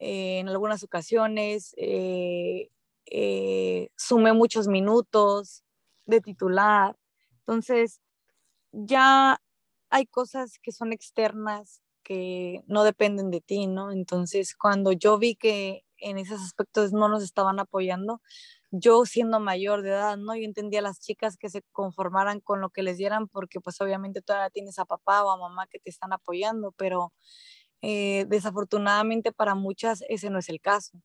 eh, 0.00 0.40
en 0.40 0.48
algunas 0.48 0.82
ocasiones, 0.82 1.72
eh, 1.76 2.68
eh, 3.06 3.90
sumé 3.96 4.32
muchos 4.32 4.66
minutos 4.66 5.62
de 6.04 6.20
titular. 6.20 6.96
Entonces, 7.42 8.00
ya 8.72 9.40
hay 9.88 10.06
cosas 10.06 10.58
que 10.60 10.72
son 10.72 10.92
externas 10.92 11.80
que 12.02 12.64
no 12.66 12.82
dependen 12.82 13.30
de 13.30 13.40
ti, 13.40 13.68
¿no? 13.68 13.92
Entonces, 13.92 14.56
cuando 14.56 14.90
yo 14.90 15.16
vi 15.16 15.36
que 15.36 15.84
en 15.98 16.18
esos 16.18 16.42
aspectos 16.42 16.92
no 16.92 17.08
nos 17.08 17.22
estaban 17.22 17.60
apoyando, 17.60 18.20
yo 18.70 19.04
siendo 19.06 19.40
mayor 19.40 19.82
de 19.82 19.90
edad, 19.90 20.16
¿no? 20.16 20.34
Yo 20.36 20.42
entendía 20.42 20.80
a 20.80 20.82
las 20.82 21.00
chicas 21.00 21.36
que 21.36 21.48
se 21.48 21.62
conformaran 21.72 22.40
con 22.40 22.60
lo 22.60 22.70
que 22.70 22.82
les 22.82 22.98
dieran 22.98 23.28
porque 23.28 23.60
pues 23.60 23.80
obviamente 23.80 24.20
todavía 24.22 24.50
tienes 24.50 24.78
a 24.78 24.84
papá 24.84 25.24
o 25.24 25.30
a 25.30 25.38
mamá 25.38 25.66
que 25.66 25.78
te 25.78 25.90
están 25.90 26.12
apoyando, 26.12 26.72
pero 26.72 27.12
eh, 27.80 28.26
desafortunadamente 28.28 29.32
para 29.32 29.54
muchas 29.54 30.02
ese 30.08 30.30
no 30.30 30.38
es 30.38 30.48
el 30.48 30.60
caso. 30.60 31.00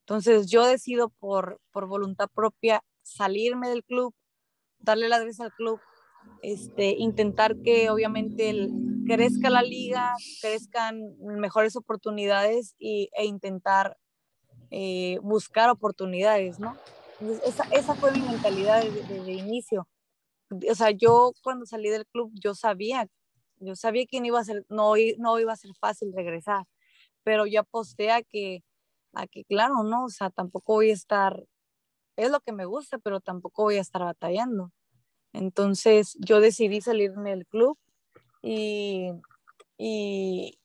Entonces 0.00 0.50
yo 0.50 0.66
decido 0.66 1.10
por, 1.10 1.60
por 1.70 1.86
voluntad 1.86 2.28
propia 2.34 2.82
salirme 3.02 3.68
del 3.68 3.84
club, 3.84 4.14
darle 4.78 5.08
las 5.08 5.20
gracias 5.20 5.46
al 5.46 5.52
club, 5.52 5.80
este, 6.42 6.96
intentar 6.98 7.56
que 7.62 7.90
obviamente 7.90 8.50
el, 8.50 8.70
crezca 9.06 9.50
la 9.50 9.62
liga, 9.62 10.14
crezcan 10.40 11.00
mejores 11.20 11.76
oportunidades 11.76 12.74
y, 12.78 13.10
e 13.16 13.24
intentar 13.24 13.96
eh, 14.70 15.18
buscar 15.22 15.70
oportunidades, 15.70 16.58
¿no? 16.58 16.76
Esa, 17.42 17.64
esa, 17.70 17.94
fue 17.94 18.12
mi 18.12 18.20
mentalidad 18.20 18.82
desde, 18.82 19.32
inicio. 19.32 19.88
O 20.50 20.74
sea, 20.74 20.90
yo 20.90 21.32
cuando 21.42 21.66
salí 21.66 21.88
del 21.88 22.06
club, 22.06 22.30
yo 22.34 22.54
sabía, 22.54 23.08
yo 23.56 23.76
sabía 23.76 24.06
que 24.06 24.20
no 24.20 24.26
iba 24.26 24.40
a 24.40 24.44
ser, 24.44 24.64
no, 24.68 24.94
no 25.18 25.40
iba 25.40 25.52
a 25.52 25.56
ser 25.56 25.72
fácil 25.80 26.12
regresar, 26.14 26.66
pero 27.22 27.46
yo 27.46 27.60
aposté 27.60 28.10
a 28.10 28.22
que 28.22 28.62
a 29.14 29.26
que 29.26 29.44
claro, 29.44 29.82
¿no? 29.82 30.04
O 30.04 30.08
sea, 30.08 30.30
tampoco 30.30 30.74
voy 30.74 30.90
a 30.90 30.94
estar, 30.94 31.44
es 32.16 32.30
lo 32.30 32.40
que 32.40 32.52
me 32.52 32.64
gusta, 32.64 32.98
pero 32.98 33.20
tampoco 33.20 33.64
voy 33.64 33.76
a 33.76 33.80
estar 33.80 34.02
batallando. 34.02 34.72
Entonces 35.32 36.16
yo 36.20 36.40
decidí 36.40 36.80
salirme 36.80 37.30
del 37.30 37.46
club 37.46 37.78
y, 38.42 39.10
y, 39.78 40.58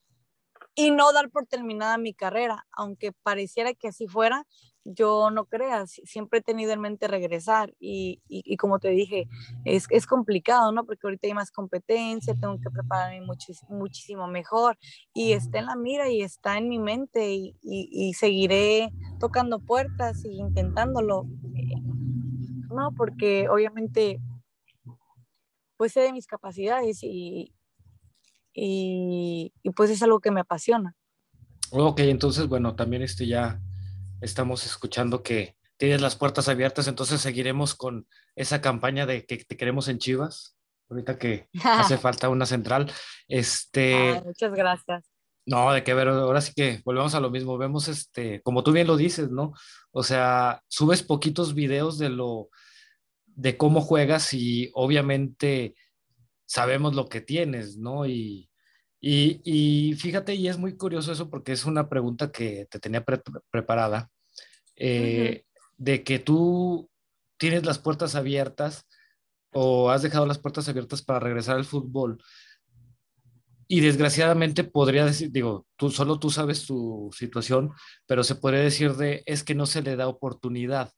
y 0.75 0.91
no 0.91 1.11
dar 1.11 1.29
por 1.29 1.47
terminada 1.47 1.97
mi 1.97 2.13
carrera, 2.13 2.67
aunque 2.71 3.11
pareciera 3.11 3.73
que 3.73 3.87
así 3.89 4.07
fuera, 4.07 4.45
yo 4.93 5.29
no 5.31 5.45
creas, 5.45 5.99
siempre 6.03 6.39
he 6.39 6.41
tenido 6.41 6.71
en 6.71 6.81
mente 6.81 7.07
regresar 7.07 7.73
y, 7.79 8.21
y, 8.27 8.57
como 8.57 8.79
te 8.79 8.89
dije, 8.89 9.27
es, 9.65 9.85
es, 9.89 10.05
complicado, 10.07 10.71
¿no? 10.71 10.85
Porque 10.85 11.07
ahorita 11.07 11.27
hay 11.27 11.33
más 11.33 11.51
competencia, 11.51 12.35
tengo 12.39 12.59
que 12.59 12.69
prepararme 12.69 13.25
muchísimo 13.69 14.27
mejor 14.27 14.77
y 15.13 15.33
está 15.33 15.59
en 15.59 15.67
la 15.67 15.75
mira 15.75 16.09
y 16.09 16.21
está 16.21 16.57
en 16.57 16.69
mi 16.69 16.79
mente 16.79 17.33
y, 17.33 17.55
y 17.61 18.13
seguiré 18.13 18.91
tocando 19.19 19.59
puertas 19.59 20.25
y 20.25 20.39
intentándolo, 20.39 21.25
¿no? 22.69 22.91
Porque 22.95 23.49
obviamente, 23.49 24.19
pues 25.77 25.93
sé 25.93 26.01
de 26.01 26.13
mis 26.13 26.27
capacidades 26.27 27.03
y, 27.03 27.53
y, 28.53 29.51
pues 29.75 29.89
es 29.89 30.01
algo 30.03 30.19
que 30.19 30.31
me 30.31 30.41
apasiona. 30.41 30.95
Ok, 31.71 31.99
entonces, 31.99 32.47
bueno, 32.47 32.75
también 32.75 33.01
este 33.03 33.27
ya 33.27 33.61
estamos 34.22 34.65
escuchando 34.65 35.24
que 35.24 35.55
tienes 35.78 36.01
las 36.01 36.15
puertas 36.15 36.49
abiertas, 36.49 36.88
entonces 36.88 37.22
seguiremos 37.22 37.76
con 37.76 38.07
esa 38.36 38.61
campaña 38.61 39.05
de 39.05 39.26
que 39.26 39.38
te 39.38 39.57
queremos 39.57 39.88
en 39.88 39.97
Chivas, 39.97 40.57
ahorita 40.89 41.17
que 41.17 41.47
hace 41.63 41.97
falta 41.97 42.30
una 42.30 42.45
central. 42.45 42.91
Este, 43.28 44.22
muchas 44.26 44.51
gracias. 44.53 45.05
No, 45.45 45.72
de 45.72 45.84
que 45.84 45.93
ver, 45.93 46.09
ahora 46.09 46.41
sí 46.41 46.53
que 46.55 46.82
volvemos 46.86 47.15
a 47.15 47.20
lo 47.20 47.32
mismo, 47.32 47.57
vemos 47.57 47.88
este, 47.88 48.41
como 48.43 48.63
tú 48.63 48.72
bien 48.72 48.88
lo 48.88 48.97
dices, 48.97 49.32
¿no? 49.32 49.53
O 49.91 50.03
sea, 50.03 50.61
subes 50.67 51.01
poquitos 51.01 51.55
videos 51.55 51.97
de 51.97 52.09
lo, 52.09 52.49
de 53.26 53.57
cómo 53.57 53.82
juegas 53.82 54.34
y 54.34 54.70
obviamente 54.74 55.76
sabemos 56.45 56.93
lo 56.93 57.07
que 57.07 57.22
tienes, 57.22 57.78
¿no? 57.78 58.05
Y, 58.05 58.48
y, 59.01 59.95
fíjate, 59.97 60.35
y 60.35 60.47
es 60.47 60.57
muy 60.57 60.75
curioso 60.75 61.11
eso 61.11 61.29
porque 61.29 61.53
es 61.53 61.65
una 61.65 61.87
pregunta 61.87 62.31
que 62.31 62.67
te 62.69 62.79
tenía 62.79 63.03
preparada, 63.49 64.09
eh, 64.75 65.43
de 65.77 66.03
que 66.03 66.19
tú 66.19 66.89
tienes 67.37 67.65
las 67.65 67.79
puertas 67.79 68.15
abiertas 68.15 68.85
o 69.51 69.89
has 69.89 70.01
dejado 70.01 70.25
las 70.25 70.39
puertas 70.39 70.67
abiertas 70.67 71.01
para 71.01 71.19
regresar 71.19 71.55
al 71.55 71.65
fútbol. 71.65 72.21
Y 73.67 73.81
desgraciadamente 73.81 74.63
podría 74.63 75.05
decir, 75.05 75.31
digo, 75.31 75.67
tú 75.75 75.91
solo 75.91 76.19
tú 76.19 76.29
sabes 76.29 76.65
tu 76.65 77.09
situación, 77.15 77.71
pero 78.07 78.23
se 78.23 78.35
podría 78.35 78.61
decir 78.61 78.95
de 78.95 79.23
es 79.25 79.43
que 79.43 79.55
no 79.55 79.65
se 79.65 79.81
le 79.81 79.95
da 79.95 80.07
oportunidad. 80.07 80.91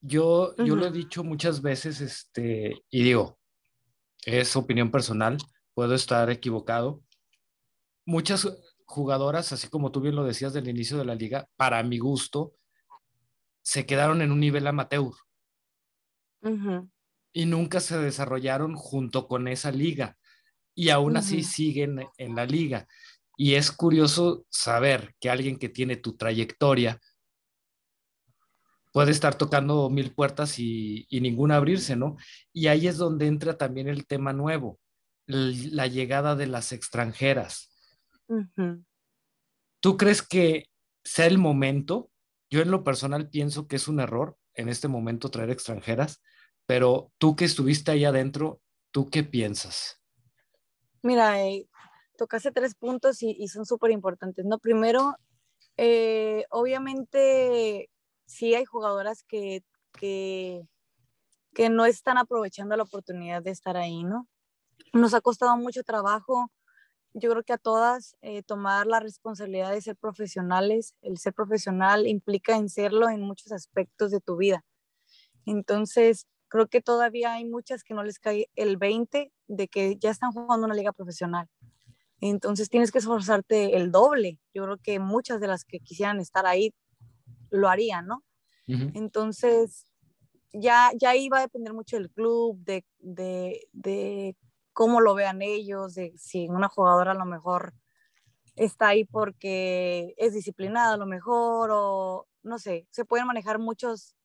Yo, 0.00 0.56
yo 0.56 0.74
lo 0.74 0.86
he 0.86 0.90
dicho 0.90 1.22
muchas 1.22 1.62
veces, 1.62 2.00
este, 2.00 2.82
y 2.90 3.04
digo, 3.04 3.38
es 4.24 4.56
opinión 4.56 4.90
personal, 4.90 5.36
puedo 5.74 5.94
estar 5.94 6.30
equivocado. 6.30 7.02
Muchas 8.04 8.48
jugadoras, 8.84 9.52
así 9.52 9.68
como 9.68 9.90
tú 9.90 10.00
bien 10.00 10.14
lo 10.14 10.24
decías 10.24 10.52
del 10.52 10.68
inicio 10.68 10.98
de 10.98 11.04
la 11.04 11.14
liga, 11.14 11.48
para 11.56 11.82
mi 11.82 11.98
gusto, 11.98 12.54
se 13.62 13.86
quedaron 13.86 14.22
en 14.22 14.32
un 14.32 14.40
nivel 14.40 14.66
amateur. 14.66 15.12
Y 17.32 17.46
nunca 17.46 17.80
se 17.80 17.98
desarrollaron 17.98 18.74
junto 18.74 19.28
con 19.28 19.48
esa 19.48 19.70
liga. 19.70 20.18
Y 20.74 20.90
aún 20.90 21.16
así 21.16 21.42
siguen 21.42 22.04
en 22.18 22.34
la 22.34 22.44
liga. 22.44 22.86
Y 23.36 23.54
es 23.54 23.70
curioso 23.70 24.44
saber 24.50 25.14
que 25.20 25.30
alguien 25.30 25.56
que 25.58 25.68
tiene 25.68 25.96
tu 25.96 26.16
trayectoria 26.16 27.00
puede 28.92 29.10
estar 29.12 29.36
tocando 29.36 29.88
mil 29.88 30.14
puertas 30.14 30.58
y, 30.58 31.06
y 31.08 31.20
ninguna 31.20 31.56
abrirse, 31.56 31.96
¿no? 31.96 32.16
Y 32.52 32.66
ahí 32.66 32.88
es 32.88 32.98
donde 32.98 33.26
entra 33.26 33.56
también 33.56 33.88
el 33.88 34.06
tema 34.06 34.34
nuevo 34.34 34.81
la 35.32 35.86
llegada 35.86 36.36
de 36.36 36.46
las 36.46 36.72
extranjeras. 36.72 37.70
¿Tú 39.80 39.96
crees 39.96 40.22
que 40.22 40.68
sea 41.04 41.26
el 41.26 41.38
momento? 41.38 42.10
Yo 42.50 42.60
en 42.60 42.70
lo 42.70 42.84
personal 42.84 43.28
pienso 43.28 43.66
que 43.66 43.76
es 43.76 43.88
un 43.88 44.00
error 44.00 44.36
en 44.54 44.68
este 44.68 44.88
momento 44.88 45.30
traer 45.30 45.50
extranjeras, 45.50 46.22
pero 46.66 47.10
tú 47.18 47.36
que 47.36 47.44
estuviste 47.44 47.90
ahí 47.90 48.04
adentro, 48.04 48.60
¿tú 48.90 49.10
qué 49.10 49.24
piensas? 49.24 50.00
Mira, 51.02 51.42
eh, 51.42 51.66
tocaste 52.16 52.52
tres 52.52 52.74
puntos 52.74 53.22
y, 53.22 53.48
son 53.48 53.66
súper 53.66 53.90
importantes, 53.90 54.44
¿no? 54.44 54.58
Primero, 54.58 55.16
eh, 55.76 56.44
obviamente 56.50 57.90
sí 58.26 58.54
hay 58.54 58.64
jugadoras 58.64 59.24
que, 59.24 59.64
que, 59.98 60.62
que 61.54 61.70
no 61.70 61.86
están 61.86 62.18
aprovechando 62.18 62.76
la 62.76 62.84
oportunidad 62.84 63.42
de 63.42 63.50
estar 63.50 63.76
ahí, 63.76 64.04
¿no? 64.04 64.28
Nos 64.92 65.14
ha 65.14 65.20
costado 65.20 65.56
mucho 65.56 65.82
trabajo, 65.82 66.50
yo 67.14 67.30
creo 67.30 67.42
que 67.42 67.52
a 67.52 67.58
todas, 67.58 68.16
eh, 68.22 68.42
tomar 68.42 68.86
la 68.86 69.00
responsabilidad 69.00 69.70
de 69.70 69.82
ser 69.82 69.96
profesionales. 69.96 70.94
El 71.02 71.18
ser 71.18 71.34
profesional 71.34 72.06
implica 72.06 72.56
en 72.56 72.68
serlo 72.68 73.08
en 73.08 73.20
muchos 73.20 73.52
aspectos 73.52 74.10
de 74.10 74.20
tu 74.20 74.36
vida. 74.36 74.64
Entonces, 75.44 76.26
creo 76.48 76.68
que 76.68 76.80
todavía 76.80 77.34
hay 77.34 77.44
muchas 77.44 77.84
que 77.84 77.94
no 77.94 78.02
les 78.02 78.18
cae 78.18 78.48
el 78.56 78.76
20 78.76 79.32
de 79.48 79.68
que 79.68 79.96
ya 79.96 80.10
están 80.10 80.32
jugando 80.32 80.66
una 80.66 80.74
liga 80.74 80.92
profesional. 80.92 81.48
Entonces 82.20 82.68
tienes 82.70 82.92
que 82.92 82.98
esforzarte 82.98 83.76
el 83.76 83.90
doble. 83.90 84.38
Yo 84.54 84.64
creo 84.64 84.78
que 84.78 84.98
muchas 84.98 85.40
de 85.40 85.48
las 85.48 85.64
que 85.64 85.80
quisieran 85.80 86.20
estar 86.20 86.46
ahí 86.46 86.72
lo 87.50 87.68
harían, 87.68 88.06
¿no? 88.06 88.22
Entonces, 88.66 89.86
ya, 90.52 90.92
ya 90.98 91.10
ahí 91.10 91.28
va 91.28 91.38
a 91.38 91.42
depender 91.42 91.74
mucho 91.74 91.96
del 91.96 92.10
club, 92.10 92.58
de, 92.58 92.84
de, 93.00 93.68
de 93.72 94.36
cómo 94.72 95.00
lo 95.00 95.14
vean 95.14 95.42
ellos, 95.42 95.94
de 95.94 96.12
si 96.16 96.48
una 96.48 96.68
jugadora 96.68 97.12
a 97.12 97.16
lo 97.16 97.24
mejor 97.24 97.74
está 98.56 98.88
ahí 98.88 99.04
porque 99.04 100.14
es 100.18 100.34
disciplinada 100.34 100.94
a 100.94 100.98
lo 100.98 101.06
mejor 101.06 101.70
o 101.72 102.26
no 102.42 102.58
sé, 102.58 102.86
se 102.90 103.04
pueden 103.04 103.26
manejar 103.26 103.58
muchos, 103.58 104.16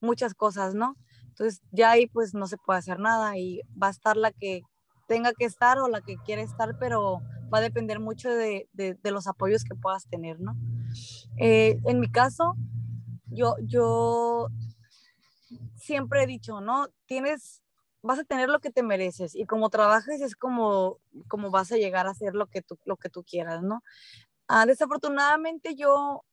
muchas 0.00 0.34
cosas, 0.34 0.74
¿no? 0.74 0.96
Entonces 1.28 1.62
ya 1.70 1.92
ahí 1.92 2.06
pues 2.06 2.34
no 2.34 2.46
se 2.46 2.56
puede 2.56 2.80
hacer 2.80 2.98
nada 2.98 3.36
y 3.38 3.60
va 3.80 3.88
a 3.88 3.90
estar 3.90 4.16
la 4.16 4.32
que 4.32 4.62
tenga 5.06 5.32
que 5.32 5.44
estar 5.44 5.78
o 5.78 5.88
la 5.88 6.00
que 6.00 6.16
quiere 6.24 6.42
estar, 6.42 6.76
pero 6.78 7.20
va 7.52 7.58
a 7.58 7.62
depender 7.62 8.00
mucho 8.00 8.28
de, 8.28 8.68
de, 8.72 9.10
los 9.10 9.26
apoyos 9.26 9.64
que 9.64 9.74
puedas 9.74 10.06
tener, 10.08 10.38
¿no? 10.40 10.56
Eh, 11.38 11.78
en 11.86 12.00
mi 12.00 12.10
caso, 12.10 12.54
yo, 13.26 13.54
yo 13.62 14.48
siempre 15.76 16.22
he 16.22 16.26
dicho, 16.26 16.60
¿no? 16.60 16.88
Tienes, 17.06 17.62
vas 18.02 18.18
a 18.18 18.24
tener 18.24 18.48
lo 18.48 18.60
que 18.60 18.70
te 18.70 18.82
mereces 18.82 19.34
y 19.34 19.46
como 19.46 19.70
trabajes 19.70 20.20
es 20.20 20.36
como, 20.36 20.98
como 21.28 21.50
vas 21.50 21.72
a 21.72 21.76
llegar 21.76 22.06
a 22.06 22.10
hacer 22.10 22.34
lo 22.34 22.46
que 22.46 22.62
tú, 22.62 22.78
lo 22.84 22.96
que 22.96 23.10
tú 23.10 23.24
quieras, 23.24 23.62
¿no? 23.62 23.82
Ah, 24.48 24.66
desafortunadamente 24.66 25.74
yo 25.74 26.24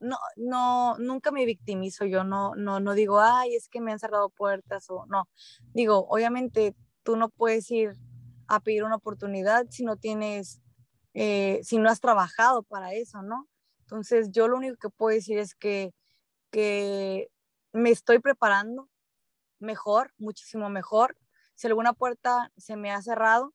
no, 0.00 0.18
no, 0.36 0.98
nunca 0.98 1.30
me 1.30 1.46
victimizo, 1.46 2.04
yo 2.06 2.24
no, 2.24 2.54
no, 2.56 2.80
no 2.80 2.94
digo, 2.94 3.20
ay, 3.20 3.54
es 3.54 3.68
que 3.68 3.80
me 3.80 3.92
han 3.92 4.00
cerrado 4.00 4.30
puertas 4.30 4.86
o 4.90 5.06
no. 5.06 5.28
Digo, 5.74 6.06
obviamente 6.08 6.74
tú 7.04 7.16
no 7.16 7.28
puedes 7.30 7.70
ir 7.70 7.94
a 8.48 8.60
pedir 8.60 8.84
una 8.84 8.96
oportunidad 8.96 9.66
si 9.70 9.84
no 9.84 9.96
tienes, 9.96 10.60
eh, 11.14 11.60
si 11.62 11.78
no 11.78 11.88
has 11.88 12.00
trabajado 12.00 12.64
para 12.64 12.94
eso, 12.94 13.22
¿no? 13.22 13.48
Entonces 13.82 14.30
yo 14.32 14.48
lo 14.48 14.56
único 14.56 14.76
que 14.76 14.90
puedo 14.90 15.14
decir 15.14 15.38
es 15.38 15.54
que, 15.54 15.92
que 16.50 17.28
me 17.72 17.90
estoy 17.90 18.18
preparando 18.18 18.88
mejor, 19.62 20.12
muchísimo 20.18 20.68
mejor. 20.68 21.16
Si 21.54 21.66
alguna 21.66 21.92
puerta 21.92 22.50
se 22.56 22.76
me 22.76 22.90
ha 22.90 23.00
cerrado, 23.00 23.54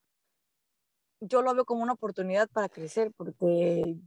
yo 1.20 1.42
lo 1.42 1.54
veo 1.54 1.66
como 1.66 1.84
una 1.84 1.94
oportunidad 1.94 2.50
para 2.50 2.70
crecer, 2.70 3.12
porque 3.16 3.98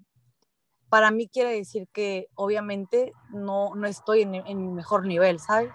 para 0.89 1.11
mí 1.11 1.29
quiere 1.29 1.53
decir 1.53 1.89
que 1.93 2.29
obviamente 2.35 3.13
no, 3.31 3.75
no 3.75 3.87
estoy 3.87 4.23
en, 4.23 4.35
en 4.35 4.61
mi 4.61 4.73
mejor 4.73 5.07
nivel, 5.07 5.39
¿sabes? 5.39 5.73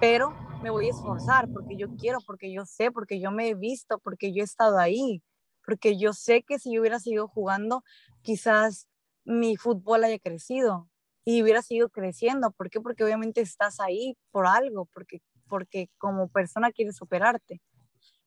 Pero 0.00 0.34
me 0.62 0.70
voy 0.70 0.86
a 0.86 0.90
esforzar 0.90 1.48
porque 1.52 1.76
yo 1.76 1.88
quiero, 1.96 2.18
porque 2.26 2.52
yo 2.52 2.64
sé, 2.64 2.90
porque 2.90 3.20
yo 3.20 3.30
me 3.30 3.48
he 3.48 3.54
visto, 3.54 3.98
porque 3.98 4.32
yo 4.32 4.42
he 4.42 4.44
estado 4.44 4.78
ahí, 4.78 5.22
porque 5.64 5.98
yo 5.98 6.12
sé 6.12 6.42
que 6.42 6.58
si 6.58 6.72
yo 6.72 6.80
hubiera 6.80 7.00
seguido 7.00 7.28
jugando, 7.28 7.82
quizás 8.22 8.88
mi 9.24 9.56
fútbol 9.56 10.04
haya 10.04 10.18
crecido 10.18 10.88
y 11.24 11.42
hubiera 11.42 11.60
seguido 11.60 11.88
creciendo. 11.90 12.52
¿Por 12.52 12.70
qué? 12.70 12.80
Porque 12.80 13.04
obviamente 13.04 13.40
estás 13.40 13.80
ahí 13.80 14.16
por 14.30 14.46
algo, 14.46 14.86
porque, 14.94 15.20
porque 15.48 15.90
como 15.98 16.28
persona 16.28 16.72
quieres 16.72 16.96
superarte. 16.96 17.60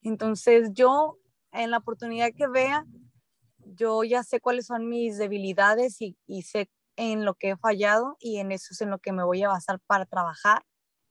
Entonces 0.01 0.71
yo, 0.73 1.17
en 1.51 1.71
la 1.71 1.77
oportunidad 1.77 2.29
que 2.35 2.47
vea, 2.47 2.85
yo 3.65 4.03
ya 4.03 4.23
sé 4.23 4.39
cuáles 4.39 4.67
son 4.67 4.87
mis 4.87 5.17
debilidades 5.17 6.01
y, 6.01 6.17
y 6.25 6.43
sé 6.43 6.69
en 6.95 7.25
lo 7.25 7.35
que 7.35 7.51
he 7.51 7.57
fallado 7.57 8.17
y 8.19 8.37
en 8.37 8.51
eso 8.51 8.69
es 8.71 8.81
en 8.81 8.89
lo 8.89 8.99
que 8.99 9.13
me 9.13 9.23
voy 9.23 9.43
a 9.43 9.49
basar 9.49 9.79
para 9.87 10.05
trabajar 10.05 10.63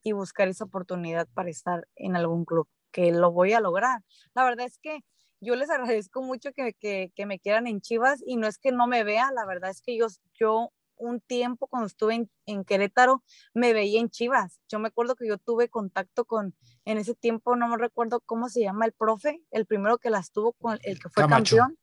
y 0.03 0.11
buscar 0.11 0.47
esa 0.47 0.65
oportunidad 0.65 1.27
para 1.33 1.49
estar 1.49 1.87
en 1.95 2.15
algún 2.15 2.45
club, 2.45 2.67
que 2.91 3.11
lo 3.11 3.31
voy 3.31 3.53
a 3.53 3.59
lograr. 3.59 4.01
La 4.33 4.43
verdad 4.43 4.65
es 4.65 4.77
que 4.77 4.99
yo 5.41 5.55
les 5.55 5.69
agradezco 5.69 6.21
mucho 6.21 6.51
que, 6.53 6.73
que, 6.73 7.11
que 7.15 7.25
me 7.25 7.39
quieran 7.39 7.67
en 7.67 7.81
Chivas 7.81 8.21
y 8.25 8.37
no 8.37 8.47
es 8.47 8.57
que 8.57 8.71
no 8.71 8.87
me 8.87 9.03
vea, 9.03 9.31
la 9.33 9.45
verdad 9.45 9.71
es 9.71 9.81
que 9.81 9.97
yo, 9.97 10.07
yo 10.39 10.71
un 10.99 11.21
tiempo 11.21 11.67
cuando 11.67 11.87
estuve 11.87 12.15
en, 12.15 12.31
en, 12.45 12.63
Querétaro 12.63 13.23
me 13.53 13.73
veía 13.73 13.99
en 13.99 14.09
Chivas. 14.09 14.59
Yo 14.69 14.79
me 14.79 14.89
acuerdo 14.89 15.15
que 15.15 15.27
yo 15.27 15.37
tuve 15.37 15.69
contacto 15.69 16.25
con, 16.25 16.55
en 16.85 16.97
ese 16.97 17.15
tiempo 17.15 17.55
no 17.55 17.67
me 17.67 17.77
recuerdo 17.77 18.21
cómo 18.21 18.49
se 18.49 18.61
llama 18.61 18.85
el 18.85 18.93
profe, 18.93 19.41
el 19.51 19.65
primero 19.65 19.97
que 19.97 20.09
las 20.09 20.31
tuvo 20.31 20.53
con 20.53 20.77
el 20.83 20.99
que 20.99 21.09
fue 21.09 21.27
campeón. 21.27 21.77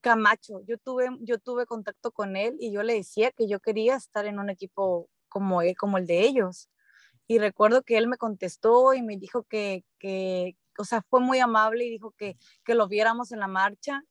Camacho, 0.00 0.62
yo 0.66 0.78
tuve, 0.78 1.08
yo 1.20 1.38
tuve 1.38 1.66
contacto 1.66 2.12
con 2.12 2.36
él 2.36 2.56
y 2.60 2.70
yo 2.70 2.82
le 2.82 2.94
decía 2.94 3.32
que 3.32 3.48
yo 3.48 3.58
quería 3.60 3.96
estar 3.96 4.24
en 4.26 4.38
un 4.38 4.50
equipo 4.50 5.10
como, 5.28 5.62
él, 5.62 5.76
como 5.76 5.98
el 5.98 6.06
de 6.06 6.20
ellos. 6.20 6.70
Y 7.26 7.38
recuerdo 7.38 7.82
que 7.82 7.98
él 7.98 8.06
me 8.06 8.16
contestó 8.16 8.94
y 8.94 9.02
me 9.02 9.16
dijo 9.16 9.42
que, 9.42 9.84
que 9.98 10.56
o 10.78 10.84
sea, 10.84 11.02
fue 11.02 11.20
muy 11.20 11.40
amable 11.40 11.84
y 11.84 11.90
dijo 11.90 12.12
que, 12.12 12.36
que 12.64 12.74
lo 12.74 12.86
viéramos 12.86 13.32
en 13.32 13.40
la 13.40 13.48
marcha. 13.48 14.04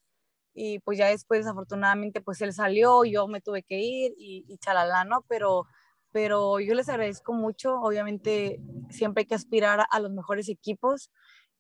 Y 0.56 0.80
pues 0.80 0.97
ya 0.97 1.08
después, 1.08 1.41
desafortunadamente, 1.41 2.22
pues 2.22 2.41
él 2.41 2.53
salió, 2.53 3.03
yo 3.06 3.28
me 3.28 3.41
tuve 3.41 3.62
que 3.64 3.80
ir 3.80 4.14
y, 4.18 4.45
y 4.47 4.58
chalala, 4.58 5.03
¿no? 5.03 5.24
Pero, 5.28 5.68
pero 6.12 6.60
yo 6.60 6.74
les 6.74 6.89
agradezco 6.89 7.34
mucho. 7.34 7.76
Obviamente, 7.82 8.60
siempre 8.89 9.22
hay 9.22 9.28
que 9.28 9.36
aspirar 9.36 9.86
a, 9.89 9.99
los 9.99 10.12
mejores 10.12 10.49
equipos 10.49 11.12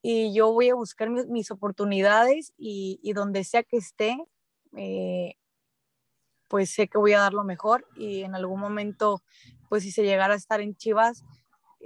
y 0.01 0.33
yo 0.33 0.51
voy 0.53 0.69
a 0.69 0.75
buscar 0.75 1.09
mis, 1.09 1.27
mis 1.27 1.51
oportunidades 1.51 2.53
y, 2.57 2.99
y, 3.03 3.13
donde 3.13 3.43
sea 3.43 3.63
que 3.63 3.77
esté, 3.77 4.17
eh, 4.77 5.35
pues 6.47 6.71
sé 6.71 6.87
que 6.87 6.97
voy 6.97 7.13
a 7.13 7.19
dar 7.19 7.33
lo 7.33 7.43
mejor 7.43 7.85
y 7.97 8.21
en 8.23 8.33
algún 8.33 8.59
momento, 8.59 9.21
pues 9.69 9.83
si 9.83 9.91
se 9.91 10.03
llegara 10.03 10.35
a 10.35 10.37
estar 10.37 10.61
en 10.61 10.75
Chivas, 10.75 11.23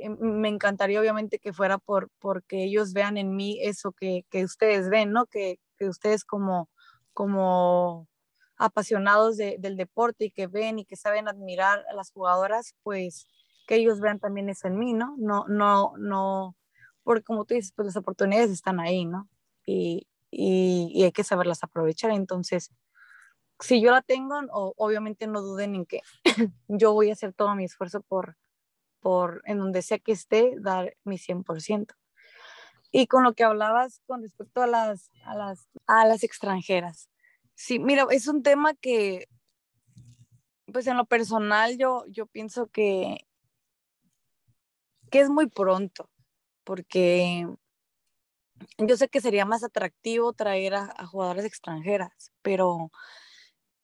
Em, 0.02 0.18
me 0.20 0.50
encantaría 0.50 1.00
obviamente 1.00 1.40
que 1.40 1.54
fuera 1.54 1.78
por 1.78 2.10
porque 2.20 2.64
ellos 2.64 2.94
vean 2.94 3.18
en 3.18 3.36
mí 3.36 3.60
eso 3.62 3.92
que, 3.92 4.26
que 4.30 4.44
ustedes 4.44 4.90
ven, 4.90 5.12
¿no? 5.12 5.26
Que, 5.26 5.60
que 5.78 5.88
ustedes 5.88 6.24
como, 6.24 6.70
como 7.20 8.08
apasionados 8.56 9.36
de, 9.36 9.58
del 9.60 9.76
deporte 9.76 10.24
y 10.24 10.32
que 10.32 10.48
ven 10.48 10.80
y 10.80 10.86
que 10.86 10.96
saben 10.96 11.28
admirar 11.28 11.84
a 11.90 11.94
las 11.94 12.14
jugadoras, 12.14 12.76
pues 12.82 13.28
que 13.68 13.76
ellos 13.76 14.00
vean 14.00 14.20
también 14.20 14.48
eso 14.48 14.70
en 14.70 14.80
mí, 14.80 14.94
¿no? 14.94 15.16
No, 15.18 15.44
no, 15.50 15.92
no, 15.98 16.56
porque 17.04 17.24
como 17.24 17.44
tú 17.44 17.56
dices, 17.56 17.74
pues 17.76 17.88
las 17.88 17.98
oportunidades 17.98 18.52
están 18.52 18.80
ahí, 18.80 19.04
¿no? 19.04 19.28
Y, 19.66 20.08
y, 20.32 20.94
y 20.94 21.04
hay 21.04 21.12
que 21.12 21.26
saberlas 21.26 21.62
aprovechar. 21.62 22.12
Entonces, 22.12 22.72
si 23.60 23.82
yo 23.82 23.92
la 23.92 24.02
tengo, 24.02 24.40
o, 24.54 24.74
obviamente 24.78 25.28
no 25.28 25.42
duden 25.42 25.76
en 25.76 25.86
que 25.86 26.00
yo 26.70 26.94
voy 26.94 27.10
a 27.10 27.14
hacer 27.14 27.34
todo 27.34 27.54
mi 27.54 27.66
esfuerzo 27.66 28.00
por, 28.00 28.38
por 29.02 29.42
en 29.44 29.58
donde 29.58 29.82
sea 29.82 30.00
que 30.00 30.14
esté, 30.14 30.56
dar 30.58 30.96
mi 31.04 31.18
100%. 31.18 31.94
Y 32.92 33.08
con 33.08 33.24
lo 33.24 33.34
que 33.34 33.44
hablabas 33.44 34.02
con 34.08 34.22
respecto 34.22 34.62
a 34.62 34.68
las, 34.68 35.12
a 35.26 35.36
las, 35.36 35.68
a 35.86 36.06
las 36.06 36.24
extranjeras. 36.24 37.09
Sí, 37.62 37.78
mira, 37.78 38.08
es 38.10 38.26
un 38.28 38.42
tema 38.42 38.74
que, 38.74 39.28
pues 40.72 40.88
en 40.88 40.96
lo 40.96 41.06
personal 41.06 41.78
yo, 41.78 42.06
yo 42.08 42.26
pienso 42.26 42.68
que, 42.68 43.28
que 45.12 45.20
es 45.20 45.30
muy 45.30 45.48
pronto, 45.48 46.10
porque 46.64 47.46
yo 48.78 48.96
sé 48.96 49.10
que 49.10 49.20
sería 49.20 49.44
más 49.44 49.66
atractivo 49.66 50.32
traer 50.32 50.76
a, 50.76 50.94
a 50.96 51.06
jugadoras 51.06 51.44
extranjeras, 51.44 52.32
pero, 52.42 52.92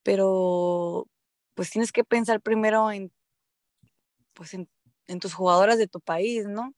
pero 0.03 1.09
pues 1.53 1.69
tienes 1.69 1.91
que 1.91 2.05
pensar 2.05 2.39
primero 2.39 2.93
en, 2.93 3.11
pues 4.33 4.53
en 4.53 4.69
en 5.07 5.19
tus 5.19 5.33
jugadoras 5.33 5.77
de 5.77 5.87
tu 5.87 5.99
país, 5.99 6.45
¿no? 6.47 6.73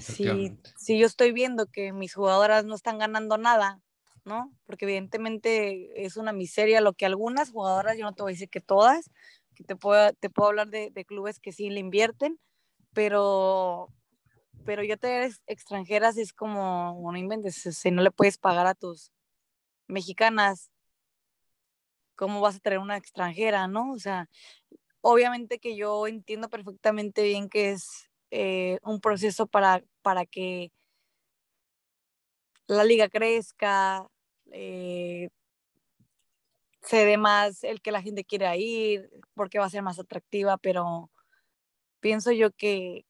Si, 0.00 0.58
si 0.76 0.98
yo 0.98 1.06
estoy 1.06 1.32
viendo 1.32 1.66
que 1.66 1.92
mis 1.92 2.14
jugadoras 2.14 2.64
no 2.64 2.74
están 2.74 2.98
ganando 2.98 3.38
nada, 3.38 3.80
¿no? 4.24 4.52
Porque 4.66 4.84
evidentemente 4.84 6.04
es 6.04 6.16
una 6.16 6.32
miseria 6.32 6.80
lo 6.80 6.94
que 6.94 7.06
algunas 7.06 7.50
jugadoras, 7.50 7.96
yo 7.96 8.04
no 8.04 8.14
te 8.14 8.22
voy 8.22 8.32
a 8.32 8.34
decir 8.34 8.48
que 8.48 8.60
todas, 8.60 9.10
que 9.54 9.64
te 9.64 9.76
puedo, 9.76 10.12
te 10.14 10.30
puedo 10.30 10.48
hablar 10.48 10.68
de, 10.68 11.04
clubes 11.06 11.40
que 11.40 11.52
sí 11.52 11.70
le 11.70 11.80
invierten, 11.80 12.38
pero, 12.92 13.88
pero 14.64 14.82
ya 14.82 14.96
te 14.96 15.30
extranjeras 15.46 16.16
es 16.16 16.32
como, 16.32 16.98
no 17.00 17.16
inventes, 17.16 17.56
si 17.56 17.90
no 17.90 18.02
le 18.02 18.10
puedes 18.10 18.38
pagar 18.38 18.66
a 18.66 18.74
tus 18.74 19.12
mexicanas, 19.86 20.70
¿cómo 22.16 22.40
vas 22.40 22.56
a 22.56 22.60
traer 22.60 22.78
una 22.78 22.96
extranjera, 22.96 23.68
no? 23.68 23.92
O 23.92 23.98
sea, 23.98 24.28
obviamente 25.00 25.58
que 25.58 25.76
yo 25.76 26.06
entiendo 26.06 26.48
perfectamente 26.48 27.22
bien 27.22 27.48
que 27.48 27.72
es 27.72 28.08
eh, 28.30 28.78
un 28.82 29.00
proceso 29.00 29.46
para, 29.46 29.84
para 30.02 30.24
que 30.24 30.72
la 32.66 32.84
liga 32.84 33.08
crezca, 33.08 34.08
eh, 34.52 35.28
se 36.82 37.04
dé 37.04 37.16
más 37.16 37.64
el 37.64 37.80
que 37.80 37.92
la 37.92 38.02
gente 38.02 38.24
quiera 38.24 38.56
ir, 38.56 39.10
porque 39.34 39.58
va 39.58 39.66
a 39.66 39.70
ser 39.70 39.82
más 39.82 39.98
atractiva, 39.98 40.58
pero 40.58 41.10
pienso 42.00 42.32
yo 42.32 42.50
que, 42.50 43.06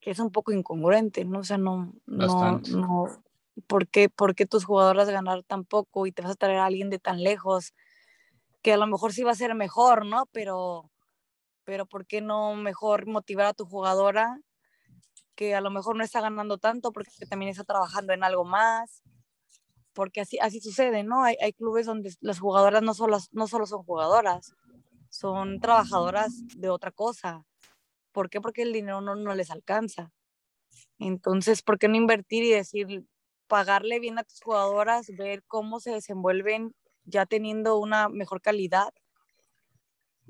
que 0.00 0.10
es 0.10 0.18
un 0.18 0.30
poco 0.30 0.52
incongruente, 0.52 1.24
¿no? 1.24 1.40
O 1.40 1.44
sea, 1.44 1.58
no, 1.58 1.92
no, 2.06 2.60
no, 2.70 3.22
¿por 3.66 3.88
qué, 3.88 4.08
¿por 4.08 4.34
qué 4.34 4.46
tus 4.46 4.64
jugadoras 4.64 5.10
ganar 5.10 5.42
tan 5.42 5.64
poco 5.64 6.06
y 6.06 6.12
te 6.12 6.22
vas 6.22 6.32
a 6.32 6.36
traer 6.36 6.58
a 6.58 6.66
alguien 6.66 6.90
de 6.90 6.98
tan 6.98 7.22
lejos? 7.22 7.74
Que 8.62 8.72
a 8.72 8.76
lo 8.76 8.86
mejor 8.86 9.12
sí 9.12 9.22
va 9.24 9.32
a 9.32 9.36
ser 9.36 9.54
mejor, 9.54 10.06
¿no? 10.06 10.26
Pero 10.32 10.90
pero 11.68 11.84
¿por 11.84 12.06
qué 12.06 12.22
no 12.22 12.54
mejor 12.54 13.06
motivar 13.06 13.44
a 13.44 13.52
tu 13.52 13.66
jugadora 13.66 14.40
que 15.34 15.54
a 15.54 15.60
lo 15.60 15.70
mejor 15.70 15.96
no 15.96 16.02
está 16.02 16.22
ganando 16.22 16.56
tanto 16.56 16.92
porque 16.92 17.10
también 17.28 17.50
está 17.50 17.62
trabajando 17.62 18.14
en 18.14 18.24
algo 18.24 18.46
más? 18.46 19.02
Porque 19.98 20.20
así, 20.20 20.38
así 20.38 20.60
sucede, 20.60 21.02
¿no? 21.02 21.24
Hay, 21.24 21.34
hay 21.42 21.52
clubes 21.52 21.84
donde 21.84 22.14
las 22.20 22.38
jugadoras 22.38 22.84
no 22.84 22.94
solo, 22.94 23.18
no 23.32 23.48
solo 23.48 23.66
son 23.66 23.82
jugadoras, 23.82 24.54
son 25.08 25.58
trabajadoras 25.58 26.46
de 26.56 26.70
otra 26.70 26.92
cosa. 26.92 27.44
¿Por 28.12 28.30
qué? 28.30 28.40
Porque 28.40 28.62
el 28.62 28.72
dinero 28.72 29.00
no, 29.00 29.16
no 29.16 29.34
les 29.34 29.50
alcanza. 29.50 30.12
Entonces, 31.00 31.62
¿por 31.62 31.80
qué 31.80 31.88
no 31.88 31.96
invertir 31.96 32.44
y 32.44 32.50
decir, 32.50 33.06
pagarle 33.48 33.98
bien 33.98 34.20
a 34.20 34.22
tus 34.22 34.40
jugadoras, 34.40 35.08
ver 35.16 35.42
cómo 35.48 35.80
se 35.80 35.90
desenvuelven 35.90 36.76
ya 37.02 37.26
teniendo 37.26 37.76
una 37.76 38.08
mejor 38.08 38.40
calidad, 38.40 38.94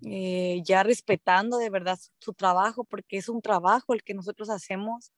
eh, 0.07 0.63
ya 0.65 0.83
respetando 0.83 1.59
de 1.59 1.69
verdad 1.69 1.99
su, 2.21 2.33
trabajo, 2.33 2.85
porque 2.85 3.19
es 3.19 3.29
un 3.29 3.43
trabajo 3.43 3.93
el 3.93 4.03
que 4.03 4.15
nosotros 4.15 4.49
hacemos. 4.49 5.13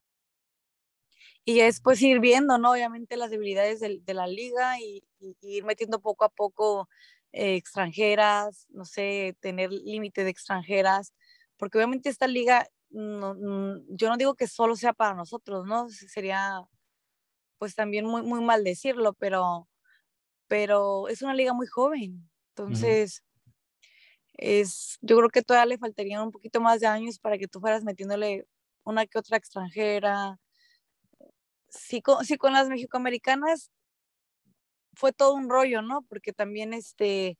Y 1.44 1.60
después 1.60 2.00
ir 2.02 2.20
viendo, 2.20 2.58
¿no? 2.58 2.72
Obviamente 2.72 3.16
las 3.16 3.30
debilidades 3.30 3.80
de, 3.80 4.14
la 4.14 4.26
liga 4.26 4.78
y, 4.80 5.02
ir 5.42 5.64
metiendo 5.64 6.00
poco 6.00 6.24
a 6.24 6.28
poco 6.28 6.88
eh, 7.32 7.56
extranjeras, 7.56 8.66
no 8.70 8.84
sé, 8.84 9.36
tener 9.40 9.72
límite 9.72 10.24
de 10.24 10.30
extranjeras, 10.30 11.14
porque 11.56 11.78
obviamente 11.78 12.08
esta 12.08 12.26
liga, 12.26 12.68
mm, 12.90 13.78
yo 13.88 14.08
no 14.08 14.16
digo 14.16 14.34
que 14.34 14.46
solo 14.46 14.76
sea 14.76 14.92
para 14.92 15.14
nosotros, 15.14 15.66
¿no? 15.66 15.88
Sería 15.90 16.62
pues 17.58 17.74
también 17.74 18.06
muy, 18.06 18.22
muy 18.22 18.42
mal 18.42 18.64
decirlo, 18.64 19.12
pero, 19.12 19.68
pero 20.48 21.08
es 21.08 21.22
una 21.22 21.34
liga 21.34 21.52
muy 21.52 21.66
joven. 21.66 22.30
Entonces, 22.50 23.22
es, 24.34 24.98
yo 25.02 25.18
creo 25.18 25.28
que 25.28 25.42
todavía 25.42 25.66
le 25.66 25.78
faltarían 25.78 26.22
un 26.22 26.30
poquito 26.32 26.60
más 26.60 26.80
de 26.80 26.86
años 26.86 27.18
para 27.18 27.38
que 27.38 27.48
tú 27.48 27.60
fueras 27.60 27.84
metiéndole 27.84 28.46
una 28.84 29.06
que 29.06 29.18
otra 29.18 29.36
extranjera. 29.36 30.38
Sí, 31.70 32.02
con, 32.02 32.24
sí, 32.24 32.36
con 32.36 32.52
las 32.52 32.68
mexicoamericanas 32.68 33.70
fue 34.94 35.12
todo 35.12 35.34
un 35.34 35.48
rollo, 35.48 35.82
¿no? 35.82 36.02
Porque 36.08 36.32
también, 36.32 36.74
este, 36.74 37.38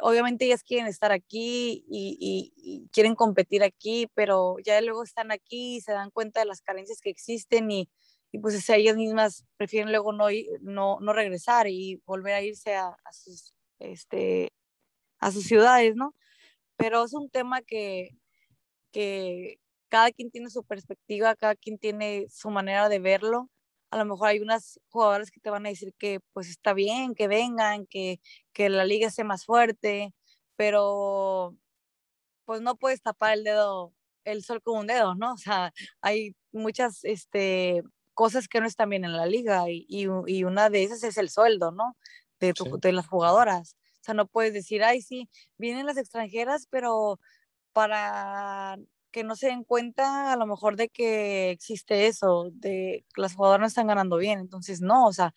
obviamente 0.00 0.46
ellas 0.46 0.62
quieren 0.64 0.86
estar 0.86 1.12
aquí 1.12 1.84
y, 1.88 2.52
y, 2.56 2.88
quieren 2.92 3.14
competir 3.14 3.62
aquí, 3.62 4.08
pero 4.14 4.56
ya 4.64 4.80
luego 4.80 5.04
están 5.04 5.32
aquí 5.32 5.76
y 5.76 5.80
se 5.82 5.92
dan 5.92 6.10
cuenta 6.10 6.40
de 6.40 6.46
las 6.46 6.62
carencias 6.62 7.00
que 7.00 7.10
existen 7.10 7.70
y, 7.70 7.90
y 8.32 8.38
pues 8.38 8.68
ellas 8.70 8.96
mismas 8.96 9.44
prefieren 9.56 9.90
luego 9.90 10.12
no, 10.12 10.26
no, 10.62 10.98
no 11.00 11.12
regresar 11.12 11.68
y 11.68 12.02
volver 12.06 12.34
a 12.34 12.42
irse 12.42 12.74
a, 12.74 12.88
a, 12.88 13.12
sus, 13.12 13.54
este, 13.78 14.52
a 15.20 15.32
sus 15.32 15.44
ciudades, 15.44 15.94
¿no? 15.96 16.14
Pero 16.76 17.04
es 17.04 17.14
un 17.14 17.30
tema 17.30 17.62
que, 17.62 18.10
que 18.92 19.60
cada 19.92 20.10
quien 20.10 20.30
tiene 20.30 20.48
su 20.48 20.64
perspectiva, 20.64 21.36
cada 21.36 21.54
quien 21.54 21.76
tiene 21.78 22.26
su 22.30 22.48
manera 22.48 22.88
de 22.88 22.98
verlo. 22.98 23.50
A 23.90 23.98
lo 23.98 24.06
mejor 24.06 24.28
hay 24.28 24.40
unas 24.40 24.80
jugadoras 24.88 25.30
que 25.30 25.38
te 25.38 25.50
van 25.50 25.66
a 25.66 25.68
decir 25.68 25.92
que 25.98 26.20
pues 26.32 26.48
está 26.48 26.72
bien, 26.72 27.14
que 27.14 27.28
vengan, 27.28 27.84
que, 27.86 28.18
que 28.54 28.70
la 28.70 28.86
liga 28.86 29.10
sea 29.10 29.26
más 29.26 29.44
fuerte, 29.44 30.14
pero 30.56 31.54
pues 32.46 32.62
no 32.62 32.76
puedes 32.76 33.02
tapar 33.02 33.34
el 33.34 33.44
dedo, 33.44 33.92
el 34.24 34.42
sol 34.44 34.62
con 34.62 34.78
un 34.78 34.86
dedo, 34.86 35.14
¿no? 35.14 35.34
O 35.34 35.36
sea, 35.36 35.74
hay 36.00 36.34
muchas 36.52 37.04
este, 37.04 37.82
cosas 38.14 38.48
que 38.48 38.60
no 38.60 38.66
están 38.66 38.88
bien 38.88 39.04
en 39.04 39.14
la 39.14 39.26
liga 39.26 39.68
y, 39.68 39.84
y, 39.88 40.44
una 40.44 40.70
de 40.70 40.84
esas 40.84 41.04
es 41.04 41.18
el 41.18 41.28
sueldo, 41.28 41.70
¿no? 41.70 41.98
De, 42.40 42.54
de 42.80 42.92
las 42.92 43.08
jugadoras. 43.08 43.76
O 44.00 44.04
sea, 44.04 44.14
no 44.14 44.26
puedes 44.26 44.54
decir, 44.54 44.82
ay, 44.84 45.02
sí, 45.02 45.28
vienen 45.58 45.84
las 45.84 45.98
extranjeras, 45.98 46.66
pero 46.70 47.20
para 47.72 48.78
que 49.12 49.24
no 49.24 49.36
se 49.36 49.48
den 49.48 49.64
cuenta 49.64 50.32
a 50.32 50.36
lo 50.36 50.46
mejor 50.46 50.76
de 50.76 50.88
que 50.88 51.50
existe 51.50 52.06
eso, 52.08 52.50
de 52.52 53.04
que 53.14 53.20
las 53.20 53.34
jugadoras 53.34 53.60
no 53.60 53.66
están 53.66 53.86
ganando 53.86 54.16
bien. 54.16 54.40
Entonces, 54.40 54.80
no, 54.80 55.06
o 55.06 55.12
sea, 55.12 55.34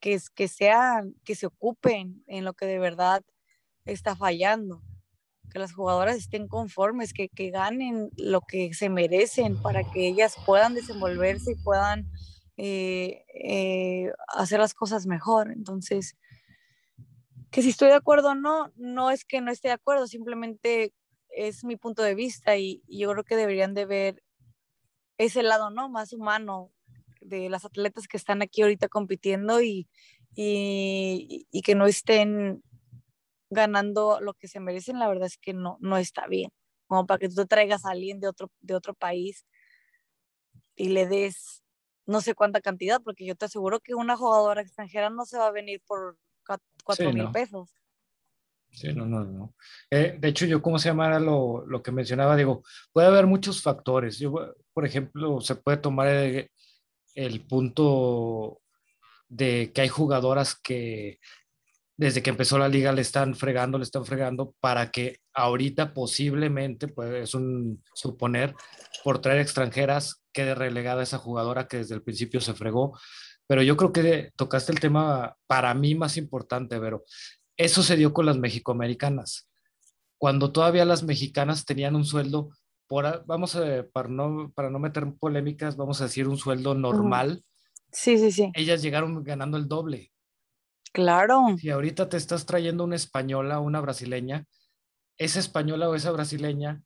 que, 0.00 0.18
que 0.34 0.48
sean, 0.48 1.14
que 1.24 1.34
se 1.34 1.46
ocupen 1.46 2.24
en 2.26 2.44
lo 2.44 2.54
que 2.54 2.66
de 2.66 2.78
verdad 2.78 3.22
está 3.84 4.16
fallando 4.16 4.82
que 5.50 5.58
las 5.58 5.72
jugadoras 5.72 6.16
estén 6.16 6.48
conformes, 6.48 7.12
que, 7.12 7.28
que 7.28 7.50
ganen 7.50 8.10
lo 8.16 8.40
que 8.40 8.72
se 8.72 8.88
merecen 8.88 9.60
para 9.60 9.82
que 9.84 10.06
ellas 10.06 10.36
puedan 10.46 10.74
desenvolverse 10.74 11.52
y 11.52 11.62
puedan 11.62 12.06
eh, 12.56 13.24
eh, 13.34 14.12
hacer 14.28 14.60
las 14.60 14.72
cosas 14.72 15.06
mejor. 15.06 15.50
Entonces, 15.52 16.16
que 17.50 17.62
si 17.62 17.70
estoy 17.70 17.88
de 17.88 17.94
acuerdo 17.94 18.30
o 18.30 18.34
no, 18.34 18.72
no 18.76 19.10
es 19.10 19.24
que 19.24 19.40
no 19.40 19.50
esté 19.50 19.68
de 19.68 19.74
acuerdo, 19.74 20.06
simplemente 20.06 20.94
es 21.30 21.64
mi 21.64 21.76
punto 21.76 22.02
de 22.02 22.14
vista 22.14 22.56
y, 22.56 22.82
yo 22.86 23.10
creo 23.12 23.24
que 23.24 23.36
deberían 23.36 23.74
de 23.74 23.86
ver 23.86 24.22
ese 25.18 25.42
lado, 25.42 25.70
¿no? 25.70 25.88
Más 25.88 26.12
humano 26.12 26.70
de 27.20 27.48
las 27.50 27.64
atletas 27.64 28.08
que 28.08 28.16
están 28.16 28.42
aquí 28.42 28.62
ahorita 28.62 28.88
compitiendo 28.88 29.60
y, 29.60 29.88
y, 30.34 31.46
y 31.50 31.62
que 31.62 31.74
no 31.74 31.86
estén 31.86 32.62
ganando 33.50 34.20
lo 34.20 34.34
que 34.34 34.48
se 34.48 34.60
merecen, 34.60 34.98
la 34.98 35.08
verdad 35.08 35.26
es 35.26 35.36
que 35.36 35.52
no, 35.52 35.76
no 35.80 35.96
está 35.96 36.26
bien. 36.26 36.50
Como 36.86 37.06
para 37.06 37.18
que 37.18 37.28
tú 37.28 37.34
te 37.34 37.46
traigas 37.46 37.84
a 37.84 37.90
alguien 37.90 38.20
de 38.20 38.28
otro, 38.28 38.50
de 38.60 38.74
otro 38.74 38.94
país 38.94 39.46
y 40.76 40.88
le 40.88 41.06
des 41.06 41.62
no 42.06 42.20
sé 42.20 42.34
cuánta 42.34 42.60
cantidad, 42.60 43.00
porque 43.02 43.24
yo 43.24 43.36
te 43.36 43.44
aseguro 43.44 43.80
que 43.80 43.94
una 43.94 44.16
jugadora 44.16 44.62
extranjera 44.62 45.10
no 45.10 45.24
se 45.24 45.38
va 45.38 45.46
a 45.46 45.52
venir 45.52 45.80
por 45.86 46.18
cuatro 46.84 47.12
mil 47.12 47.30
pesos. 47.30 47.79
Sí, 48.72 48.92
no, 48.92 49.04
no, 49.04 49.24
no. 49.24 49.54
Eh, 49.90 50.16
de 50.18 50.28
hecho, 50.28 50.46
yo, 50.46 50.62
¿cómo 50.62 50.78
se 50.78 50.88
llama 50.88 51.18
lo, 51.18 51.64
lo, 51.66 51.82
que 51.82 51.92
mencionaba? 51.92 52.36
Digo, 52.36 52.62
puede 52.92 53.08
haber 53.08 53.26
muchos 53.26 53.62
factores. 53.62 54.18
Yo, 54.18 54.32
por 54.72 54.86
ejemplo, 54.86 55.40
se 55.40 55.56
puede 55.56 55.78
tomar 55.78 56.08
el, 56.08 56.50
el 57.14 57.46
punto 57.46 58.60
de 59.28 59.72
que 59.74 59.82
hay 59.82 59.88
jugadoras 59.88 60.54
que 60.54 61.18
desde 61.96 62.22
que 62.22 62.30
empezó 62.30 62.58
la 62.58 62.68
liga 62.68 62.92
le 62.92 63.02
están 63.02 63.34
fregando, 63.34 63.76
le 63.76 63.84
están 63.84 64.06
fregando 64.06 64.54
para 64.60 64.90
que 64.90 65.18
ahorita 65.34 65.92
posiblemente, 65.92 66.88
pues 66.88 67.12
es 67.12 67.34
un 67.34 67.84
suponer, 67.92 68.54
por 69.04 69.20
traer 69.20 69.40
extranjeras 69.40 70.22
quede 70.32 70.54
relegada 70.54 71.02
esa 71.02 71.18
jugadora 71.18 71.68
que 71.68 71.78
desde 71.78 71.94
el 71.94 72.02
principio 72.02 72.40
se 72.40 72.54
fregó. 72.54 72.98
Pero 73.46 73.62
yo 73.62 73.76
creo 73.76 73.92
que 73.92 74.30
tocaste 74.36 74.72
el 74.72 74.80
tema 74.80 75.36
para 75.46 75.74
mí 75.74 75.94
más 75.94 76.16
importante, 76.16 76.80
pero 76.80 77.04
eso 77.60 77.82
se 77.82 77.96
dio 77.96 78.14
con 78.14 78.24
las 78.24 78.38
mexicoamericanas. 78.38 79.46
Cuando 80.16 80.50
todavía 80.50 80.86
las 80.86 81.02
mexicanas 81.02 81.66
tenían 81.66 81.94
un 81.94 82.06
sueldo, 82.06 82.48
por, 82.86 83.24
vamos 83.26 83.54
a, 83.54 83.84
para 83.92 84.08
no, 84.08 84.50
para 84.54 84.70
no 84.70 84.78
meter 84.78 85.12
polémicas, 85.18 85.76
vamos 85.76 86.00
a 86.00 86.04
decir 86.04 86.26
un 86.26 86.38
sueldo 86.38 86.74
normal. 86.74 87.44
Sí, 87.92 88.16
sí, 88.16 88.32
sí. 88.32 88.50
Ellas 88.54 88.80
llegaron 88.80 89.22
ganando 89.22 89.58
el 89.58 89.68
doble. 89.68 90.10
Claro. 90.92 91.56
Si 91.58 91.68
ahorita 91.68 92.08
te 92.08 92.16
estás 92.16 92.46
trayendo 92.46 92.82
una 92.82 92.96
española 92.96 93.60
o 93.60 93.62
una 93.62 93.82
brasileña, 93.82 94.46
esa 95.18 95.38
española 95.38 95.88
o 95.90 95.94
esa 95.94 96.12
brasileña 96.12 96.82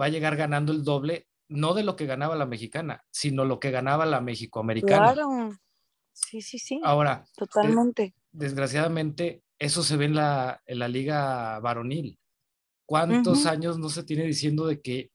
va 0.00 0.06
a 0.06 0.08
llegar 0.08 0.36
ganando 0.36 0.72
el 0.72 0.82
doble, 0.82 1.28
no 1.48 1.74
de 1.74 1.84
lo 1.84 1.94
que 1.94 2.06
ganaba 2.06 2.36
la 2.36 2.46
mexicana, 2.46 3.04
sino 3.10 3.44
lo 3.44 3.60
que 3.60 3.70
ganaba 3.70 4.06
la 4.06 4.22
mexicoamericana. 4.22 5.12
Claro. 5.12 5.58
Sí, 6.14 6.40
sí, 6.40 6.58
sí. 6.58 6.80
Ahora, 6.82 7.26
totalmente. 7.36 8.14
desgraciadamente, 8.32 9.42
eso 9.58 9.82
se 9.82 9.96
ve 9.96 10.06
en 10.06 10.14
la, 10.14 10.62
en 10.66 10.78
la 10.78 10.88
liga 10.88 11.58
varonil. 11.60 12.18
¿Cuántos 12.86 13.46
años 13.46 13.78
no 13.78 13.88
se 13.88 14.04
tiene 14.04 14.24
diciendo 14.24 14.66
de 14.66 14.80
que 14.80 15.10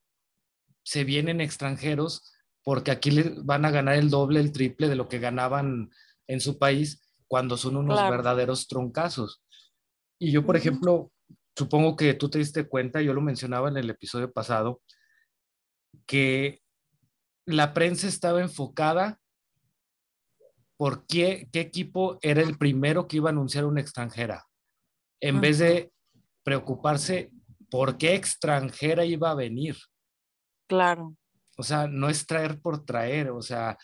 se 0.83 1.03
vienen 1.03 1.39
extranjeros 1.39 2.33
porque 2.63 2.91
aquí 2.91 3.11
van 3.43 3.65
a 3.65 3.71
ganar 3.71 3.95
el 3.95 4.09
doble, 4.09 4.39
el 4.39 4.51
triple 4.51 4.89
de 4.89 4.95
lo 4.95 5.07
que 5.07 5.19
ganaban 5.19 5.89
en 6.27 6.41
su 6.41 6.57
país? 6.57 7.01
cuando 7.31 7.55
son 7.55 7.77
unos 7.77 7.97
verdaderos 8.09 8.67
troncazos. 8.67 9.41
Y 10.19 10.33
yo, 10.33 10.45
por 10.45 10.57
ejemplo, 10.57 11.13
supongo 11.55 11.95
que 11.95 12.13
tú 12.13 12.29
te 12.29 12.39
diste 12.39 12.67
cuenta, 12.67 13.01
yo 13.01 13.13
lo 13.13 13.21
mencionaba 13.21 13.69
en 13.69 13.77
el 13.77 13.89
episodio 13.89 14.33
pasado, 14.33 14.81
que 16.05 16.61
la 17.45 17.73
prensa 17.73 18.09
estaba 18.09 18.41
enfocada 18.41 19.20
por 20.81 21.05
qué, 21.05 21.47
qué 21.53 21.59
equipo 21.59 22.17
era 22.23 22.41
el 22.41 22.57
primero 22.57 23.07
que 23.07 23.17
iba 23.17 23.29
a 23.29 23.31
anunciar 23.31 23.65
una 23.65 23.81
extranjera, 23.81 24.47
en 25.21 25.39
vez 25.39 25.59
de 25.59 25.91
preocuparse 26.43 27.29
por 27.69 27.99
qué 27.99 28.15
extranjera 28.15 29.05
iba 29.05 29.29
a 29.29 29.35
venir. 29.35 29.77
Claro. 30.67 31.15
O 31.55 31.61
sea, 31.61 31.85
no 31.85 32.09
es 32.09 32.25
traer 32.25 32.59
por 32.59 32.83
traer, 32.83 33.29
o 33.29 33.43
sea, 33.43 33.77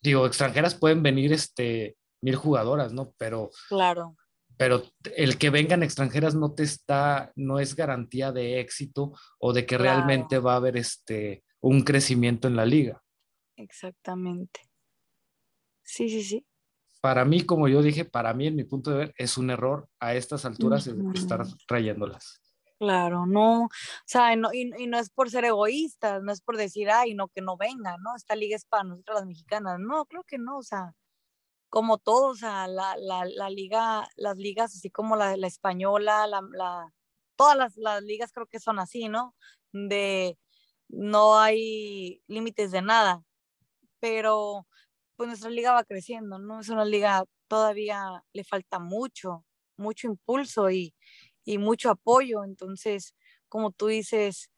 digo, 0.00 0.26
extranjeras 0.26 0.74
pueden 0.74 1.02
venir 1.02 1.34
este, 1.34 1.98
mil 2.22 2.36
jugadoras, 2.36 2.94
¿no? 2.94 3.12
Pero, 3.18 3.50
claro. 3.68 4.16
pero 4.56 4.82
el 5.14 5.36
que 5.36 5.50
vengan 5.50 5.82
extranjeras 5.82 6.34
no 6.34 6.54
te 6.54 6.62
está, 6.62 7.32
no 7.36 7.60
es 7.60 7.76
garantía 7.76 8.32
de 8.32 8.60
éxito 8.60 9.12
o 9.38 9.52
de 9.52 9.66
que 9.66 9.76
realmente 9.76 10.38
va 10.38 10.54
a 10.54 10.56
haber 10.56 10.78
este, 10.78 11.44
un 11.60 11.82
crecimiento 11.82 12.48
en 12.48 12.56
la 12.56 12.64
liga. 12.64 13.02
Exactamente. 13.58 14.65
Sí, 15.86 16.10
sí, 16.10 16.22
sí. 16.22 16.46
Para 17.00 17.24
mí, 17.24 17.46
como 17.46 17.68
yo 17.68 17.80
dije, 17.80 18.04
para 18.04 18.34
mí, 18.34 18.48
en 18.48 18.56
mi 18.56 18.64
punto 18.64 18.90
de 18.90 18.96
ver, 18.98 19.14
es 19.16 19.38
un 19.38 19.50
error 19.50 19.88
a 20.00 20.14
estas 20.14 20.44
alturas 20.44 20.86
estar 21.14 21.46
trayéndolas. 21.66 22.42
Claro, 22.78 23.24
no, 23.24 23.64
o 23.64 23.68
sea, 24.04 24.34
y, 24.34 24.72
y, 24.78 24.86
no 24.86 24.98
es 24.98 25.08
por 25.08 25.30
ser 25.30 25.46
egoístas, 25.46 26.22
no 26.22 26.30
es 26.30 26.42
por 26.42 26.58
decir, 26.58 26.90
ay, 26.90 27.14
no, 27.14 27.28
que 27.28 27.40
no 27.40 27.56
venga, 27.56 27.96
¿no? 27.98 28.14
Esta 28.14 28.36
liga 28.36 28.54
es 28.54 28.66
para 28.66 28.84
nosotros 28.84 29.20
las 29.20 29.26
mexicanas. 29.26 29.78
No, 29.78 30.04
creo 30.04 30.24
que 30.24 30.36
no, 30.36 30.58
o 30.58 30.62
sea, 30.62 30.92
como 31.70 31.98
todos, 31.98 32.32
o 32.32 32.36
sea, 32.36 32.66
la, 32.68 32.96
la, 32.98 33.24
la, 33.24 33.50
liga, 33.50 34.08
las 34.16 34.36
ligas 34.36 34.74
así 34.74 34.90
como 34.90 35.16
la, 35.16 35.36
la 35.36 35.46
española, 35.46 36.26
la, 36.26 36.42
la 36.52 36.92
todas 37.36 37.56
las, 37.56 37.76
las, 37.76 38.02
ligas 38.02 38.32
creo 38.32 38.46
que 38.46 38.60
son 38.60 38.78
así, 38.78 39.08
¿no? 39.08 39.34
De 39.72 40.38
no 40.88 41.38
hay 41.38 42.22
límites 42.28 42.72
de 42.72 42.82
nada, 42.82 43.22
pero 44.00 44.66
pues 45.16 45.28
nuestra 45.28 45.50
liga 45.50 45.72
va 45.72 45.84
creciendo, 45.84 46.38
¿no? 46.38 46.60
Es 46.60 46.68
una 46.68 46.84
liga 46.84 47.24
todavía 47.48 48.24
le 48.32 48.44
falta 48.44 48.78
mucho, 48.78 49.44
mucho 49.76 50.06
impulso 50.08 50.70
y, 50.70 50.94
y 51.44 51.58
mucho 51.58 51.90
apoyo, 51.90 52.44
entonces, 52.44 53.14
como 53.48 53.70
tú 53.72 53.86
dices, 53.88 54.50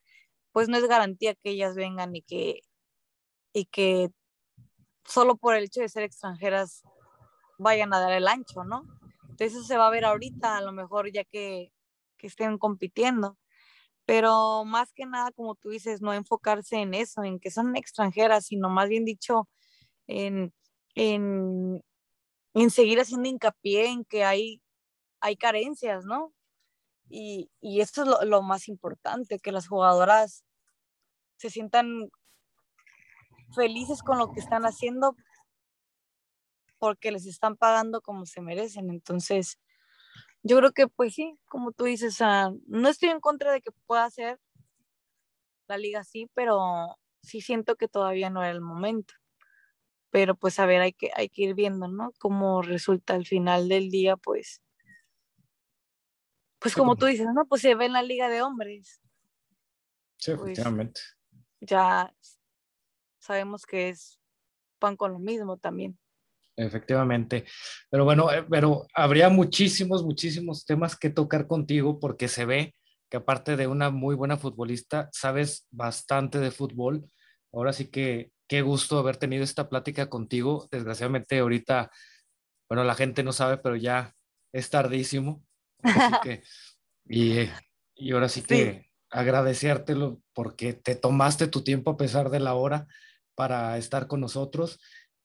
pues 0.51 0.69
no 0.69 0.77
es 0.77 0.87
garantía 0.87 1.35
que 1.35 1.51
ellas 1.51 1.75
vengan 1.75 2.15
y 2.15 2.21
que, 2.23 2.61
y 3.53 3.65
que 3.65 4.09
solo 5.05 5.37
por 5.37 5.55
el 5.55 5.65
hecho 5.65 5.81
de 5.81 5.89
ser 5.89 6.03
extranjeras 6.03 6.83
vayan 7.57 7.93
a 7.93 7.99
dar 7.99 8.13
el 8.13 8.27
ancho, 8.27 8.63
¿no? 8.63 8.83
Entonces 9.23 9.53
eso 9.53 9.63
se 9.63 9.77
va 9.77 9.87
a 9.87 9.91
ver 9.91 10.05
ahorita, 10.05 10.57
a 10.57 10.61
lo 10.61 10.71
mejor 10.71 11.11
ya 11.11 11.23
que, 11.23 11.71
que 12.17 12.27
estén 12.27 12.57
compitiendo. 12.57 13.37
Pero 14.05 14.65
más 14.65 14.91
que 14.93 15.05
nada, 15.05 15.31
como 15.31 15.55
tú 15.55 15.69
dices, 15.69 16.01
no 16.01 16.13
enfocarse 16.13 16.77
en 16.77 16.93
eso, 16.93 17.23
en 17.23 17.39
que 17.39 17.51
son 17.51 17.75
extranjeras, 17.75 18.47
sino 18.47 18.69
más 18.69 18.89
bien 18.89 19.05
dicho, 19.05 19.47
en, 20.09 20.53
en, 20.95 21.83
en 22.55 22.69
seguir 22.71 22.99
haciendo 22.99 23.29
hincapié 23.29 23.87
en 23.87 24.03
que 24.05 24.25
hay, 24.25 24.61
hay 25.21 25.37
carencias, 25.37 26.03
¿no? 26.03 26.33
Y, 27.09 27.49
y 27.61 27.81
esto 27.81 28.01
es 28.01 28.07
lo, 28.07 28.21
lo, 28.25 28.41
más 28.41 28.67
importante, 28.67 29.39
que 29.39 29.51
las 29.51 29.67
jugadoras 29.67 30.43
se 31.37 31.49
sientan 31.49 32.09
felices 33.55 34.03
con 34.03 34.17
lo 34.17 34.31
que 34.31 34.39
están 34.39 34.63
haciendo 34.63 35.15
porque 36.79 37.11
les 37.11 37.25
están 37.25 37.55
pagando 37.55 38.01
como 38.01 38.25
se 38.25 38.41
merecen. 38.41 38.89
Entonces, 38.89 39.59
yo 40.41 40.57
creo 40.57 40.71
que 40.71 40.87
pues 40.87 41.13
sí, 41.13 41.37
como 41.49 41.71
tú 41.71 41.85
dices, 41.85 42.19
no 42.67 42.89
estoy 42.89 43.09
en 43.09 43.19
contra 43.19 43.51
de 43.51 43.61
que 43.61 43.71
pueda 43.85 44.09
ser 44.09 44.39
la 45.67 45.77
liga 45.77 45.99
así, 45.99 46.29
pero 46.33 46.97
sí 47.21 47.41
siento 47.41 47.75
que 47.75 47.87
todavía 47.87 48.29
no 48.29 48.41
era 48.41 48.51
el 48.51 48.61
momento. 48.61 49.13
Pero 50.11 50.35
pues 50.35 50.59
a 50.59 50.65
ver, 50.65 50.81
hay 50.81 50.93
que, 50.93 51.11
hay 51.15 51.29
que 51.29 51.43
ir 51.43 51.55
viendo, 51.55 51.87
¿no? 51.87 52.11
Cómo 52.19 52.61
resulta 52.61 53.13
al 53.13 53.25
final 53.25 53.69
del 53.69 53.89
día, 53.89 54.17
pues. 54.17 54.61
Pues 56.59 56.75
como 56.75 56.95
tú 56.95 57.05
dices, 57.05 57.27
¿no? 57.33 57.45
Pues 57.45 57.61
se 57.61 57.75
ve 57.75 57.85
en 57.85 57.93
la 57.93 58.03
liga 58.03 58.27
de 58.29 58.41
hombres. 58.41 59.01
Sí, 60.17 60.31
pues, 60.35 60.51
efectivamente. 60.51 61.01
Ya 61.61 62.13
sabemos 63.19 63.65
que 63.65 63.89
es 63.89 64.19
pan 64.79 64.97
con 64.97 65.13
lo 65.13 65.19
mismo 65.19 65.57
también. 65.57 65.97
Efectivamente. 66.57 67.45
Pero 67.89 68.03
bueno, 68.03 68.31
eh, 68.31 68.45
pero 68.49 68.85
habría 68.93 69.29
muchísimos, 69.29 70.03
muchísimos 70.03 70.65
temas 70.65 70.97
que 70.97 71.09
tocar 71.09 71.47
contigo 71.47 71.99
porque 71.99 72.27
se 72.27 72.45
ve 72.45 72.75
que 73.09 73.17
aparte 73.17 73.55
de 73.55 73.67
una 73.67 73.89
muy 73.89 74.15
buena 74.15 74.37
futbolista, 74.37 75.09
sabes 75.13 75.67
bastante 75.71 76.39
de 76.39 76.51
fútbol. 76.51 77.09
Ahora 77.53 77.71
sí 77.71 77.89
que 77.89 78.31
qué 78.49 78.63
gusto 78.63 78.97
haber 78.97 79.15
tenido 79.15 79.43
esta 79.45 79.69
plática 79.69 80.09
contigo. 80.09 80.67
Desgraciadamente 80.71 81.39
ahorita, 81.39 81.91
bueno, 82.67 82.83
la 82.83 82.95
gente 82.95 83.23
no 83.23 83.31
sabe, 83.31 83.57
pero 83.57 83.77
ya 83.77 84.15
es 84.51 84.69
tardísimo. 84.69 85.45
Así 85.83 86.13
que, 86.23 86.43
y, 87.07 87.47
y 87.95 88.11
ahora 88.11 88.27
sí 88.27 88.41
que 88.41 88.73
sí. 88.73 88.91
agradecértelo 89.11 90.19
porque 90.33 90.73
te 90.73 90.95
tomaste 90.95 91.47
tu 91.47 91.63
tiempo 91.63 91.91
a 91.91 91.97
pesar 91.97 92.31
de 92.31 92.39
la 92.39 92.55
hora 92.55 92.87
para 93.35 93.77
estar 93.77 94.07
con 94.07 94.19
nosotros. 94.19 94.79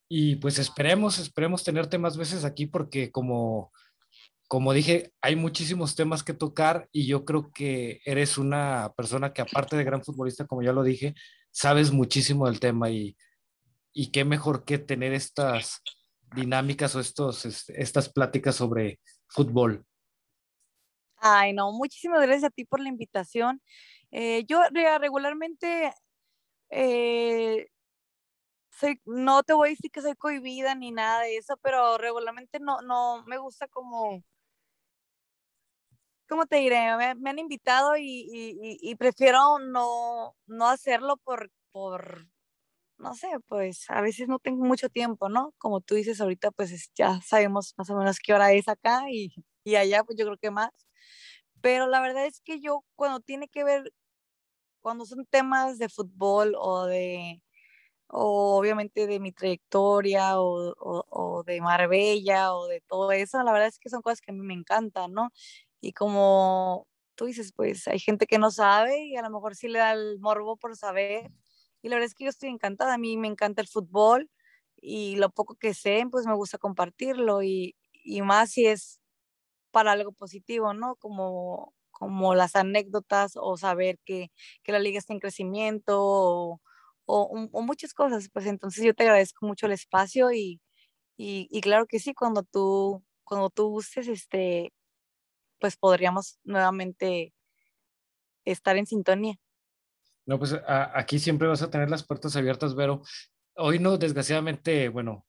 Y 0.08 0.36
pues 0.36 0.58
esperemos, 0.58 1.18
esperemos 1.18 1.64
tenerte 1.64 1.96
más 1.96 2.18
veces 2.18 2.44
aquí 2.44 2.66
porque 2.66 3.10
como, 3.10 3.72
como 4.48 4.74
dije, 4.74 5.14
hay 5.22 5.34
muchísimos 5.34 5.96
temas 5.96 6.22
que 6.22 6.34
tocar 6.34 6.90
y 6.92 7.06
yo 7.06 7.24
creo 7.24 7.50
que 7.52 8.02
eres 8.04 8.36
una 8.36 8.92
persona 8.98 9.32
que 9.32 9.40
aparte 9.40 9.76
de 9.76 9.84
gran 9.84 10.04
futbolista, 10.04 10.46
como 10.46 10.62
ya 10.62 10.72
lo 10.72 10.82
dije, 10.82 11.14
sabes 11.55 11.92
muchísimo 11.92 12.46
del 12.46 12.59
tema 12.59 12.90
y, 12.90 13.16
y 13.92 14.11
qué 14.11 14.24
mejor 14.24 14.64
que 14.64 14.78
tener 14.78 15.14
estas 15.14 15.82
dinámicas 16.34 16.96
o 16.96 17.00
estos, 17.00 17.68
estas 17.68 18.09
pláticas 18.09 18.57
sobre 18.57 19.00
fútbol. 19.28 19.86
Ay, 21.16 21.52
no, 21.52 21.72
muchísimas 21.72 22.20
gracias 22.22 22.44
a 22.44 22.50
ti 22.50 22.64
por 22.64 22.80
la 22.80 22.88
invitación. 22.88 23.62
Eh, 24.11 24.44
yo 24.46 24.61
regularmente 25.00 25.94
eh, 26.70 27.68
soy, 28.70 29.00
no 29.05 29.44
te 29.44 29.52
voy 29.52 29.68
a 29.68 29.70
decir 29.70 29.92
que 29.92 30.02
soy 30.02 30.16
cohibida 30.16 30.74
ni 30.74 30.90
nada 30.90 31.20
de 31.22 31.36
eso, 31.36 31.57
pero 31.62 31.98
regularmente 31.98 32.59
no, 32.59 32.82
no 32.82 33.24
me 33.26 33.38
gusta 33.38 33.68
como, 33.68 34.22
¿cómo 36.28 36.46
te 36.46 36.56
diré? 36.56 36.96
Me, 37.16 37.30
han 37.30 37.38
invitado 37.38 37.94
y, 37.98 38.94
prefiero 38.98 39.58
no, 39.58 40.36
no 40.46 40.68
hacerlo 40.68 41.16
por, 41.18 41.50
por, 41.72 42.26
no 42.98 43.14
sé, 43.14 43.28
pues 43.48 43.86
a 43.90 44.00
veces 44.00 44.28
no 44.28 44.38
tengo 44.38 44.64
mucho 44.64 44.88
tiempo, 44.88 45.28
¿no? 45.28 45.52
Como 45.58 45.80
tú 45.80 45.94
dices 45.96 46.20
ahorita, 46.20 46.50
pues 46.52 46.90
ya 46.94 47.20
sabemos 47.22 47.74
más 47.78 47.90
o 47.90 47.96
menos 47.96 48.18
qué 48.20 48.34
hora 48.34 48.52
es 48.52 48.68
acá 48.68 49.04
y, 49.10 49.34
y 49.64 49.76
allá, 49.76 50.04
pues 50.04 50.18
yo 50.18 50.26
creo 50.26 50.38
que 50.38 50.50
más. 50.50 50.70
Pero 51.60 51.86
la 51.88 52.00
verdad 52.00 52.26
es 52.26 52.40
que 52.42 52.60
yo 52.60 52.84
cuando 52.96 53.20
tiene 53.20 53.48
que 53.48 53.64
ver, 53.64 53.92
cuando 54.82 55.06
son 55.06 55.26
temas 55.26 55.78
de 55.78 55.88
fútbol 55.88 56.54
o 56.58 56.86
de 56.86 57.42
o 58.08 58.56
obviamente 58.58 59.06
de 59.06 59.20
mi 59.20 59.32
trayectoria 59.32 60.40
o, 60.40 60.72
o, 60.78 61.04
o, 61.10 61.42
de 61.44 61.60
Marbella 61.60 62.54
o 62.54 62.66
de 62.68 62.80
todo 62.82 63.12
eso, 63.12 63.42
la 63.42 63.52
verdad 63.52 63.68
es 63.68 63.78
que 63.78 63.90
son 63.90 64.02
cosas 64.02 64.20
que 64.20 64.30
a 64.32 64.34
mí 64.34 64.40
me 64.46 64.54
encantan, 64.54 65.12
¿no? 65.12 65.30
Y 65.85 65.93
como 65.93 66.89
tú 67.14 67.26
dices, 67.26 67.53
pues 67.55 67.87
hay 67.89 67.99
gente 67.99 68.26
que 68.26 68.39
no 68.39 68.51
sabe 68.51 69.05
y 69.07 69.16
a 69.16 69.22
lo 69.22 69.30
mejor 69.30 69.55
sí 69.55 69.68
le 69.68 69.80
da 69.80 69.93
el 69.93 70.18
morbo 70.18 70.57
por 70.57 70.76
saber. 70.76 71.30
Y 71.82 71.89
la 71.91 71.97
verdad 71.97 72.07
es 72.07 72.14
que 72.14 72.24
yo 72.24 72.30
estoy 72.30 72.49
encantada, 72.49 72.95
a 72.95 72.99
mí 72.99 73.18
me 73.18 73.28
encanta 73.28 73.61
el 73.61 73.68
fútbol 73.68 74.30
y 74.80 75.16
lo 75.16 75.30
poco 75.30 75.57
que 75.57 75.74
sé, 75.74 76.07
pues 76.11 76.26
me 76.26 76.35
gusta 76.35 76.57
compartirlo 76.59 77.43
y, 77.43 77.76
y 77.93 78.22
más 78.22 78.53
si 78.53 78.66
es 78.66 79.01
para 79.72 79.93
algo 79.93 80.12
positivo, 80.12 80.74
¿no? 80.74 80.97
Como, 80.97 81.74
como 81.91 82.35
las 82.35 82.57
anécdotas 82.57 83.35
o 83.37 83.57
saber 83.59 83.99
que, 84.07 84.30
que 84.62 84.72
la 84.72 84.78
liga 84.78 84.99
está 84.99 85.12
en 85.12 85.20
crecimiento 85.20 85.99
o, 86.03 86.62
o, 87.07 87.49
o, 87.53 87.62
muchas 87.62 87.93
cosas, 87.95 88.30
pues 88.32 88.47
entonces 88.47 88.85
yo 88.85 88.95
te 88.95 89.05
agradezco 89.05 89.47
mucho 89.47 89.66
el 89.66 89.72
espacio 89.72 90.32
y, 90.32 90.62
y, 91.18 91.49
y, 91.51 91.61
claro 91.62 91.87
que 91.87 92.01
sí, 92.01 92.14
cuando 92.14 92.43
tú, 92.43 93.05
cuando 93.24 93.51
tú 93.51 93.68
gustes, 93.68 94.09
este, 94.09 94.72
pues 95.64 95.78
podríamos 95.78 96.38
nuevamente 96.44 97.32
estar 98.44 98.76
en 98.76 98.84
sintonía. 98.84 99.36
No, 100.26 100.38
pues 100.38 100.52
a, 100.52 100.98
aquí 100.98 101.18
siempre 101.18 101.48
vas 101.48 101.62
a 101.62 101.70
tener 101.70 101.88
las 101.88 102.06
puertas 102.06 102.36
abiertas, 102.36 102.74
Vero. 102.74 103.00
Hoy 103.56 103.78
no, 103.78 103.96
desgraciadamente, 103.96 104.90
bueno, 104.90 105.24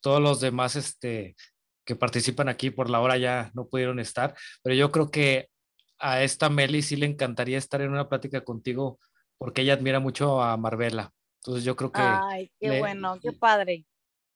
todos 0.00 0.22
los 0.22 0.40
demás 0.40 0.76
este, 0.76 1.34
que 1.84 1.96
participan 1.96 2.48
aquí 2.48 2.70
por 2.70 2.90
la 2.90 3.00
hora 3.00 3.16
ya 3.16 3.50
no 3.54 3.66
pudieron 3.66 3.98
estar, 3.98 4.36
pero 4.62 4.76
yo 4.76 4.92
creo 4.92 5.10
que 5.10 5.48
a 5.98 6.22
esta 6.22 6.48
Meli 6.48 6.80
sí 6.82 6.94
le 6.94 7.06
encantaría 7.06 7.58
estar 7.58 7.80
en 7.80 7.90
una 7.90 8.08
plática 8.08 8.44
contigo 8.44 9.00
porque 9.36 9.62
ella 9.62 9.74
admira 9.74 9.98
mucho 9.98 10.40
a 10.40 10.56
Marbella. 10.56 11.10
Entonces 11.40 11.64
yo 11.64 11.74
creo 11.74 11.90
que... 11.90 12.02
Ay, 12.02 12.52
qué 12.60 12.68
le, 12.68 12.78
bueno, 12.78 13.18
qué 13.20 13.32
padre. 13.32 13.84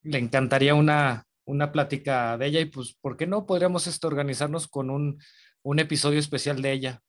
Le 0.02 0.18
encantaría 0.18 0.74
una, 0.74 1.24
una 1.46 1.72
plática 1.72 2.36
de 2.36 2.46
ella 2.46 2.60
y 2.60 2.66
pues, 2.66 2.98
¿por 3.00 3.16
qué 3.16 3.26
no? 3.26 3.46
Podríamos 3.46 3.86
esto, 3.86 4.08
organizarnos 4.08 4.68
con 4.68 4.90
un, 4.90 5.18
un 5.62 5.78
episodio 5.78 6.18
especial 6.18 6.60
de 6.60 6.72
ella. 6.72 7.02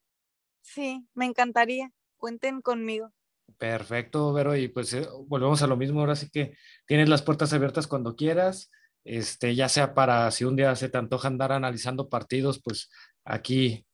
Sí, 0.62 1.06
me 1.14 1.26
encantaría. 1.26 1.92
Cuenten 2.18 2.62
conmigo. 2.62 3.12
Perfecto, 3.58 4.34
Vero, 4.34 4.56
y 4.56 4.68
pues 4.68 4.94
eh, 4.94 5.08
volvemos 5.28 5.62
a 5.62 5.68
lo 5.68 5.78
mismo. 5.78 6.02
Ahora 6.02 6.16
sí 6.16 6.30
que 6.30 6.56
tienes 6.86 7.10
las 7.10 7.22
puertas 7.22 7.54
abiertas 7.54 7.88
cuando 7.88 8.16
quieras, 8.16 8.72
este, 9.04 9.56
ya 9.56 9.70
sea 9.70 9.94
para 9.94 10.30
si 10.32 10.44
un 10.44 10.56
día 10.56 10.76
se 10.76 10.90
te 10.90 10.98
antoja 10.98 11.28
andar 11.28 11.52
analizando 11.52 12.10
partidos, 12.10 12.62
pues 12.62 12.90
aquí, 13.24 13.86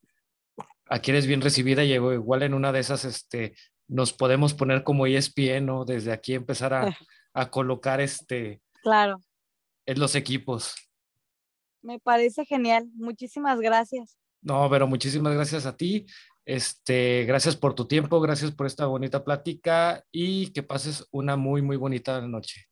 aquí 0.88 1.12
eres 1.12 1.28
bien 1.28 1.42
recibida 1.42 1.84
y 1.84 1.94
igual 1.94 2.44
en 2.44 2.54
una 2.54 2.72
de 2.72 2.80
esas, 2.80 3.06
este, 3.06 3.54
nos 3.88 4.12
podemos 4.12 4.54
poner 4.54 4.84
como 4.84 5.06
ESPN 5.06 5.70
o 5.70 5.86
desde 5.86 6.12
aquí 6.12 6.34
empezar 6.34 6.74
a, 6.74 6.98
a, 7.34 7.50
colocar 7.52 8.02
este 8.02 8.62
claro 8.82 9.22
en 9.86 10.00
los 10.00 10.16
equipos. 10.16 10.76
Me 11.82 12.00
parece 12.00 12.46
genial. 12.46 12.90
Muchísimas 12.96 13.60
gracias. 13.60 14.18
No, 14.42 14.70
pero 14.70 14.88
muchísimas 14.88 15.34
gracias 15.34 15.66
a 15.66 15.76
ti. 15.76 16.06
Este, 16.46 17.24
gracias 17.26 17.56
por 17.56 17.74
tu 17.74 17.88
tiempo, 17.88 18.20
gracias 18.20 18.52
por 18.52 18.68
esta 18.68 18.86
bonita 18.86 19.24
plática 19.24 20.04
y 20.12 20.52
que 20.52 20.62
pases 20.62 21.08
una 21.12 21.38
muy, 21.38 21.62
muy 21.62 21.78
bonita 21.78 22.20
noche. 22.28 22.68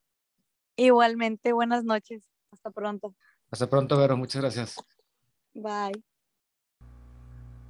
Igualmente, 0.76 1.54
buenas 1.54 1.84
noches. 1.84 2.24
Hasta 2.52 2.72
pronto. 2.72 3.16
Hasta 3.50 3.70
pronto, 3.70 3.98
Vero. 3.98 4.18
Muchas 4.18 4.42
gracias. 4.42 4.76
Bye. 5.54 6.04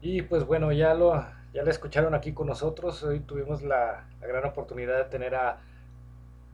Y 0.02 0.24
pues 0.24 0.46
bueno, 0.46 0.72
ya 0.72 0.94
lo, 0.96 1.14
ya 1.54 1.64
la 1.64 1.70
escucharon 1.70 2.16
aquí 2.16 2.34
con 2.34 2.48
nosotros. 2.48 3.04
Hoy 3.04 3.20
tuvimos 3.20 3.62
la, 3.62 4.10
la 4.20 4.28
gran 4.28 4.46
oportunidad 4.46 4.98
de 4.98 5.10
tener 5.10 5.36
a 5.36 5.62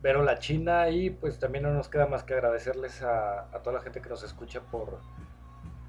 Vero 0.00 0.22
La 0.22 0.38
China 0.38 0.88
y 0.90 1.10
pues 1.10 1.38
también 1.38 1.64
no 1.64 1.72
nos 1.72 1.88
queda 1.88 2.06
más 2.06 2.22
que 2.22 2.34
agradecerles 2.34 3.02
a, 3.02 3.42
a 3.52 3.62
toda 3.62 3.76
la 3.76 3.82
gente 3.82 4.00
que 4.00 4.08
nos 4.08 4.22
escucha 4.22 4.60
por, 4.60 5.00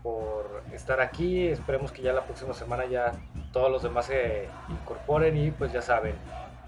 por 0.01 0.64
estar 0.74 0.99
aquí. 0.99 1.47
Esperemos 1.47 1.91
que 1.91 2.01
ya 2.01 2.14
la 2.14 2.26
próxima 2.26 2.53
semana 2.53 2.86
ya 2.86 3.12
todos 3.51 3.72
los 3.72 3.84
demás 3.84 4.05
se 4.05 4.47
incorporen 4.70 5.38
y 5.38 5.51
pues 5.51 5.72
ya 5.72 5.82
saben, 5.82 6.16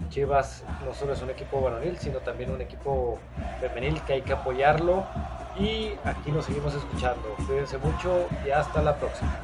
Chivas 0.08 0.64
no 0.84 0.94
solo 0.94 1.12
es 1.12 1.22
un 1.22 1.30
equipo 1.30 1.60
varonil, 1.60 1.98
sino 1.98 2.18
también 2.18 2.50
un 2.50 2.60
equipo 2.60 3.18
femenil 3.60 4.00
que 4.02 4.14
hay 4.14 4.22
que 4.22 4.32
apoyarlo. 4.32 5.04
Y 5.58 5.92
aquí 6.04 6.32
nos 6.32 6.46
seguimos 6.46 6.74
escuchando. 6.74 7.34
Cuídense 7.46 7.78
mucho 7.78 8.26
y 8.46 8.50
hasta 8.50 8.82
la 8.82 8.96
próxima. 8.96 9.38